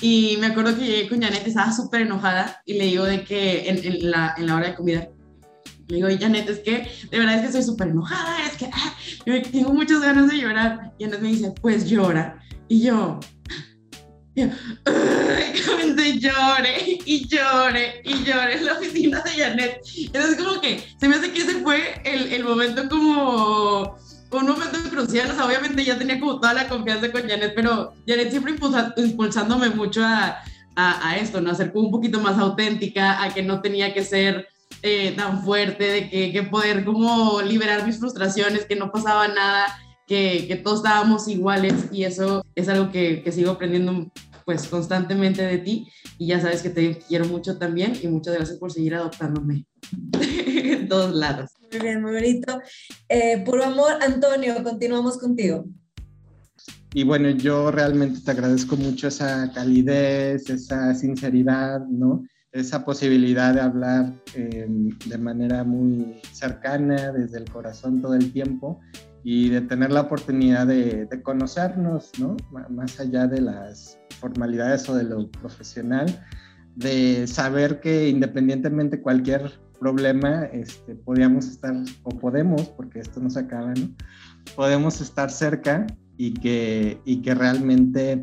Y 0.00 0.36
me 0.40 0.46
acuerdo 0.46 0.76
que 0.76 0.86
llegué 0.86 1.08
con 1.08 1.20
Janet, 1.20 1.46
estaba 1.46 1.72
súper 1.72 2.02
enojada 2.02 2.62
y 2.64 2.74
le 2.74 2.84
digo 2.84 3.04
de 3.04 3.24
que 3.24 3.68
en, 3.68 4.10
la, 4.10 4.34
en 4.36 4.46
la 4.46 4.56
hora 4.56 4.68
de 4.68 4.74
comida, 4.74 5.08
le 5.88 5.96
digo, 5.96 6.08
Janet, 6.20 6.48
es 6.48 6.60
que 6.60 6.90
de 7.10 7.18
verdad 7.18 7.36
es 7.36 7.40
que 7.40 7.46
estoy 7.46 7.62
súper 7.62 7.88
enojada, 7.88 8.46
es 8.46 8.56
que 8.56 8.70
ah, 8.72 8.94
tengo 9.50 9.72
muchas 9.72 10.00
ganas 10.00 10.30
de 10.30 10.38
llorar. 10.38 10.92
Y 10.98 11.04
Janet 11.04 11.20
me 11.20 11.28
dice, 11.28 11.52
pues 11.60 11.88
llora. 11.88 12.38
Y 12.68 12.82
yo, 12.82 13.18
y 14.38 14.42
lloré 16.20 16.98
y 17.04 17.28
lloré 17.28 18.02
y 18.04 18.24
lloré 18.24 18.56
en 18.58 18.66
la 18.66 18.74
oficina 18.74 19.20
de 19.22 19.30
Janet. 19.30 19.80
Entonces 19.96 20.36
como 20.36 20.60
que 20.60 20.84
se 20.98 21.08
me 21.08 21.16
hace 21.16 21.32
que 21.32 21.40
ese 21.40 21.60
fue 21.60 22.00
el, 22.04 22.32
el 22.32 22.44
momento 22.44 22.88
como 22.88 23.96
un 24.30 24.46
momento 24.46 24.78
crucial, 24.90 25.30
o 25.30 25.34
sea, 25.34 25.46
obviamente 25.46 25.84
ya 25.84 25.98
tenía 25.98 26.20
como 26.20 26.38
toda 26.38 26.52
la 26.52 26.68
confianza 26.68 27.10
con 27.10 27.26
Janet, 27.26 27.52
pero 27.54 27.94
Janet 28.06 28.30
siempre 28.30 28.54
impulsándome 28.96 29.70
mucho 29.70 30.04
a, 30.04 30.38
a, 30.76 31.08
a, 31.08 31.16
esto, 31.16 31.40
¿no? 31.40 31.50
A 31.50 31.54
ser 31.54 31.72
como 31.72 31.86
un 31.86 31.90
poquito 31.90 32.20
más 32.20 32.38
auténtica, 32.38 33.22
a 33.22 33.32
que 33.32 33.42
no 33.42 33.62
tenía 33.62 33.94
que 33.94 34.04
ser 34.04 34.46
eh, 34.82 35.12
tan 35.16 35.42
fuerte, 35.42 35.84
de 35.84 36.10
que, 36.10 36.32
que, 36.32 36.42
poder 36.44 36.84
como 36.84 37.40
liberar 37.42 37.86
mis 37.86 37.98
frustraciones, 37.98 38.64
que 38.64 38.76
no 38.76 38.92
pasaba 38.92 39.28
nada, 39.28 39.66
que, 40.06 40.46
que 40.48 40.56
todos 40.56 40.78
estábamos 40.78 41.28
iguales 41.28 41.74
y 41.92 42.04
eso 42.04 42.44
es 42.54 42.68
algo 42.68 42.90
que, 42.90 43.22
que 43.22 43.32
sigo 43.32 43.52
aprendiendo 43.52 44.10
pues 44.44 44.66
constantemente 44.66 45.42
de 45.42 45.58
ti 45.58 45.88
y 46.16 46.28
ya 46.28 46.40
sabes 46.40 46.62
que 46.62 46.70
te 46.70 46.98
quiero 47.06 47.26
mucho 47.26 47.58
también 47.58 47.92
y 48.02 48.08
muchas 48.08 48.34
gracias 48.34 48.56
por 48.56 48.72
seguir 48.72 48.94
adoptándome 48.94 49.66
en 50.20 50.88
todos 50.88 51.14
lados. 51.14 51.50
Muy 51.70 51.80
bien, 51.80 52.00
muy 52.00 52.14
bonito. 52.14 52.58
Eh, 53.10 53.42
puro 53.44 53.64
amor, 53.64 53.98
Antonio, 54.00 54.62
continuamos 54.64 55.18
contigo. 55.18 55.66
Y 56.94 57.04
bueno, 57.04 57.28
yo 57.28 57.70
realmente 57.70 58.20
te 58.24 58.30
agradezco 58.30 58.76
mucho 58.76 59.08
esa 59.08 59.52
calidez, 59.52 60.48
esa 60.48 60.94
sinceridad, 60.94 61.80
¿no? 61.86 62.24
Esa 62.52 62.84
posibilidad 62.84 63.52
de 63.54 63.60
hablar 63.60 64.12
eh, 64.34 64.66
de 65.06 65.18
manera 65.18 65.64
muy 65.64 66.20
cercana, 66.32 67.12
desde 67.12 67.38
el 67.38 67.50
corazón 67.50 68.00
todo 68.00 68.14
el 68.14 68.32
tiempo 68.32 68.80
y 69.22 69.50
de 69.50 69.60
tener 69.60 69.90
la 69.92 70.02
oportunidad 70.02 70.66
de, 70.66 71.08
conocernos, 71.22 72.12
¿no? 72.18 72.36
Más 72.70 72.98
allá 73.00 73.26
de 73.26 73.42
las 73.42 73.98
formalidades 74.20 74.88
o 74.88 74.94
de 74.94 75.04
lo 75.04 75.30
profesional, 75.30 76.06
de 76.74 77.26
saber 77.26 77.80
que 77.80 78.08
independientemente 78.08 79.02
cualquier 79.02 79.60
problema, 79.78 80.44
este, 80.46 80.94
podíamos 80.94 81.46
estar, 81.46 81.74
o 82.04 82.10
podemos, 82.10 82.68
porque 82.68 83.00
esto 83.00 83.20
no 83.20 83.28
se 83.28 83.40
acaba. 83.40 83.74
Podemos 84.56 85.00
estar 85.00 85.30
cerca 85.30 85.86
y 86.16 86.34
que, 86.34 87.00
y 87.04 87.20
que 87.22 87.34
realmente 87.34 88.22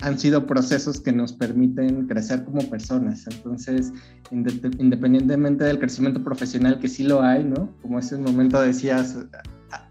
han 0.00 0.18
sido 0.18 0.46
procesos 0.46 1.00
que 1.00 1.12
nos 1.12 1.32
permiten 1.32 2.06
crecer 2.06 2.44
como 2.44 2.60
personas. 2.68 3.26
Entonces, 3.26 3.92
independientemente 4.30 5.64
del 5.64 5.78
crecimiento 5.78 6.22
profesional, 6.22 6.78
que 6.78 6.88
sí 6.88 7.04
lo 7.04 7.22
hay, 7.22 7.44
¿no? 7.44 7.74
Como 7.82 7.98
ese 7.98 8.18
momento 8.18 8.60
decías, 8.60 9.16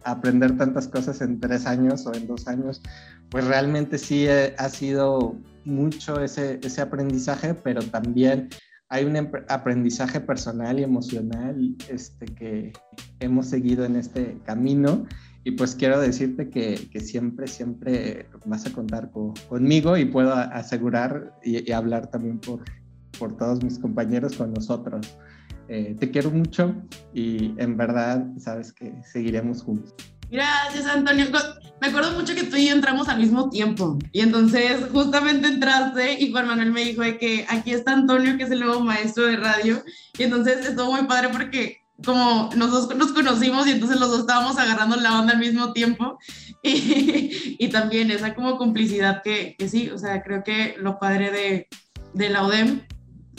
aprender 0.03 0.57
tantas 0.57 0.87
cosas 0.87 1.21
en 1.21 1.39
tres 1.39 1.65
años 1.65 2.05
o 2.05 2.13
en 2.13 2.27
dos 2.27 2.47
años, 2.47 2.81
pues 3.29 3.45
realmente 3.45 3.97
sí 3.97 4.25
eh, 4.27 4.55
ha 4.57 4.69
sido 4.69 5.35
mucho 5.65 6.21
ese, 6.21 6.59
ese 6.63 6.81
aprendizaje, 6.81 7.53
pero 7.55 7.81
también 7.81 8.49
hay 8.89 9.05
un 9.05 9.17
aprendizaje 9.49 10.21
personal 10.21 10.79
y 10.79 10.83
emocional 10.83 11.75
este, 11.89 12.25
que 12.27 12.73
hemos 13.19 13.47
seguido 13.47 13.83
en 13.83 13.95
este 13.95 14.37
camino. 14.45 15.05
Y 15.47 15.51
pues 15.51 15.75
quiero 15.75 16.01
decirte 16.01 16.49
que, 16.49 16.89
que 16.91 16.99
siempre, 16.99 17.45
siempre 17.45 18.27
vas 18.45 18.65
a 18.65 18.73
contar 18.73 19.11
conmigo 19.11 19.95
y 19.95 20.05
puedo 20.05 20.33
asegurar 20.33 21.35
y, 21.43 21.71
hablar 21.71 22.07
también 22.07 22.39
por, 22.39 22.63
por 23.19 23.37
todos 23.37 23.63
mis 23.63 23.77
compañeros 23.77 24.35
con 24.35 24.51
nosotros. 24.51 25.15
Eh, 25.69 25.95
te 25.99 26.09
quiero 26.09 26.31
mucho 26.31 26.75
y 27.13 27.53
en 27.57 27.77
verdad 27.77 28.25
sabes 28.39 28.73
que 28.73 28.91
seguiremos 29.03 29.61
juntos. 29.61 29.93
Gracias, 30.31 30.87
Antonio. 30.87 31.27
Me 31.79 31.87
acuerdo 31.89 32.13
mucho 32.13 32.33
que 32.33 32.45
tú 32.45 32.55
y 32.55 32.69
yo 32.69 32.73
entramos 32.73 33.07
al 33.07 33.19
mismo 33.19 33.51
tiempo. 33.51 33.99
Y 34.11 34.21
entonces 34.21 34.87
justamente 34.91 35.47
entraste 35.47 36.23
y 36.23 36.31
Juan 36.31 36.47
Manuel 36.47 36.71
me 36.71 36.85
dijo 36.85 37.03
de 37.03 37.19
que 37.19 37.45
aquí 37.47 37.71
está 37.71 37.93
Antonio, 37.93 38.35
que 38.35 38.45
es 38.45 38.51
el 38.51 38.61
nuevo 38.61 38.79
maestro 38.79 39.27
de 39.27 39.37
radio. 39.37 39.83
Y 40.17 40.23
entonces 40.23 40.65
estuvo 40.67 40.91
muy 40.91 41.03
padre 41.03 41.29
porque 41.31 41.84
como 42.03 42.49
nosotros 42.55 42.97
nos 42.97 43.13
conocimos 43.13 43.67
y 43.67 43.71
entonces 43.71 43.99
los 43.99 44.09
dos 44.09 44.19
estábamos 44.21 44.57
agarrando 44.57 44.95
la 44.97 45.19
onda 45.19 45.33
al 45.33 45.39
mismo 45.39 45.73
tiempo. 45.73 46.17
Y, 46.67 47.57
y 47.59 47.67
también 47.69 48.09
esa 48.09 48.33
como 48.33 48.57
complicidad 48.57 49.21
que, 49.21 49.55
que, 49.55 49.69
sí, 49.69 49.91
o 49.91 49.99
sea, 49.99 50.23
creo 50.23 50.43
que 50.43 50.73
lo 50.79 50.97
padre 50.97 51.29
de, 51.29 51.67
de 52.15 52.29
la 52.29 52.41
ODEM 52.41 52.81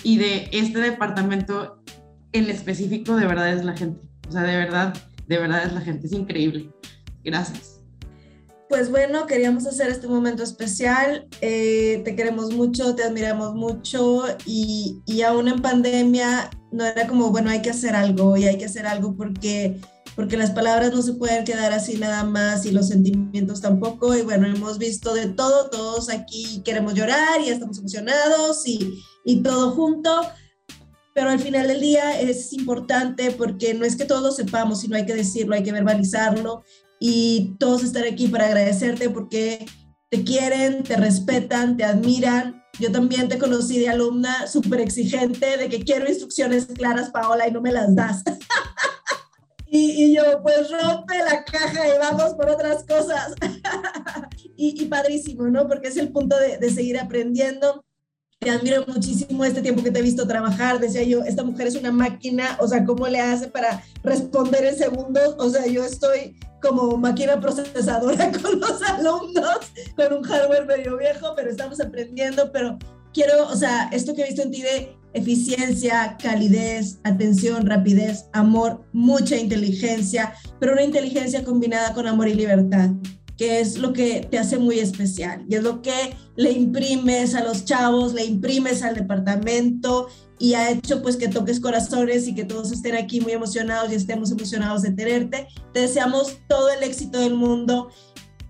y 0.05 0.19
de 0.19 0.49
este 0.53 0.79
departamento 0.79 1.83
en 2.31 2.49
específico 2.49 3.17
de 3.17 3.27
verdad 3.27 3.53
es 3.53 3.65
la 3.65 3.77
gente. 3.77 4.01
O 4.29 4.33
sea, 4.33 4.43
de 4.43 4.57
verdad, 4.57 4.95
de 5.27 5.39
verdad 5.39 5.65
es 5.65 5.73
la 5.73 5.81
gente. 5.81 6.07
Es 6.07 6.13
increíble. 6.13 6.71
Gracias. 7.25 7.76
Pues 8.69 8.91
bueno, 8.91 9.27
queríamos 9.27 9.65
hacer 9.67 9.91
este 9.91 10.09
momento 10.09 10.43
especial. 10.43 11.29
Eh, 11.41 12.03
te 12.05 12.17
queremos 12.17 12.53
mucho, 12.53 12.97
te 12.97 13.05
admiramos 13.05 13.55
mucho 13.55 14.25
y, 14.45 15.03
y 15.07 15.23
aún 15.23 15.47
en 15.47 15.63
pandemia 15.63 16.51
no 16.73 16.85
era 16.85 17.07
como, 17.07 17.31
bueno, 17.31 17.51
hay 17.51 17.63
que 17.63 17.71
hacer 17.71 17.95
algo 17.95 18.37
y 18.37 18.45
hay 18.45 18.59
que 18.59 18.65
hacer 18.65 18.87
algo 18.89 19.17
porque, 19.17 19.81
porque 20.17 20.37
las 20.37 20.51
palabras 20.51 20.93
no 20.93 21.01
se 21.03 21.13
pueden 21.13 21.45
quedar 21.45 21.73
así 21.73 21.97
nada 21.97 22.25
más 22.25 22.67
y 22.67 22.73
los 22.73 22.89
sentimientos 22.89 23.61
tampoco. 23.61 24.17
Y 24.17 24.23
bueno, 24.23 24.49
hemos 24.49 24.79
visto 24.79 25.15
de 25.15 25.29
todo, 25.29 25.71
todos 25.71 26.11
aquí 26.11 26.61
queremos 26.65 26.95
llorar 26.95 27.41
y 27.41 27.51
estamos 27.51 27.79
emocionados 27.79 28.67
y, 28.67 29.01
y 29.25 29.43
todo 29.43 29.71
junto 29.73 30.11
pero 31.15 31.31
al 31.31 31.41
final 31.41 31.67
del 31.67 31.81
día 31.81 32.21
es 32.21 32.53
importante 32.53 33.31
porque 33.31 33.73
no 33.73 33.87
es 33.87 33.97
que 33.97 34.05
todos 34.05 34.23
lo 34.23 34.33
sepamos, 34.33 34.83
sino 34.83 34.97
hay 34.97 35.07
que 35.07 35.15
decirlo, 35.15 35.55
hay 35.55 35.63
que 35.63 35.73
verbalizarlo 35.73 36.63
y 37.01 37.57
todos 37.59 37.85
estar 37.85 38.05
aquí 38.05 38.29
para 38.29 38.47
agradecerte 38.47 39.11
porque 39.11 39.67
te 40.11 40.25
quieren, 40.25 40.83
te 40.83 40.97
respetan, 40.97 41.77
te 41.77 41.85
admiran. 41.85 42.63
Yo 42.79 42.93
también 42.93 43.29
te 43.29 43.39
conocí 43.39 43.79
de 43.79 43.89
alumna 43.89 44.47
súper 44.47 44.81
exigente, 44.81 45.57
de 45.57 45.69
que 45.69 45.83
quiero 45.83 46.09
instrucciones 46.09 46.67
claras, 46.67 47.11
Paola, 47.11 47.49
y 47.49 47.53
no 47.53 47.61
me 47.61 47.73
las 47.73 47.95
das. 47.95 48.23
y, 49.67 50.05
y, 50.05 50.15
yo, 50.15 50.23
pues 50.43 50.71
rompe 50.71 51.19
la 51.19 51.45
caja 51.45 51.89
y 51.89 51.99
vamos 51.99 52.35
por 52.35 52.51
otras 52.51 52.85
cosas. 52.85 53.35
y, 54.57 54.83
y, 54.83 54.87
padrísimo, 54.87 55.49
¿no? 55.49 55.67
Porque 55.67 55.89
es 55.89 55.97
el 55.97 56.13
punto 56.13 56.39
de, 56.39 56.59
de 56.59 56.71
seguir 56.71 56.99
aprendiendo 56.99 57.83
te 58.39 58.51
admiro 58.51 58.85
muchísimo 58.87 59.45
este 59.45 59.63
tiempo 59.63 59.83
que 59.83 59.91
te 59.91 59.99
he 59.99 60.03
visto 60.03 60.27
trabajar. 60.27 60.79
Decía 60.79 61.03
yo, 61.03 61.23
esta 61.25 61.43
mujer 61.43 61.67
es 61.67 61.75
una 61.75 61.91
máquina, 61.91 62.57
o 62.61 62.69
sea, 62.69 62.85
¿cómo 62.85 63.09
le 63.09 63.21
hace 63.21 63.49
para 63.49 63.83
responder 64.03 64.65
en 64.67 64.77
segundos? 64.77 65.35
O 65.39 65.49
sea, 65.51 65.67
yo 65.67 65.85
estoy 65.85 66.39
como 66.67 66.97
máquina 66.97 67.41
procesadora 67.41 68.33
con 68.43 68.61
los 68.61 68.83
alumnos, 68.83 69.59
con 69.97 70.13
un 70.13 70.23
hardware 70.23 70.67
medio 70.67 70.97
viejo, 70.97 71.33
pero 71.37 71.51
estamos 71.51 71.81
aprendiendo, 71.81 72.51
pero 72.53 72.79
quiero, 73.13 73.49
o 73.49 73.57
sea, 73.57 73.89
esto 73.93 74.15
que 74.15 74.23
he 74.23 74.27
visto 74.27 74.43
en 74.43 74.51
ti 74.51 74.63
de 74.63 74.97
eficiencia, 75.15 76.17
calidez, 76.21 76.99
atención, 77.05 77.67
rapidez, 77.67 78.27
amor, 78.33 78.85
mucha 78.93 79.37
inteligencia, 79.37 80.35
pero 80.61 80.73
una 80.73 80.83
inteligencia 80.83 81.45
combinada 81.45 81.95
con 81.95 82.07
amor 82.07 82.29
y 82.29 82.35
libertad. 82.35 82.91
Que 83.37 83.61
es 83.61 83.79
lo 83.79 83.93
que 83.93 84.27
te 84.31 84.39
hace 84.39 84.59
muy 84.59 84.79
especial 84.79 85.45
y 85.49 85.57
es 85.57 85.63
lo 85.63 85.83
que 85.83 86.17
le 86.37 86.53
imprimes 86.53 87.35
a 87.35 87.45
los 87.45 87.65
chavos, 87.65 88.15
le 88.15 88.25
imprimes 88.25 88.83
al 88.83 88.95
departamento 88.95 90.09
y 90.39 90.55
ha 90.55 90.71
hecho 90.71 91.03
pues 91.03 91.17
que 91.17 91.29
toques 91.29 91.61
corazones 91.61 92.29
y 92.29 92.35
que 92.35 92.45
todos 92.45 92.73
estén 92.73 92.95
aquí 92.95 93.21
muy 93.21 93.33
emocionados 93.33 93.91
y 93.91 93.95
estemos 93.95 94.31
emocionados 94.31 94.83
de 94.83 94.93
tenerte. 94.93 95.49
Te 95.73 95.81
deseamos 95.81 96.39
todo 96.49 96.71
el 96.71 96.83
éxito 96.83 97.19
del 97.19 97.35
mundo 97.35 97.91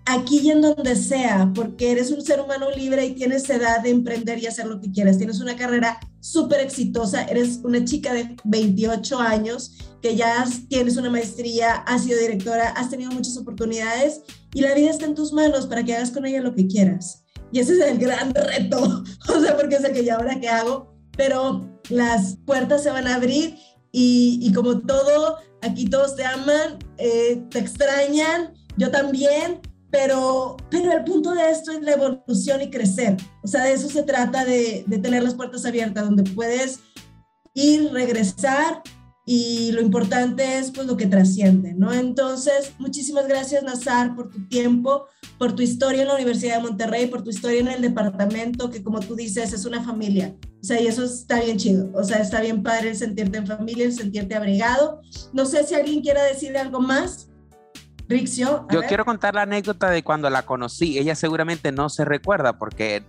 aquí 0.07 0.39
y 0.39 0.51
en 0.51 0.63
donde 0.63 0.97
sea, 0.97 1.51
porque 1.55 1.91
eres 1.91 2.11
un 2.11 2.23
ser 2.23 2.41
humano 2.41 2.71
libre 2.71 3.05
y 3.05 3.15
tienes 3.15 3.49
edad 3.51 3.83
de 3.83 3.91
emprender 3.91 4.39
y 4.39 4.47
hacer 4.47 4.67
lo 4.67 4.81
que 4.81 4.91
quieras. 4.91 5.19
Tienes 5.19 5.41
una 5.41 5.57
carrera 5.57 5.99
súper 6.21 6.61
exitosa, 6.61 7.25
eres 7.25 7.61
una 7.63 7.85
chica 7.85 8.15
de 8.15 8.37
28 8.45 9.19
años 9.19 9.77
que 10.01 10.17
ya 10.17 10.47
tienes 10.69 10.97
una 10.97 11.11
maestría, 11.11 11.75
has 11.75 12.05
sido 12.05 12.19
directora, 12.19 12.71
has 12.71 12.89
tenido 12.89 13.11
muchas 13.11 13.37
oportunidades 13.37 14.23
y 14.55 14.61
la 14.61 14.75
vida 14.75 14.91
está 14.91 15.07
en 15.07 15.15
tus 15.15 15.33
manos 15.33 15.67
para 15.67 15.85
que 15.85 15.95
hagas 15.95 16.13
con 16.13 16.25
ella 16.25 16.41
lo 16.41 16.55
que 16.55 16.67
quieras. 16.67 17.25
Y 17.53 17.61
ese 17.61 17.75
es 17.75 17.81
el 17.81 17.99
gran 17.99 18.33
reto, 18.35 19.05
o 19.29 19.41
sea, 19.41 19.57
porque 19.57 19.77
es 19.77 19.85
el 19.85 19.93
que 19.93 20.05
ya 20.05 20.17
ahora 20.17 20.41
que 20.41 20.49
hago, 20.49 20.95
pero 21.17 21.69
las 21.91 22.37
puertas 22.47 22.83
se 22.83 22.91
van 22.91 23.07
a 23.07 23.17
abrir 23.17 23.57
y, 23.99 24.53
como 24.53 24.81
todo, 24.81 25.39
aquí 25.63 25.87
todos 25.87 26.17
te 26.17 26.25
aman, 26.25 26.79
eh, 26.99 27.43
te 27.51 27.59
extrañan, 27.59 28.53
yo 28.77 28.91
también, 28.91 29.63
pero, 29.97 30.59
pero 30.71 30.93
el 30.93 31.05
punto 31.05 31.33
de 31.33 31.51
esto 31.51 31.73
es 31.73 31.81
la 31.81 31.93
evolución 31.93 32.61
y 32.61 32.71
crecer. 32.71 33.17
O 33.43 33.49
sea, 33.49 33.65
de 33.65 33.73
eso 33.73 33.89
se 33.89 34.03
trata 34.03 34.45
de, 34.45 34.85
de 34.87 34.99
tener 34.99 35.23
las 35.23 35.35
puertas 35.35 35.65
abiertas, 35.65 36.05
donde 36.05 36.23
puedes 36.23 36.81
ir, 37.55 37.91
regresar 37.93 38.83
y 39.25 39.73
lo 39.73 39.81
importante 39.81 40.59
es 40.59 40.71
pues 40.71 40.87
lo 40.87 40.99
que 40.99 41.07
trasciende, 41.07 41.73
¿no? 41.75 41.93
Entonces, 41.93 42.75
muchísimas 42.79 43.27
gracias 43.27 43.65
Nazar 43.65 44.15
por 44.15 44.31
tu 44.31 44.47
tiempo, 44.49 45.07
por 45.39 45.55
tu 45.57 45.63
historia 45.63 46.03
en 46.03 46.09
la 46.09 46.15
Universidad 46.15 46.59
de 46.59 46.69
Monterrey, 46.69 47.07
por 47.07 47.25
tu 47.25 47.31
historia 47.31 47.61
en 47.61 47.69
el 47.69 47.81
departamento, 47.81 48.71
que 48.71 48.85
como 48.85 49.01
tú 49.01 49.17
dices 49.17 49.55
es 49.55 49.65
una 49.65 49.83
familia. 49.83 50.37
O 50.63 50.65
sea, 50.65 50.81
y 50.81 50.87
eso 50.87 51.05
está 51.05 51.41
bien 51.41 51.57
chido. 51.57 51.91
O 51.95 52.05
sea, 52.05 52.19
está 52.19 52.43
bien 52.43 52.63
padre 52.63 52.91
el 52.91 52.97
sentirte 52.97 53.39
en 53.39 53.47
familia, 53.47 53.87
el 53.87 53.95
sentirte 53.95 54.35
abrigado. 54.35 55.01
No 55.33 55.47
sé 55.47 55.65
si 55.65 55.75
alguien 55.75 56.03
quiera 56.03 56.23
decirle 56.23 56.59
algo 56.59 56.81
más. 56.81 57.31
Rixio. 58.09 58.67
Yo 58.71 58.83
quiero 58.83 59.05
contar 59.05 59.35
la 59.35 59.43
anécdota 59.43 59.91
de 59.91 60.03
cuando 60.03 60.31
la 60.31 60.43
conocí. 60.43 60.99
Ella 60.99 61.15
seguramente 61.15 61.73
no 61.73 61.89
se 61.89 62.05
recuerda 62.05 62.59
porque 62.59 63.05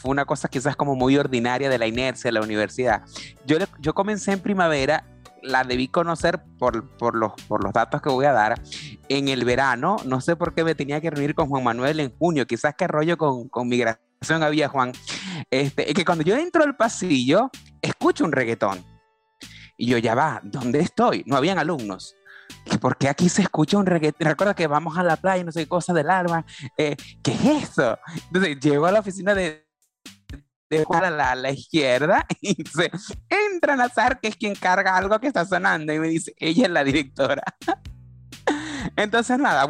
fue 0.00 0.10
una 0.10 0.24
cosa 0.24 0.48
quizás 0.48 0.76
como 0.76 0.94
muy 0.94 1.16
ordinaria 1.16 1.68
de 1.68 1.78
la 1.78 1.86
inercia 1.86 2.28
de 2.28 2.32
la 2.32 2.42
universidad. 2.42 3.02
Yo, 3.46 3.58
yo 3.80 3.94
comencé 3.94 4.32
en 4.32 4.40
primavera, 4.40 5.04
la 5.42 5.64
debí 5.64 5.88
conocer 5.88 6.42
por, 6.58 6.88
por, 6.96 7.16
los, 7.16 7.32
por 7.48 7.64
los 7.64 7.72
datos 7.72 8.00
que 8.00 8.08
voy 8.08 8.26
a 8.26 8.32
dar. 8.32 8.60
En 9.08 9.28
el 9.28 9.44
verano, 9.44 9.96
no 10.04 10.20
sé 10.20 10.36
por 10.36 10.54
qué 10.54 10.64
me 10.64 10.74
tenía 10.74 11.00
que 11.00 11.10
reunir 11.10 11.34
con 11.34 11.48
Juan 11.48 11.64
Manuel 11.64 12.00
en 12.00 12.16
junio, 12.16 12.46
quizás 12.46 12.74
qué 12.76 12.86
rollo 12.86 13.16
con, 13.16 13.48
con 13.48 13.68
migración 13.68 14.42
había, 14.42 14.68
Juan. 14.68 14.92
Este, 15.50 15.92
que 15.92 16.04
cuando 16.04 16.24
yo 16.24 16.36
entro 16.36 16.62
al 16.62 16.76
pasillo, 16.76 17.50
escucho 17.82 18.24
un 18.24 18.32
reggaetón. 18.32 18.84
Y 19.76 19.86
yo 19.86 19.98
ya 19.98 20.14
va, 20.14 20.40
¿dónde 20.42 20.80
estoy? 20.80 21.22
No 21.26 21.36
habían 21.36 21.58
alumnos 21.58 22.14
¿por 22.80 22.96
qué 22.96 23.08
aquí 23.08 23.28
se 23.28 23.42
escucha 23.42 23.78
un 23.78 23.86
reggaetón? 23.86 24.28
Recuerda 24.28 24.54
que 24.54 24.66
vamos 24.66 24.96
a 24.98 25.02
la 25.02 25.16
playa, 25.16 25.44
no 25.44 25.52
sé 25.52 25.60
qué 25.60 25.68
cosa 25.68 25.92
del 25.92 26.10
alma. 26.10 26.44
Eh, 26.76 26.96
¿Qué 27.22 27.32
es 27.32 27.70
eso? 27.70 27.98
Entonces 28.26 28.58
llego 28.60 28.86
a 28.86 28.92
la 28.92 29.00
oficina 29.00 29.34
de, 29.34 29.66
de 30.70 30.86
a 30.88 31.10
la, 31.10 31.34
la, 31.34 31.50
izquierda 31.50 32.26
y 32.40 32.62
dice, 32.62 32.90
entra 33.28 33.76
Nazar, 33.76 34.20
que 34.20 34.28
es 34.28 34.36
quien 34.36 34.54
carga 34.54 34.96
algo 34.96 35.18
que 35.20 35.28
está 35.28 35.44
sonando. 35.44 35.92
Y 35.92 35.98
me 35.98 36.08
dice, 36.08 36.34
ella 36.38 36.66
es 36.66 36.70
la 36.70 36.84
directora. 36.84 37.42
Entonces, 38.96 39.38
nada, 39.38 39.66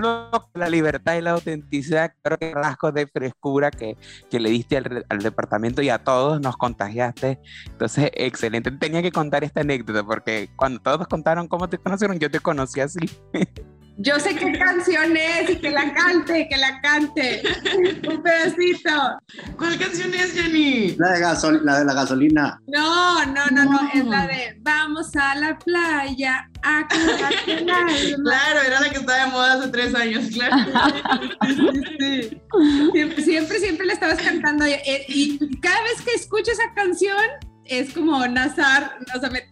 la 0.00 0.68
libertad 0.68 1.16
y 1.16 1.20
la 1.20 1.32
autenticidad, 1.32 2.14
creo 2.22 2.38
que 2.38 2.54
rasgos 2.54 2.94
de 2.94 3.06
frescura 3.06 3.70
que, 3.70 3.96
que 4.30 4.40
le 4.40 4.50
diste 4.50 4.76
al, 4.76 5.04
al, 5.08 5.18
departamento 5.18 5.82
y 5.82 5.88
a 5.88 5.98
todos 5.98 6.40
nos 6.40 6.56
contagiaste. 6.56 7.38
Entonces, 7.66 8.10
excelente. 8.14 8.70
Tenía 8.72 9.02
que 9.02 9.12
contar 9.12 9.44
esta 9.44 9.60
anécdota 9.60 10.04
porque 10.04 10.50
cuando 10.56 10.80
todos 10.80 11.06
contaron 11.08 11.48
cómo 11.48 11.68
te 11.68 11.78
conocieron, 11.78 12.18
yo 12.18 12.30
te 12.30 12.40
conocí 12.40 12.80
así. 12.80 13.00
Yo 13.98 14.18
sé 14.18 14.34
qué 14.34 14.58
canción 14.58 15.16
es 15.16 15.50
y 15.50 15.56
que 15.56 15.70
la 15.70 15.92
cante, 15.92 16.48
que 16.48 16.56
la 16.56 16.80
cante. 16.80 17.42
Un 18.08 18.22
pedacito. 18.22 19.18
¿Cuál 19.56 19.78
canción 19.78 20.14
es, 20.14 20.32
Jenny? 20.32 20.96
La 20.98 21.12
de, 21.12 21.20
gasol 21.20 21.60
la, 21.64 21.78
de 21.80 21.84
la 21.84 21.94
gasolina. 21.94 22.60
No, 22.66 23.24
no, 23.26 23.46
no, 23.50 23.64
no, 23.64 23.80
es 23.92 24.04
la 24.04 24.26
de 24.26 24.56
Vamos 24.60 25.14
a 25.14 25.34
la 25.34 25.58
playa 25.58 26.48
a 26.62 26.86
Claro, 27.46 28.60
era 28.66 28.80
la 28.80 28.90
que 28.90 28.98
estaba 28.98 29.24
de 29.24 29.30
moda 29.30 29.52
hace 29.54 29.68
tres 29.68 29.94
años, 29.94 30.24
claro. 30.32 30.56
sí, 31.46 31.82
sí. 31.98 32.42
Siempre, 32.92 33.22
siempre, 33.22 33.58
siempre 33.58 33.86
la 33.86 33.92
estabas 33.92 34.22
cantando 34.22 34.66
y, 34.66 34.74
y 35.08 35.60
cada 35.60 35.82
vez 35.82 36.00
que 36.02 36.14
escucho 36.14 36.50
esa 36.50 36.72
canción 36.74 37.16
es 37.78 37.92
como 37.92 38.26
Nazar, 38.26 38.98
o 39.14 39.20
sea, 39.20 39.30
me, 39.30 39.42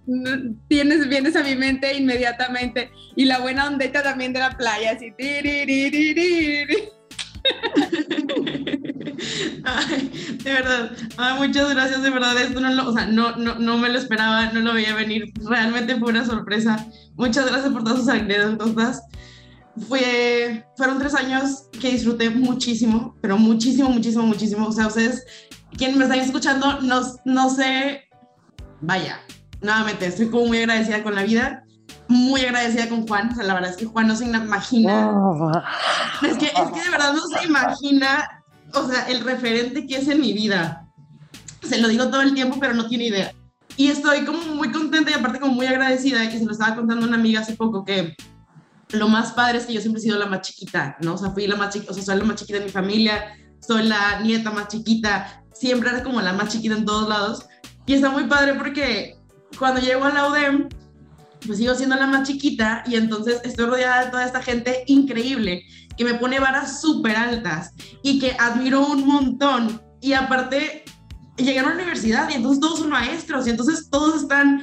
tienes, 0.68 1.08
vienes 1.08 1.36
a 1.36 1.42
mi 1.42 1.54
mente 1.54 1.96
inmediatamente. 1.96 2.90
Y 3.16 3.24
la 3.24 3.38
buena 3.38 3.66
ondeta 3.66 4.02
también 4.02 4.32
de 4.32 4.40
la 4.40 4.56
playa, 4.56 4.92
así. 4.92 5.12
Ay, 9.64 10.38
de 10.42 10.52
verdad, 10.52 10.90
muchas 11.38 11.70
gracias, 11.70 12.02
de 12.02 12.10
verdad, 12.10 12.38
esto 12.38 12.60
no, 12.60 12.88
o 12.88 12.92
sea, 12.92 13.06
no, 13.06 13.36
no, 13.36 13.54
no, 13.56 13.78
me 13.78 13.88
lo 13.88 13.98
esperaba, 13.98 14.52
no 14.52 14.60
lo 14.60 14.74
veía 14.74 14.94
venir, 14.94 15.32
realmente 15.48 15.96
fue 15.96 16.10
una 16.10 16.24
sorpresa. 16.24 16.86
Muchas 17.16 17.46
gracias 17.46 17.72
por 17.72 17.82
todas 17.84 18.00
sus 18.00 18.08
anécdotas. 18.08 19.02
Fue, 19.88 20.64
fueron 20.76 20.98
tres 20.98 21.14
años 21.14 21.68
que 21.80 21.92
disfruté 21.92 22.28
muchísimo, 22.28 23.16
pero 23.22 23.38
muchísimo, 23.38 23.88
muchísimo, 23.88 24.24
muchísimo. 24.24 24.66
O 24.66 24.72
sea, 24.72 24.88
ustedes 24.88 25.24
quien 25.76 25.96
me 25.96 26.04
están 26.04 26.20
escuchando, 26.20 26.80
no, 26.82 27.00
no 27.24 27.50
sé, 27.50 28.09
vaya, 28.80 29.20
nuevamente, 29.60 30.06
estoy 30.06 30.28
como 30.28 30.46
muy 30.46 30.58
agradecida 30.58 31.02
con 31.02 31.14
la 31.14 31.22
vida, 31.22 31.64
muy 32.08 32.40
agradecida 32.42 32.88
con 32.88 33.06
Juan, 33.06 33.30
o 33.32 33.34
sea, 33.34 33.44
la 33.44 33.54
verdad 33.54 33.70
es 33.70 33.76
que 33.76 33.86
Juan 33.86 34.08
no 34.08 34.16
se 34.16 34.24
imagina, 34.24 35.10
es, 36.22 36.36
que, 36.38 36.46
es 36.46 36.70
que 36.72 36.82
de 36.82 36.90
verdad 36.90 37.12
no 37.12 37.26
se 37.26 37.46
imagina, 37.46 38.42
o 38.74 38.88
sea, 38.88 39.08
el 39.08 39.20
referente 39.24 39.86
que 39.86 39.96
es 39.96 40.08
en 40.08 40.20
mi 40.20 40.32
vida. 40.32 40.86
Se 41.62 41.78
lo 41.78 41.88
digo 41.88 42.08
todo 42.08 42.22
el 42.22 42.34
tiempo, 42.34 42.56
pero 42.58 42.74
no 42.74 42.88
tiene 42.88 43.04
idea. 43.06 43.32
Y 43.76 43.88
estoy 43.88 44.24
como 44.24 44.42
muy 44.54 44.72
contenta 44.72 45.10
y 45.10 45.14
aparte 45.14 45.40
como 45.40 45.54
muy 45.54 45.66
agradecida, 45.66 46.28
que 46.30 46.38
se 46.38 46.44
lo 46.44 46.52
estaba 46.52 46.76
contando 46.76 47.06
una 47.06 47.16
amiga 47.16 47.40
hace 47.40 47.54
poco, 47.54 47.84
que 47.84 48.16
lo 48.92 49.08
más 49.08 49.32
padre 49.32 49.58
es 49.58 49.66
que 49.66 49.72
yo 49.72 49.80
siempre 49.80 50.00
he 50.00 50.02
sido 50.02 50.18
la 50.18 50.26
más 50.26 50.40
chiquita, 50.42 50.96
¿no? 51.00 51.14
O 51.14 51.18
sea, 51.18 51.30
fui 51.30 51.46
la 51.46 51.56
más 51.56 51.72
chiquita, 51.72 51.92
o 51.92 51.94
sea, 51.94 52.02
soy 52.02 52.18
la 52.18 52.24
más 52.24 52.36
chiquita 52.36 52.58
de 52.58 52.64
mi 52.64 52.70
familia, 52.70 53.36
soy 53.60 53.84
la 53.84 54.20
nieta 54.20 54.50
más 54.50 54.68
chiquita, 54.68 55.44
siempre 55.52 55.90
era 55.90 56.02
como 56.02 56.20
la 56.20 56.32
más 56.32 56.48
chiquita 56.48 56.76
en 56.76 56.84
todos 56.84 57.08
lados. 57.08 57.46
Y 57.90 57.94
está 57.94 58.08
muy 58.08 58.28
padre 58.28 58.54
porque 58.54 59.16
cuando 59.58 59.80
llego 59.80 60.04
a 60.04 60.10
la 60.10 60.28
UDEM, 60.28 60.68
pues 61.44 61.58
sigo 61.58 61.74
siendo 61.74 61.96
la 61.96 62.06
más 62.06 62.28
chiquita 62.28 62.84
y 62.86 62.94
entonces 62.94 63.40
estoy 63.42 63.66
rodeada 63.66 64.04
de 64.04 64.10
toda 64.12 64.24
esta 64.24 64.40
gente 64.40 64.84
increíble 64.86 65.64
que 65.96 66.04
me 66.04 66.14
pone 66.14 66.38
varas 66.38 66.80
súper 66.80 67.16
altas 67.16 67.72
y 68.04 68.20
que 68.20 68.36
admiro 68.38 68.86
un 68.86 69.04
montón. 69.04 69.82
Y 70.00 70.12
aparte, 70.12 70.84
llegué 71.36 71.58
a 71.58 71.64
la 71.64 71.74
universidad 71.74 72.30
y 72.30 72.34
entonces 72.34 72.60
todos 72.60 72.78
son 72.78 72.90
maestros 72.90 73.48
y 73.48 73.50
entonces 73.50 73.90
todos 73.90 74.22
están 74.22 74.62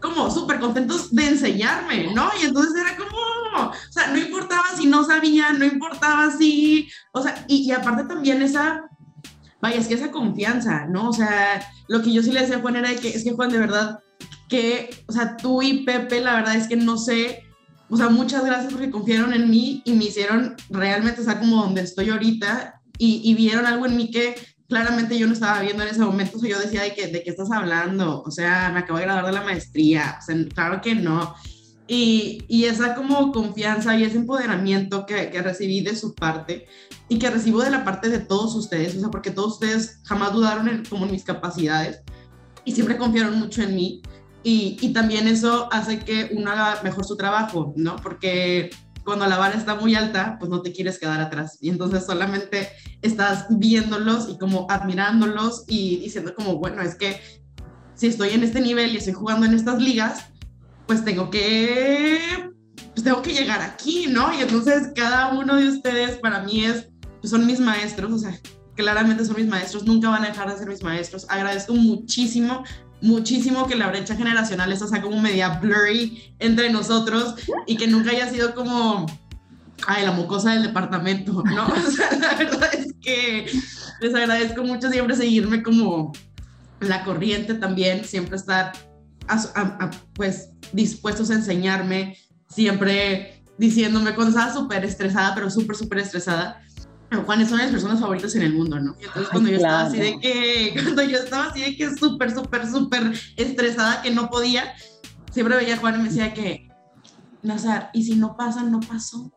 como 0.00 0.28
súper 0.28 0.58
contentos 0.58 1.14
de 1.14 1.28
enseñarme, 1.28 2.12
¿no? 2.14 2.32
Y 2.42 2.46
entonces 2.46 2.74
era 2.74 2.96
como, 2.96 3.68
o 3.68 3.92
sea, 3.92 4.08
no 4.08 4.18
importaba 4.18 4.64
si 4.76 4.88
no 4.88 5.04
sabían, 5.04 5.60
no 5.60 5.66
importaba 5.66 6.32
si, 6.32 6.90
o 7.12 7.22
sea, 7.22 7.44
y, 7.46 7.58
y 7.58 7.70
aparte 7.70 8.12
también 8.12 8.42
esa 8.42 8.82
vaya, 9.64 9.80
es 9.80 9.88
que 9.88 9.94
esa 9.94 10.10
confianza, 10.10 10.86
¿no? 10.86 11.08
O 11.08 11.12
sea, 11.14 11.66
lo 11.88 12.02
que 12.02 12.12
yo 12.12 12.22
sí 12.22 12.32
le 12.32 12.40
decía 12.40 12.56
a 12.56 12.60
Juan 12.60 12.76
era 12.76 12.94
que, 12.96 13.08
es 13.08 13.24
que 13.24 13.32
Juan, 13.32 13.48
de 13.48 13.56
verdad, 13.56 13.98
que, 14.46 14.90
o 15.06 15.12
sea, 15.12 15.38
tú 15.38 15.62
y 15.62 15.84
Pepe, 15.84 16.20
la 16.20 16.34
verdad 16.34 16.54
es 16.54 16.68
que 16.68 16.76
no 16.76 16.98
sé, 16.98 17.44
o 17.88 17.96
sea, 17.96 18.10
muchas 18.10 18.44
gracias 18.44 18.70
porque 18.70 18.90
confiaron 18.90 19.32
en 19.32 19.48
mí 19.48 19.80
y 19.86 19.94
me 19.94 20.04
hicieron 20.04 20.54
realmente 20.68 21.22
estar 21.22 21.40
como 21.40 21.62
donde 21.62 21.80
estoy 21.80 22.10
ahorita 22.10 22.82
y, 22.98 23.34
vieron 23.34 23.64
algo 23.64 23.86
en 23.86 23.96
mí 23.96 24.10
que 24.10 24.34
claramente 24.68 25.18
yo 25.18 25.26
no 25.26 25.32
estaba 25.32 25.62
viendo 25.62 25.82
en 25.82 25.88
ese 25.88 26.00
momento, 26.00 26.36
o 26.36 26.40
sea, 26.40 26.50
yo 26.50 26.60
decía, 26.60 26.82
¿de 26.82 26.94
qué, 26.94 27.06
¿de 27.06 27.22
qué 27.22 27.30
estás 27.30 27.50
hablando? 27.50 28.22
O 28.22 28.30
sea, 28.30 28.70
me 28.70 28.80
acabo 28.80 28.98
de 28.98 29.06
graduar 29.06 29.24
de 29.24 29.32
la 29.32 29.44
maestría, 29.44 30.18
o 30.20 30.22
sea, 30.22 30.36
claro 30.54 30.82
que 30.82 30.94
no. 30.94 31.34
Y, 31.86 32.44
y, 32.48 32.64
esa 32.64 32.94
como 32.94 33.30
confianza 33.30 33.94
y 33.94 34.04
ese 34.04 34.16
empoderamiento 34.16 35.04
que, 35.04 35.28
que, 35.30 35.42
recibí 35.42 35.82
de 35.82 35.94
su 35.94 36.14
parte 36.14 36.66
y 37.10 37.18
que 37.18 37.28
recibo 37.28 37.60
de 37.60 37.70
la 37.70 37.84
parte 37.84 38.08
de 38.08 38.20
todos 38.20 38.54
ustedes, 38.54 38.96
o 38.96 39.00
sea, 39.00 39.10
porque 39.10 39.30
todos 39.30 39.54
ustedes 39.54 40.00
jamás 40.04 40.32
dudaron 40.32 40.66
en, 40.68 40.84
como 40.86 41.04
en 41.04 41.12
mis 41.12 41.24
capacidades 41.24 42.00
y 42.64 42.72
siempre 42.72 42.96
confiaron 42.96 43.38
mucho 43.38 43.60
en 43.60 43.74
mí 43.74 44.00
y, 44.42 44.78
y, 44.80 44.94
también 44.94 45.28
eso 45.28 45.68
hace 45.72 45.98
que 45.98 46.30
uno 46.34 46.50
haga 46.50 46.80
mejor 46.82 47.04
su 47.04 47.16
trabajo, 47.16 47.74
¿no? 47.76 47.96
Porque 47.96 48.70
cuando 49.04 49.26
la 49.26 49.36
vara 49.36 49.54
está 49.54 49.74
muy 49.74 49.94
alta, 49.94 50.36
pues 50.38 50.50
no 50.50 50.62
te 50.62 50.72
quieres 50.72 50.98
quedar 50.98 51.20
atrás 51.20 51.58
y 51.60 51.68
entonces 51.68 52.06
solamente 52.06 52.68
estás 53.02 53.46
viéndolos 53.50 54.28
y 54.30 54.38
como 54.38 54.66
admirándolos 54.70 55.64
y 55.68 55.98
diciendo 55.98 56.34
como, 56.34 56.56
bueno, 56.56 56.80
es 56.80 56.94
que 56.94 57.20
si 57.94 58.08
estoy 58.08 58.30
en 58.30 58.42
este 58.42 58.60
nivel 58.60 58.92
y 58.92 58.96
estoy 58.96 59.12
jugando 59.12 59.46
en 59.46 59.54
estas 59.54 59.80
ligas, 59.80 60.26
pues 60.86 61.04
tengo 61.04 61.30
que 61.30 62.18
pues 62.94 63.02
tengo 63.02 63.22
que 63.22 63.32
llegar 63.32 63.60
aquí, 63.60 64.06
¿no? 64.08 64.32
Y 64.32 64.42
entonces 64.42 64.92
cada 64.94 65.32
uno 65.32 65.56
de 65.56 65.68
ustedes 65.68 66.16
para 66.18 66.40
mí 66.42 66.64
es, 66.64 66.86
pues 67.20 67.30
son 67.30 67.44
mis 67.44 67.58
maestros, 67.58 68.12
o 68.12 68.18
sea, 68.18 68.38
claramente 68.76 69.24
son 69.24 69.36
mis 69.36 69.48
maestros, 69.48 69.84
nunca 69.84 70.08
van 70.08 70.24
a 70.24 70.28
dejar 70.28 70.50
de 70.50 70.58
ser 70.58 70.68
mis 70.68 70.82
maestros. 70.82 71.26
Agradezco 71.28 71.74
muchísimo, 71.74 72.62
muchísimo 73.00 73.66
que 73.66 73.74
la 73.74 73.88
brecha 73.88 74.14
generacional 74.14 74.70
esta 74.70 74.86
sea 74.86 75.02
como 75.02 75.20
media 75.20 75.58
blurry 75.58 76.34
entre 76.38 76.70
nosotros 76.70 77.34
y 77.66 77.76
que 77.76 77.88
nunca 77.88 78.10
haya 78.10 78.30
sido 78.30 78.54
como, 78.54 79.06
ay, 79.88 80.04
la 80.04 80.12
mocosa 80.12 80.52
del 80.52 80.62
departamento, 80.62 81.42
¿no? 81.44 81.66
O 81.86 81.90
sea, 81.90 82.12
la 82.16 82.34
verdad 82.36 82.74
es 82.74 82.94
que 83.00 83.46
les 84.00 84.14
agradezco 84.14 84.62
mucho 84.62 84.88
siempre 84.88 85.16
seguirme 85.16 85.64
como 85.64 86.12
la 86.78 87.02
corriente 87.02 87.54
también, 87.54 88.04
siempre 88.04 88.36
estar 88.36 88.72
pues 90.14 90.50
dispuestos 90.72 91.30
a 91.30 91.34
enseñarme, 91.34 92.16
siempre 92.48 93.42
diciéndome 93.58 94.14
cuando 94.14 94.36
estaba 94.36 94.52
súper 94.52 94.84
estresada, 94.84 95.34
pero 95.34 95.50
súper, 95.50 95.76
súper 95.76 95.98
estresada, 95.98 96.60
Juan 97.22 97.40
es 97.40 97.50
una 97.52 97.60
de 97.60 97.66
mis 97.66 97.72
personas 97.72 98.00
favoritas 98.00 98.34
en 98.34 98.42
el 98.42 98.54
mundo, 98.54 98.78
¿no? 98.80 98.96
Y 99.00 99.04
entonces 99.04 99.28
cuando 99.30 99.50
yo 99.50 99.56
estaba 99.56 99.82
así 99.82 99.98
de 99.98 100.18
que, 100.18 100.74
cuando 100.82 101.02
yo 101.02 101.18
estaba 101.18 101.44
así 101.46 101.60
de 101.60 101.76
que 101.76 101.94
súper, 101.94 102.34
súper, 102.34 102.68
súper 102.68 103.12
estresada 103.36 104.02
que 104.02 104.10
no 104.10 104.30
podía, 104.30 104.74
siempre 105.30 105.56
veía 105.56 105.74
a 105.74 105.78
Juan 105.78 105.96
y 105.96 105.98
me 105.98 106.08
decía 106.08 106.34
que, 106.34 106.68
Nazar, 107.42 107.90
y 107.92 108.04
si 108.04 108.16
no 108.16 108.36
pasa, 108.36 108.62
no 108.62 108.80
pasó. 108.80 109.30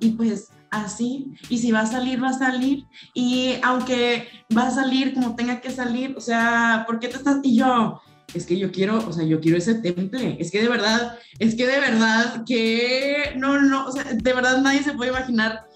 Y 0.00 0.10
pues 0.10 0.48
así, 0.70 1.32
y 1.48 1.58
si 1.58 1.72
va 1.72 1.80
a 1.80 1.86
salir, 1.86 2.22
va 2.22 2.30
a 2.30 2.38
salir, 2.38 2.84
y 3.14 3.54
aunque 3.62 4.28
va 4.56 4.66
a 4.66 4.70
salir 4.70 5.14
como 5.14 5.36
tenga 5.36 5.60
que 5.60 5.70
salir, 5.70 6.14
o 6.16 6.20
sea, 6.20 6.84
¿por 6.86 6.98
qué 6.98 7.08
te 7.08 7.16
estás? 7.16 7.38
Y 7.42 7.56
yo, 7.56 8.00
es 8.36 8.46
que 8.46 8.58
yo 8.58 8.70
quiero, 8.70 9.06
o 9.06 9.12
sea, 9.12 9.24
yo 9.24 9.40
quiero 9.40 9.58
ese 9.58 9.74
temple, 9.74 10.36
es 10.38 10.50
que 10.50 10.60
de 10.60 10.68
verdad, 10.68 11.18
es 11.38 11.54
que 11.54 11.66
de 11.66 11.80
verdad 11.80 12.44
que, 12.46 13.32
no, 13.36 13.60
no, 13.60 13.86
o 13.86 13.92
sea, 13.92 14.04
de 14.04 14.32
verdad 14.32 14.60
nadie 14.62 14.82
se 14.82 14.92
puede 14.92 15.10
imaginar 15.10 15.66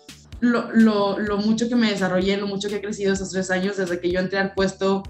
lo, 0.40 0.70
lo, 0.72 1.18
lo, 1.18 1.38
mucho 1.38 1.68
que 1.68 1.76
me 1.76 1.90
desarrollé, 1.90 2.36
lo 2.36 2.46
mucho 2.46 2.68
que 2.68 2.76
he 2.76 2.80
crecido 2.80 3.12
esos 3.12 3.30
tres 3.30 3.50
años, 3.50 3.76
desde 3.76 4.00
que 4.00 4.10
yo 4.10 4.20
entré 4.20 4.38
al 4.38 4.54
puesto, 4.54 5.02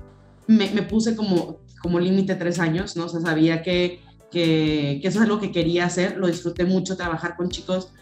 me, 0.46 0.68
puse 0.82 1.14
como, 1.14 1.61
como 1.82 2.01
límite 2.01 2.34
tres 2.34 2.59
años, 2.59 2.96
¿no? 2.96 3.05
O 3.05 3.09
sea, 3.09 3.20
sabía 3.20 3.62
que, 3.62 4.01
que, 4.30 4.98
que, 5.01 5.09
eso 5.09 5.18
es 5.18 5.24
algo 5.24 5.40
que 5.40 5.53
quería 5.53 5.86
hacer, 5.86 6.16
lo 6.16 6.26
disfruté 6.26 6.64
mucho, 6.64 6.96
trabajar 6.96 7.36
con 7.36 7.48
chicos, 7.48 7.92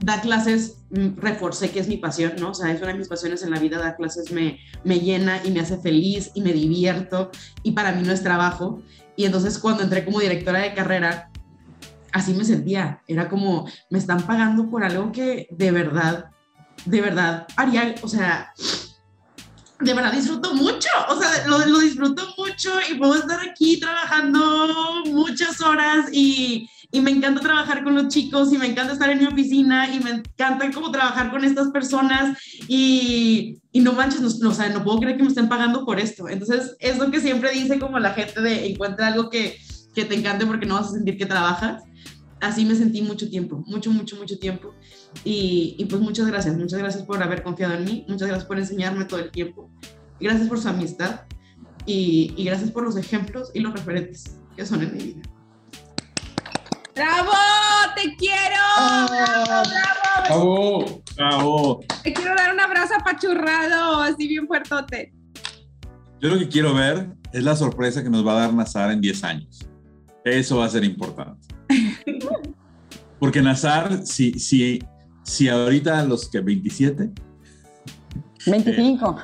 dar 0.00 0.20
clases, 0.20 0.78
mm, 0.90 1.18
reforcé 1.18 1.70
que 1.70 1.80
es 1.80 1.88
mi 1.88 1.96
pasión, 1.96 2.34
¿no? 2.38 2.50
O 2.50 2.54
sea, 2.54 2.70
es 2.72 2.80
una 2.80 2.92
de 2.92 2.98
mis 2.98 3.08
pasiones 3.08 3.42
en 3.42 3.50
la 3.50 3.58
vida, 3.58 3.78
dar 3.78 3.96
clases 3.96 4.30
me, 4.30 4.60
me 4.84 5.00
llena 5.00 5.40
y 5.44 5.50
me 5.50 5.60
hace 5.60 5.78
feliz 5.78 6.30
y 6.34 6.42
me 6.42 6.52
divierto 6.52 7.30
y 7.62 7.72
para 7.72 7.92
mí 7.92 8.02
no 8.02 8.12
es 8.12 8.22
trabajo. 8.22 8.82
Y 9.16 9.24
entonces 9.24 9.58
cuando 9.58 9.82
entré 9.82 10.04
como 10.04 10.20
directora 10.20 10.60
de 10.60 10.74
carrera, 10.74 11.30
así 12.12 12.34
me 12.34 12.44
sentía, 12.44 13.02
era 13.08 13.28
como, 13.28 13.68
me 13.90 13.98
están 13.98 14.26
pagando 14.26 14.68
por 14.68 14.84
algo 14.84 15.12
que 15.12 15.48
de 15.50 15.70
verdad 15.70 16.30
de 16.84 17.00
verdad, 17.00 17.46
Ariel, 17.56 17.94
o 18.02 18.08
sea, 18.08 18.52
de 19.80 19.94
verdad 19.94 20.12
disfruto 20.12 20.54
mucho, 20.54 20.88
o 21.08 21.20
sea, 21.20 21.46
lo, 21.46 21.58
lo 21.66 21.78
disfruto 21.80 22.22
mucho 22.38 22.70
y 22.88 22.94
puedo 22.94 23.14
estar 23.14 23.40
aquí 23.40 23.80
trabajando 23.80 25.04
muchas 25.06 25.60
horas 25.60 26.06
y, 26.12 26.68
y, 26.96 27.00
me 27.00 27.10
encanta 27.10 27.40
trabajar 27.40 27.84
con 27.84 27.94
los 27.94 28.08
chicos 28.08 28.52
y 28.52 28.58
me 28.58 28.66
encanta 28.66 28.92
estar 28.92 29.10
en 29.10 29.18
mi 29.18 29.26
oficina 29.26 29.92
y 29.94 30.00
me 30.00 30.10
encanta 30.10 30.70
como 30.72 30.90
trabajar 30.90 31.30
con 31.30 31.44
estas 31.44 31.68
personas 31.68 32.38
y, 32.68 33.58
y 33.72 33.80
no 33.80 33.92
manches, 33.92 34.40
no, 34.40 34.50
o 34.50 34.54
sea, 34.54 34.68
no 34.70 34.84
puedo 34.84 35.00
creer 35.00 35.16
que 35.16 35.22
me 35.22 35.28
estén 35.28 35.48
pagando 35.48 35.84
por 35.84 36.00
esto. 36.00 36.28
Entonces, 36.28 36.76
es 36.80 36.98
lo 36.98 37.10
que 37.10 37.20
siempre 37.20 37.50
dice 37.52 37.78
como 37.78 37.98
la 37.98 38.14
gente 38.14 38.40
de 38.40 38.66
encuentra 38.66 39.08
algo 39.08 39.30
que, 39.30 39.58
que 39.94 40.04
te 40.04 40.14
encante 40.14 40.46
porque 40.46 40.66
no 40.66 40.74
vas 40.74 40.88
a 40.88 40.92
sentir 40.92 41.16
que 41.16 41.26
trabajas 41.26 41.82
así 42.40 42.64
me 42.64 42.74
sentí 42.74 43.02
mucho 43.02 43.28
tiempo, 43.28 43.62
mucho, 43.66 43.90
mucho, 43.90 44.16
mucho 44.16 44.38
tiempo. 44.38 44.74
Y, 45.24 45.76
y, 45.78 45.84
pues 45.86 46.00
muchas 46.00 46.26
gracias, 46.26 46.56
muchas 46.56 46.78
gracias 46.78 47.04
por 47.04 47.22
haber 47.22 47.42
confiado 47.42 47.74
en 47.74 47.84
mí, 47.84 48.04
muchas 48.08 48.28
gracias 48.28 48.46
por 48.46 48.58
enseñarme 48.58 49.04
todo 49.04 49.20
el 49.20 49.30
tiempo, 49.30 49.70
gracias 50.20 50.48
por 50.48 50.60
su 50.60 50.68
amistad 50.68 51.22
y, 51.86 52.34
y 52.36 52.44
gracias 52.44 52.70
por 52.70 52.84
los 52.84 52.96
ejemplos 52.96 53.50
y 53.54 53.60
los 53.60 53.72
referentes 53.72 54.38
que 54.56 54.66
son 54.66 54.82
en 54.82 54.96
mi 54.96 55.02
vida. 55.04 55.35
¡Bravo! 56.96 57.32
¡Te 57.94 58.16
quiero! 58.16 58.62
¡Bravo, 59.10 59.68
bravo! 59.68 60.24
¡Bravo! 60.24 61.02
¡Bravo! 61.14 61.80
Te 62.02 62.14
quiero 62.14 62.34
dar 62.34 62.54
un 62.54 62.60
abrazo 62.60 62.94
apachurrado, 62.98 64.00
así 64.00 64.26
bien 64.26 64.46
fuertote. 64.46 65.12
Yo 66.22 66.30
lo 66.30 66.38
que 66.38 66.48
quiero 66.48 66.72
ver 66.72 67.14
es 67.34 67.44
la 67.44 67.54
sorpresa 67.54 68.02
que 68.02 68.08
nos 68.08 68.26
va 68.26 68.32
a 68.32 68.40
dar 68.40 68.54
Nazar 68.54 68.90
en 68.92 69.02
10 69.02 69.24
años. 69.24 69.68
Eso 70.24 70.56
va 70.56 70.64
a 70.64 70.70
ser 70.70 70.84
importante. 70.84 71.46
Porque 73.20 73.42
Nazar, 73.42 74.06
si, 74.06 74.38
si, 74.38 74.82
si 75.22 75.50
ahorita 75.50 76.02
los 76.04 76.30
que 76.30 76.40
27. 76.40 77.10
25. 78.46 79.16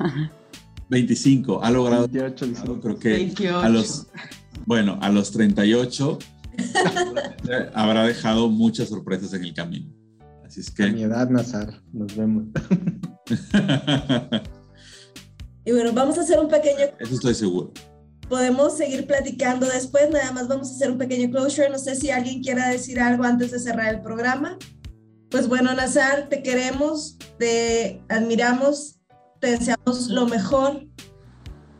25, 0.89 1.63
ha 1.63 1.71
logrado. 1.71 2.07
28, 2.07 2.79
creo 2.81 2.99
que 2.99 3.09
28. 3.09 3.59
a 3.59 3.69
los. 3.69 4.07
Bueno, 4.67 4.99
a 5.01 5.09
los 5.09 5.31
38 5.31 6.19
habrá 7.73 8.05
dejado 8.05 8.49
muchas 8.49 8.89
sorpresas 8.89 9.33
en 9.33 9.43
el 9.43 9.53
camino. 9.53 9.93
Así 10.45 10.59
es 10.59 10.71
que. 10.71 10.83
A 10.83 10.91
mi 10.91 11.03
edad, 11.03 11.29
Nazar, 11.29 11.81
nos 11.91 12.15
vemos. 12.15 12.45
y 15.65 15.71
bueno, 15.71 15.93
vamos 15.93 16.17
a 16.17 16.21
hacer 16.21 16.39
un 16.39 16.47
pequeño. 16.47 16.85
Eso 16.99 17.15
estoy 17.15 17.35
seguro 17.35 17.73
podemos 18.33 18.75
seguir 18.75 19.05
platicando 19.05 19.67
después, 19.67 20.09
nada 20.09 20.31
más 20.31 20.47
vamos 20.47 20.71
a 20.71 20.73
hacer 20.73 20.89
un 20.89 20.97
pequeño 20.97 21.29
closure, 21.29 21.69
no 21.69 21.77
sé 21.77 21.95
si 21.95 22.09
alguien 22.09 22.41
quiera 22.41 22.69
decir 22.69 22.99
algo 22.99 23.23
antes 23.23 23.51
de 23.51 23.59
cerrar 23.59 23.93
el 23.93 24.01
programa. 24.01 24.57
Pues 25.29 25.47
bueno, 25.47 25.71
Nazar, 25.73 26.29
te 26.29 26.41
queremos, 26.41 27.17
te 27.37 28.01
admiramos, 28.09 28.99
te 29.39 29.51
deseamos 29.51 30.07
lo 30.09 30.25
mejor. 30.25 30.87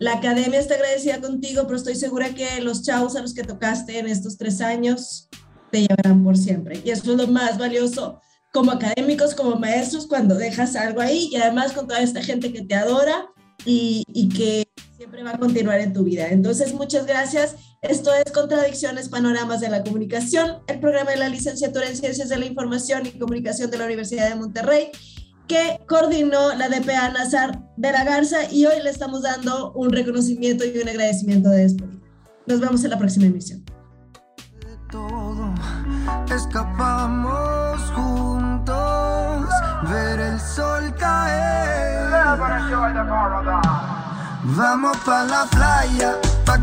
La 0.04 0.16
academia 0.16 0.60
está 0.60 0.76
agradecida 0.76 1.22
contigo, 1.22 1.64
pero 1.64 1.78
estoy 1.78 1.96
segura 1.96 2.36
que 2.36 2.60
los 2.60 2.84
chavos 2.84 3.16
a 3.16 3.22
los 3.22 3.34
que 3.34 3.44
tocaste 3.44 4.00
en 4.00 4.08
estos 4.08 4.38
tres 4.38 4.60
años 4.60 5.30
te 5.72 5.88
llevarán 5.88 6.26
por 6.26 6.38
siempre. 6.38 6.82
Y 6.84 6.90
eso 6.90 7.14
es 7.14 7.18
lo 7.18 7.28
más 7.28 7.58
valioso 7.58 8.20
como 8.52 8.74
académicos, 8.74 9.34
como 9.34 9.56
maestros, 9.56 10.06
cuando 10.06 10.36
dejas 10.36 10.76
algo 10.76 11.00
ahí 11.00 11.30
y 11.32 11.38
además 11.38 11.72
con 11.72 11.88
toda 11.88 12.02
esta 12.02 12.22
gente 12.22 12.52
que 12.52 12.64
te 12.64 12.76
adora 12.76 13.30
y, 13.66 14.04
y 14.14 14.28
que 14.28 14.68
siempre 14.98 15.24
va 15.24 15.36
a 15.36 15.40
continuar 15.40 15.80
en 15.80 15.94
tu 15.94 16.04
vida. 16.04 16.28
Entonces, 16.28 16.74
muchas 16.74 17.06
gracias. 17.06 17.56
Esto 17.82 18.12
es 18.14 18.30
Contradicciones, 18.34 19.08
Panoramas 19.08 19.62
de 19.62 19.70
la 19.70 19.86
Comunicación, 19.86 20.64
el 20.68 20.82
programa 20.82 21.12
de 21.12 21.18
la 21.18 21.30
licenciatura 21.30 21.88
en 21.88 21.96
Ciencias 21.96 22.28
de 22.28 22.38
la 22.38 22.46
Información 22.46 23.06
y 23.06 23.18
Comunicación 23.18 23.72
de 23.72 23.78
la 23.78 23.86
Universidad 23.86 24.28
de 24.28 24.36
Monterrey, 24.36 24.92
que 25.48 25.80
coordinó 25.88 26.54
la 26.56 26.70
DPA 26.70 27.10
Nazar 27.10 27.62
de 27.78 27.92
la 27.92 28.04
Garza 28.04 28.52
y 28.52 28.66
hoy 28.66 28.82
le 28.82 28.90
estamos 28.90 29.22
dando 29.24 29.72
un 29.74 29.92
reconocimiento 29.92 30.64
y 30.66 30.78
un 30.80 30.90
agradecimiento 30.90 31.50
de 31.50 31.64
despedida. 31.64 32.00
Nos 32.46 32.60
vemos 32.60 32.84
en 32.84 32.90
la 32.92 32.98
próxima 32.98 33.26
emisión. 33.26 33.64
Vamos 44.46 44.98
la 45.08 45.48
playa, 45.52 46.16
pa'. 46.46 46.60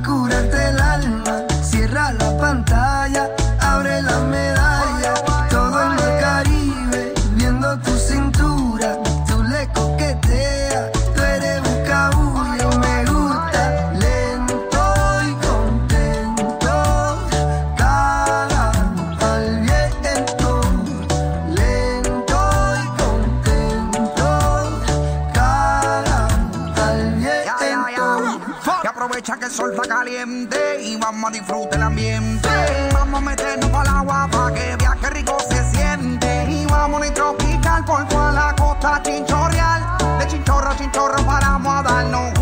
Cierra 1.62 2.12
la 2.12 2.36
pantalla, 2.38 3.30
y 30.02 30.96
vamos 30.96 31.28
a 31.28 31.32
disfrutar 31.32 31.74
el 31.74 31.82
ambiente. 31.82 32.48
Vamos 32.94 33.20
a 33.20 33.22
meternos 33.22 33.68
para 33.68 33.90
el 33.90 33.96
agua 33.96 34.28
para 34.32 34.54
que 34.54 34.76
viaje 34.76 35.10
rico 35.10 35.36
se 35.50 35.62
siente. 35.70 36.46
Y 36.48 36.64
vamos 36.64 37.06
a 37.06 37.12
tropical 37.12 37.84
por 37.84 38.08
toda 38.08 38.32
la 38.32 38.54
costa 38.56 39.02
chinchorreal. 39.02 39.98
De 40.18 40.26
chinchorro 40.26 40.70
a 40.70 40.76
chinchorro 40.76 41.22
paramos 41.26 41.80
a 41.80 41.82
darnos 41.82 42.39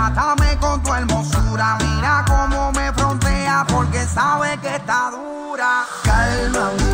Mátame 0.00 0.56
con 0.56 0.82
tu 0.82 0.94
hermosura. 0.94 1.76
Mira 1.78 2.24
cómo 2.26 2.72
me 2.72 2.90
frontea 2.94 3.66
porque 3.68 4.06
sabe 4.06 4.56
que 4.56 4.76
está 4.76 5.10
dura. 5.10 5.84
Calma. 6.02 6.89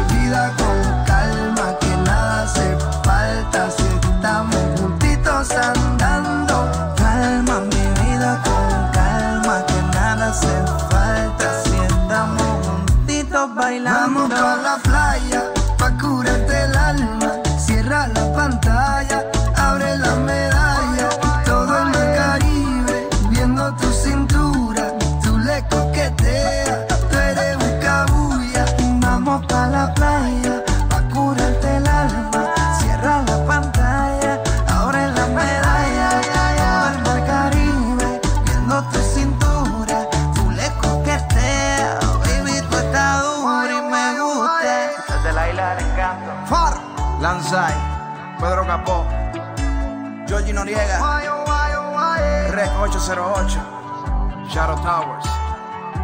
Shadow 53.06 54.74
Towers, 54.82 55.26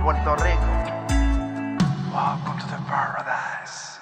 Puerto 0.04 0.36
Rico. 0.36 0.62
Welcome 2.12 2.60
to 2.60 2.66
the 2.68 2.76
paradise. 2.86 3.98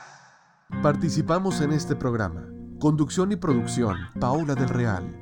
Participamos 0.83 1.63
en 1.63 1.73
este 1.73 1.97
programa. 1.97 2.45
Conducción 2.79 3.33
y 3.33 3.37
producción, 3.37 3.97
Paola 4.21 4.55
del 4.55 4.69
Real. 4.69 5.19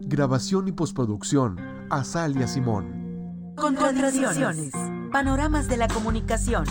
Grabación 0.00 0.68
y 0.68 0.72
postproducción, 0.72 1.60
Azalia 1.90 2.48
Simón. 2.48 3.54
Contradicciones. 3.56 4.72
Panoramas 5.12 5.68
de 5.68 5.76
la 5.76 5.88
comunicación. 5.88 6.64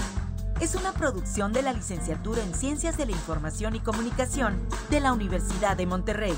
Es 0.60 0.74
una 0.74 0.92
producción 0.92 1.54
de 1.54 1.62
la 1.62 1.72
Licenciatura 1.72 2.42
en 2.42 2.56
Ciencias 2.56 2.98
de 2.98 3.06
la 3.06 3.12
Información 3.12 3.76
y 3.76 3.80
Comunicación 3.80 4.58
de 4.90 5.02
la 5.02 5.14
Universidad 5.14 5.78
de 5.78 5.86
Monterrey. 5.86 6.34